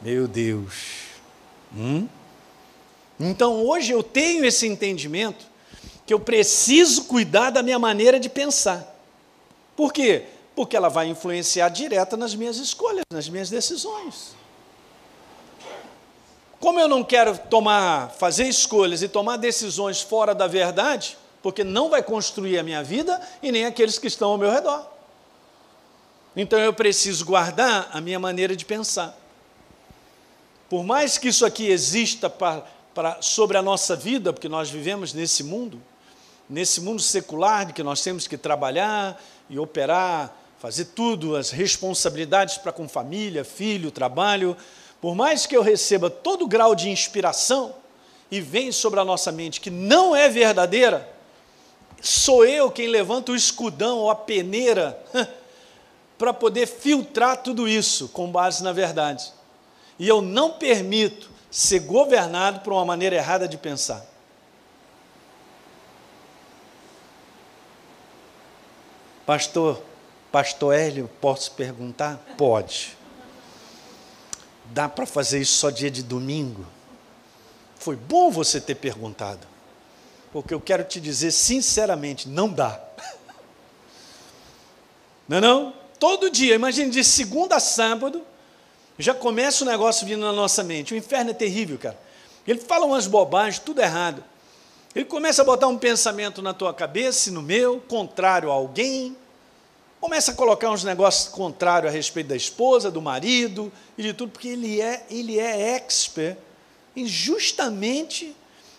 Meu 0.02 0.28
Deus. 0.28 1.04
Hum? 1.74 2.06
Então 3.18 3.64
hoje 3.64 3.92
eu 3.92 4.02
tenho 4.02 4.44
esse 4.44 4.66
entendimento 4.66 5.46
que 6.04 6.12
eu 6.12 6.20
preciso 6.20 7.04
cuidar 7.04 7.50
da 7.50 7.62
minha 7.62 7.78
maneira 7.78 8.20
de 8.20 8.28
pensar. 8.28 8.92
Por 9.74 9.92
quê? 9.92 10.26
Porque 10.54 10.76
ela 10.76 10.88
vai 10.88 11.06
influenciar 11.06 11.70
direta 11.70 12.16
nas 12.16 12.34
minhas 12.34 12.56
escolhas, 12.56 13.04
nas 13.10 13.28
minhas 13.28 13.48
decisões. 13.48 14.34
Como 16.62 16.78
eu 16.78 16.86
não 16.86 17.02
quero 17.02 17.36
tomar, 17.36 18.10
fazer 18.10 18.46
escolhas 18.46 19.02
e 19.02 19.08
tomar 19.08 19.36
decisões 19.36 20.00
fora 20.00 20.32
da 20.32 20.46
verdade, 20.46 21.18
porque 21.42 21.64
não 21.64 21.90
vai 21.90 22.04
construir 22.04 22.56
a 22.56 22.62
minha 22.62 22.84
vida 22.84 23.20
e 23.42 23.50
nem 23.50 23.66
aqueles 23.66 23.98
que 23.98 24.06
estão 24.06 24.30
ao 24.30 24.38
meu 24.38 24.48
redor. 24.48 24.86
Então 26.36 26.60
eu 26.60 26.72
preciso 26.72 27.24
guardar 27.24 27.90
a 27.92 28.00
minha 28.00 28.20
maneira 28.20 28.54
de 28.54 28.64
pensar. 28.64 29.18
Por 30.70 30.84
mais 30.84 31.18
que 31.18 31.26
isso 31.26 31.44
aqui 31.44 31.66
exista 31.66 32.30
pra, 32.30 32.64
sobre 33.20 33.58
a 33.58 33.62
nossa 33.62 33.96
vida, 33.96 34.32
porque 34.32 34.48
nós 34.48 34.70
vivemos 34.70 35.12
nesse 35.12 35.42
mundo, 35.42 35.82
nesse 36.48 36.80
mundo 36.80 37.02
secular 37.02 37.66
de 37.66 37.72
que 37.72 37.82
nós 37.82 38.02
temos 38.02 38.28
que 38.28 38.38
trabalhar 38.38 39.20
e 39.50 39.58
operar, 39.58 40.32
fazer 40.60 40.84
tudo, 40.84 41.34
as 41.34 41.50
responsabilidades 41.50 42.56
para 42.56 42.70
com 42.70 42.88
família, 42.88 43.42
filho, 43.42 43.90
trabalho, 43.90 44.56
por 45.02 45.16
mais 45.16 45.46
que 45.46 45.56
eu 45.56 45.62
receba 45.62 46.08
todo 46.08 46.46
grau 46.46 46.76
de 46.76 46.88
inspiração 46.88 47.74
e 48.30 48.40
vem 48.40 48.70
sobre 48.70 49.00
a 49.00 49.04
nossa 49.04 49.32
mente 49.32 49.60
que 49.60 49.68
não 49.68 50.14
é 50.14 50.28
verdadeira, 50.28 51.12
sou 52.00 52.44
eu 52.44 52.70
quem 52.70 52.86
levanta 52.86 53.32
o 53.32 53.36
escudão 53.36 53.98
ou 53.98 54.10
a 54.10 54.14
peneira 54.14 55.04
para 56.16 56.32
poder 56.32 56.68
filtrar 56.68 57.42
tudo 57.42 57.66
isso 57.66 58.08
com 58.10 58.30
base 58.30 58.62
na 58.62 58.72
verdade. 58.72 59.32
E 59.98 60.06
eu 60.06 60.22
não 60.22 60.52
permito 60.52 61.28
ser 61.50 61.80
governado 61.80 62.60
por 62.60 62.72
uma 62.72 62.84
maneira 62.84 63.16
errada 63.16 63.48
de 63.48 63.58
pensar. 63.58 64.06
Pastor, 69.26 69.82
Pastor 70.30 70.72
Hélio, 70.72 71.10
posso 71.20 71.50
perguntar? 71.52 72.20
Pode. 72.38 73.01
Dá 74.72 74.88
para 74.88 75.04
fazer 75.04 75.40
isso 75.40 75.58
só 75.58 75.68
dia 75.68 75.90
de 75.90 76.02
domingo? 76.02 76.64
Foi 77.76 77.94
bom 77.94 78.30
você 78.30 78.58
ter 78.58 78.74
perguntado. 78.74 79.46
Porque 80.32 80.54
eu 80.54 80.60
quero 80.60 80.82
te 80.82 80.98
dizer 80.98 81.30
sinceramente, 81.30 82.26
não 82.26 82.48
dá. 82.48 82.80
Não 85.28 85.36
é 85.36 85.40
não? 85.40 85.72
Todo 86.00 86.30
dia, 86.30 86.56
imagine 86.56 86.90
de 86.90 87.04
segunda 87.04 87.56
a 87.56 87.60
sábado, 87.60 88.22
já 88.98 89.14
começa 89.14 89.62
o 89.62 89.66
negócio 89.66 90.04
vindo 90.04 90.20
na 90.20 90.32
nossa 90.32 90.64
mente. 90.64 90.92
O 90.92 90.96
inferno 90.96 91.30
é 91.30 91.34
terrível, 91.34 91.78
cara. 91.78 91.96
Ele 92.46 92.58
fala 92.58 92.84
umas 92.84 93.06
bobagens, 93.06 93.60
tudo 93.60 93.80
errado. 93.80 94.22
Ele 94.94 95.04
começa 95.04 95.42
a 95.42 95.44
botar 95.44 95.68
um 95.68 95.78
pensamento 95.78 96.42
na 96.42 96.52
tua 96.52 96.74
cabeça 96.74 97.28
e 97.28 97.32
no 97.32 97.40
meu, 97.40 97.80
contrário 97.80 98.50
a 98.50 98.54
alguém. 98.54 99.16
Começa 100.02 100.32
a 100.32 100.34
colocar 100.34 100.68
uns 100.68 100.82
negócios 100.82 101.28
contrários 101.28 101.88
a 101.88 101.94
respeito 101.94 102.26
da 102.26 102.34
esposa, 102.34 102.90
do 102.90 103.00
marido 103.00 103.72
e 103.96 104.02
de 104.02 104.12
tudo, 104.12 104.32
porque 104.32 104.48
ele 104.48 104.80
é, 104.80 105.06
ele 105.08 105.38
é 105.38 105.76
expert 105.76 106.36
em 106.96 107.06
justamente 107.06 108.34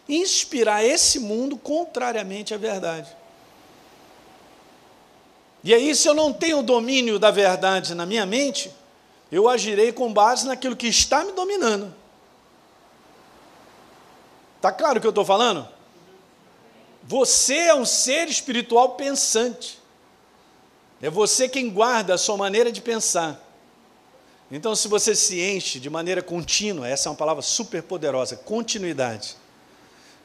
inspirar 0.07 0.83
esse 0.83 1.21
mundo 1.21 1.55
contrariamente 1.55 2.53
à 2.53 2.57
verdade. 2.57 3.09
E 5.63 5.73
aí, 5.73 5.95
se 5.95 6.09
eu 6.09 6.13
não 6.13 6.33
tenho 6.33 6.61
domínio 6.61 7.17
da 7.17 7.31
verdade 7.31 7.95
na 7.95 8.05
minha 8.05 8.25
mente, 8.25 8.69
eu 9.31 9.47
agirei 9.47 9.93
com 9.93 10.11
base 10.11 10.45
naquilo 10.45 10.75
que 10.75 10.87
está 10.87 11.23
me 11.23 11.31
dominando. 11.31 11.95
Está 14.57 14.73
claro 14.73 14.97
o 14.97 15.01
que 15.01 15.07
eu 15.07 15.11
estou 15.11 15.23
falando? 15.23 15.65
Você 17.03 17.55
é 17.55 17.73
um 17.73 17.85
ser 17.85 18.27
espiritual 18.27 18.95
pensante. 18.95 19.81
É 21.03 21.09
você 21.09 21.49
quem 21.49 21.69
guarda 21.69 22.13
a 22.13 22.17
sua 22.17 22.37
maneira 22.37 22.71
de 22.71 22.79
pensar. 22.79 23.37
Então, 24.49 24.73
se 24.73 24.87
você 24.87 25.13
se 25.13 25.41
enche 25.41 25.77
de 25.77 25.89
maneira 25.89 26.21
contínua, 26.21 26.87
essa 26.87 27.09
é 27.09 27.11
uma 27.11 27.17
palavra 27.17 27.41
super 27.41 27.83
poderosa, 27.83 28.37
continuidade. 28.37 29.35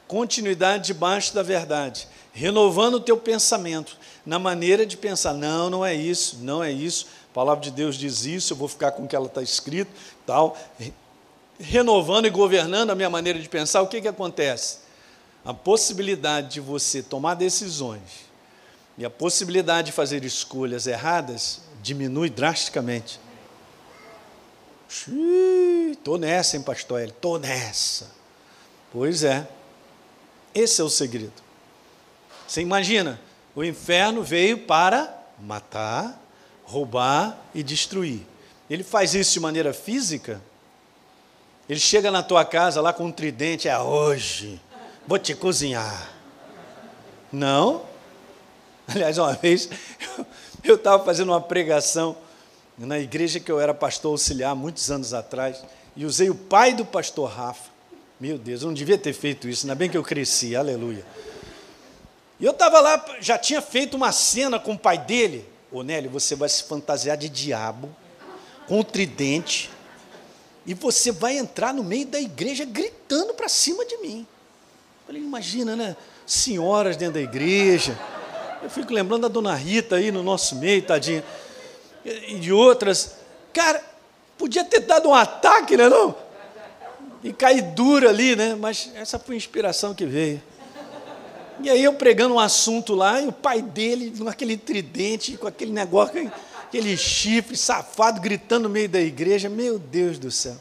Continuidade 0.07 0.85
debaixo 0.85 1.33
da 1.35 1.43
verdade, 1.43 2.07
renovando 2.31 2.93
o 2.93 2.99
teu 3.01 3.17
pensamento, 3.17 3.97
na 4.25 4.39
maneira 4.39 4.85
de 4.85 4.95
pensar. 4.95 5.33
Não, 5.33 5.69
não 5.69 5.85
é 5.85 5.93
isso, 5.93 6.37
não 6.39 6.63
é 6.63 6.71
isso. 6.71 7.07
A 7.29 7.33
palavra 7.33 7.61
de 7.61 7.71
Deus 7.71 7.97
diz 7.97 8.23
isso, 8.23 8.53
eu 8.53 8.57
vou 8.57 8.69
ficar 8.69 8.93
com 8.93 9.03
o 9.03 9.07
que 9.07 9.17
ela 9.17 9.25
está 9.25 9.41
escrito, 9.41 9.91
tal. 10.25 10.57
Renovando 11.59 12.25
e 12.25 12.29
governando 12.29 12.91
a 12.91 12.95
minha 12.95 13.09
maneira 13.09 13.37
de 13.37 13.49
pensar, 13.49 13.81
o 13.81 13.87
que, 13.87 13.99
que 13.99 14.07
acontece? 14.07 14.77
A 15.43 15.53
possibilidade 15.53 16.53
de 16.53 16.61
você 16.61 17.03
tomar 17.03 17.33
decisões 17.33 18.28
e 18.99 19.05
a 19.05 19.09
possibilidade 19.09 19.87
de 19.87 19.91
fazer 19.93 20.25
escolhas 20.25 20.85
erradas 20.85 21.61
diminui 21.81 22.29
drasticamente. 22.29 23.17
Estou 25.89 26.17
nessa, 26.17 26.57
hein, 26.57 26.63
pastor 26.63 26.99
Estou 27.03 27.39
nessa. 27.39 28.11
Pois 28.91 29.23
é. 29.23 29.47
Esse 30.53 30.81
é 30.81 30.83
o 30.83 30.89
segredo. 30.89 31.31
Você 32.45 32.59
imagina, 32.59 33.21
o 33.55 33.63
inferno 33.63 34.21
veio 34.21 34.65
para 34.65 35.17
matar, 35.39 36.21
roubar 36.65 37.39
e 37.55 37.63
destruir. 37.63 38.27
Ele 38.69 38.83
faz 38.83 39.15
isso 39.15 39.31
de 39.31 39.39
maneira 39.39 39.73
física. 39.73 40.41
Ele 41.69 41.79
chega 41.79 42.11
na 42.11 42.21
tua 42.21 42.43
casa 42.43 42.81
lá 42.81 42.91
com 42.91 43.05
um 43.05 43.11
tridente, 43.13 43.69
é 43.69 43.79
hoje, 43.79 44.59
vou 45.07 45.17
te 45.17 45.33
cozinhar. 45.33 46.09
Não. 47.31 47.87
Aliás, 48.89 49.17
uma 49.17 49.33
vez 49.33 49.69
eu 50.63 50.75
estava 50.75 51.03
fazendo 51.05 51.29
uma 51.29 51.41
pregação 51.41 52.17
na 52.77 52.97
igreja 52.97 53.39
que 53.39 53.51
eu 53.51 53.59
era 53.59 53.73
pastor 53.73 54.11
auxiliar 54.11 54.55
muitos 54.55 54.89
anos 54.89 55.13
atrás, 55.13 55.61
e 55.95 56.05
usei 56.05 56.29
o 56.29 56.35
pai 56.35 56.73
do 56.73 56.85
pastor 56.85 57.29
Rafa. 57.29 57.69
Meu 58.19 58.37
Deus, 58.37 58.61
eu 58.61 58.67
não 58.67 58.73
devia 58.73 58.97
ter 58.97 59.13
feito 59.13 59.47
isso, 59.47 59.65
ainda 59.65 59.75
bem 59.75 59.89
que 59.89 59.97
eu 59.97 60.03
cresci, 60.03 60.55
aleluia. 60.55 61.05
E 62.39 62.45
eu 62.45 62.51
estava 62.51 62.79
lá, 62.79 63.05
já 63.19 63.37
tinha 63.37 63.61
feito 63.61 63.97
uma 63.97 64.11
cena 64.11 64.57
com 64.57 64.73
o 64.73 64.79
pai 64.79 64.97
dele. 64.97 65.45
Ô 65.71 65.83
Nélio, 65.83 66.09
você 66.09 66.35
vai 66.35 66.47
se 66.47 66.63
fantasiar 66.63 67.17
de 67.17 67.29
diabo, 67.29 67.93
com 68.67 68.79
o 68.79 68.83
tridente, 68.83 69.69
e 70.65 70.73
você 70.73 71.11
vai 71.11 71.37
entrar 71.37 71.73
no 71.73 71.83
meio 71.83 72.07
da 72.07 72.19
igreja 72.19 72.63
gritando 72.65 73.33
para 73.33 73.49
cima 73.49 73.85
de 73.85 73.97
mim. 73.97 74.25
Eu 75.01 75.05
falei, 75.07 75.21
imagina, 75.21 75.75
né? 75.75 75.97
Senhoras 76.25 76.95
dentro 76.95 77.15
da 77.15 77.21
igreja. 77.21 77.99
Eu 78.61 78.69
fico 78.69 78.93
lembrando 78.93 79.21
da 79.21 79.27
dona 79.27 79.55
Rita 79.55 79.95
aí 79.95 80.11
no 80.11 80.21
nosso 80.21 80.55
meio, 80.55 80.81
tadinha 80.81 81.23
e 82.03 82.35
de 82.35 82.51
outras. 82.51 83.15
Cara, 83.53 83.81
podia 84.37 84.63
ter 84.63 84.81
dado 84.81 85.09
um 85.09 85.13
ataque, 85.13 85.77
né? 85.77 85.87
Não? 85.87 86.15
E 87.23 87.33
cair 87.33 87.61
dura 87.61 88.09
ali, 88.09 88.35
né? 88.35 88.55
Mas 88.55 88.91
essa 88.95 89.17
foi 89.17 89.35
a 89.35 89.37
inspiração 89.37 89.93
que 89.93 90.05
veio. 90.05 90.41
E 91.61 91.69
aí 91.69 91.83
eu 91.83 91.93
pregando 91.93 92.35
um 92.35 92.39
assunto 92.39 92.95
lá, 92.95 93.19
e 93.21 93.27
o 93.27 93.33
pai 93.33 93.61
dele, 93.61 94.13
com 94.17 94.29
aquele 94.29 94.55
tridente, 94.55 95.35
com 95.35 95.47
aquele 95.47 95.71
negócio, 95.71 96.31
aquele 96.63 96.95
chifre 96.95 97.57
safado, 97.57 98.21
gritando 98.21 98.63
no 98.63 98.69
meio 98.69 98.87
da 98.87 99.01
igreja. 99.01 99.49
Meu 99.49 99.77
Deus 99.77 100.17
do 100.17 100.31
céu. 100.31 100.53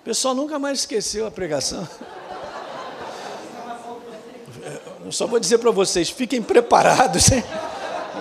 O 0.00 0.04
pessoal 0.04 0.34
nunca 0.34 0.58
mais 0.58 0.80
esqueceu 0.80 1.26
a 1.26 1.30
pregação. 1.30 1.86
Eu 5.08 5.12
só 5.12 5.26
vou 5.26 5.40
dizer 5.40 5.56
para 5.56 5.70
vocês, 5.70 6.10
fiquem 6.10 6.42
preparados. 6.42 7.32
Hein? 7.32 7.42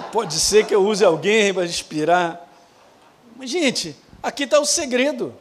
Pode 0.09 0.35
ser 0.35 0.65
que 0.65 0.73
eu 0.73 0.85
use 0.85 1.03
alguém 1.03 1.53
para 1.53 1.65
inspirar. 1.65 2.49
Mas, 3.35 3.49
gente, 3.49 3.93
aqui 4.23 4.45
está 4.45 4.57
o 4.57 4.65
segredo. 4.65 5.35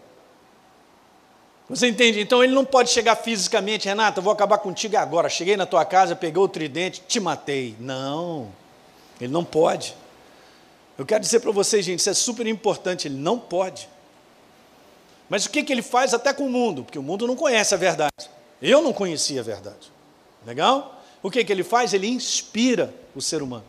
Você 1.68 1.86
entende? 1.86 2.20
Então 2.20 2.42
ele 2.42 2.52
não 2.52 2.64
pode 2.64 2.90
chegar 2.90 3.14
fisicamente, 3.14 3.86
Renata, 3.86 4.18
eu 4.18 4.24
vou 4.24 4.32
acabar 4.32 4.58
contigo 4.58 4.96
agora. 4.96 5.28
Cheguei 5.28 5.56
na 5.56 5.66
tua 5.66 5.84
casa, 5.84 6.16
peguei 6.16 6.42
o 6.42 6.48
tridente, 6.48 7.00
te 7.06 7.20
matei. 7.20 7.76
Não, 7.78 8.48
ele 9.20 9.32
não 9.32 9.44
pode. 9.44 9.94
Eu 10.98 11.06
quero 11.06 11.20
dizer 11.20 11.38
para 11.38 11.52
vocês, 11.52 11.84
gente, 11.84 12.00
isso 12.00 12.10
é 12.10 12.14
super 12.14 12.48
importante, 12.48 13.06
ele 13.06 13.18
não 13.18 13.38
pode. 13.38 13.88
Mas 15.28 15.46
o 15.46 15.50
que, 15.50 15.62
que 15.62 15.72
ele 15.72 15.82
faz 15.82 16.12
até 16.12 16.32
com 16.32 16.46
o 16.46 16.50
mundo? 16.50 16.82
Porque 16.82 16.98
o 16.98 17.02
mundo 17.04 17.24
não 17.24 17.36
conhece 17.36 17.72
a 17.72 17.78
verdade. 17.78 18.28
Eu 18.60 18.82
não 18.82 18.92
conhecia 18.92 19.42
a 19.42 19.44
verdade. 19.44 19.92
Legal? 20.44 20.95
O 21.26 21.30
que, 21.30 21.44
que 21.44 21.52
ele 21.52 21.64
faz? 21.64 21.92
Ele 21.92 22.08
inspira 22.08 22.94
o 23.14 23.20
ser 23.20 23.42
humano 23.42 23.64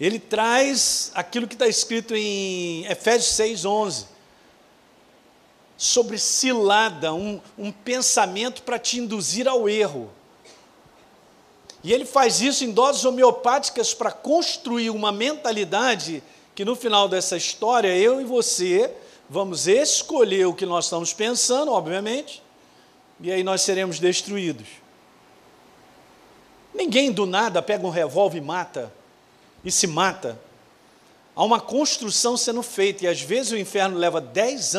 ele 0.00 0.18
traz 0.18 1.12
aquilo 1.14 1.46
que 1.46 1.54
está 1.54 1.68
escrito 1.68 2.16
em 2.16 2.86
Efésios 2.86 3.34
6, 3.34 3.64
11, 3.66 4.06
sobre 5.76 6.16
cilada, 6.16 7.12
um, 7.12 7.38
um 7.58 7.70
pensamento 7.70 8.62
para 8.62 8.78
te 8.78 8.98
induzir 8.98 9.46
ao 9.46 9.68
erro. 9.68 10.10
E 11.84 11.92
ele 11.92 12.06
faz 12.06 12.40
isso 12.40 12.64
em 12.64 12.70
doses 12.70 13.04
homeopáticas 13.04 13.92
para 13.92 14.10
construir 14.10 14.88
uma 14.88 15.12
mentalidade 15.12 16.22
que 16.54 16.64
no 16.64 16.74
final 16.74 17.06
dessa 17.06 17.36
história, 17.36 17.94
eu 17.96 18.20
e 18.20 18.24
você 18.24 18.90
vamos 19.28 19.68
escolher 19.68 20.46
o 20.46 20.54
que 20.54 20.66
nós 20.66 20.86
estamos 20.86 21.12
pensando, 21.12 21.72
obviamente, 21.72 22.42
e 23.20 23.30
aí 23.30 23.42
nós 23.42 23.62
seremos 23.62 23.98
destruídos. 23.98 24.66
Ninguém 26.80 27.12
do 27.12 27.26
nada 27.26 27.60
pega 27.60 27.86
um 27.86 27.90
revólver 27.90 28.38
e 28.38 28.40
mata 28.40 28.90
e 29.62 29.70
se 29.70 29.86
mata. 29.86 30.40
Há 31.36 31.44
uma 31.44 31.60
construção 31.60 32.38
sendo 32.38 32.62
feita, 32.62 33.04
e 33.04 33.06
às 33.06 33.20
vezes 33.20 33.52
o 33.52 33.58
inferno 33.58 33.98
leva 33.98 34.18
10 34.18 34.62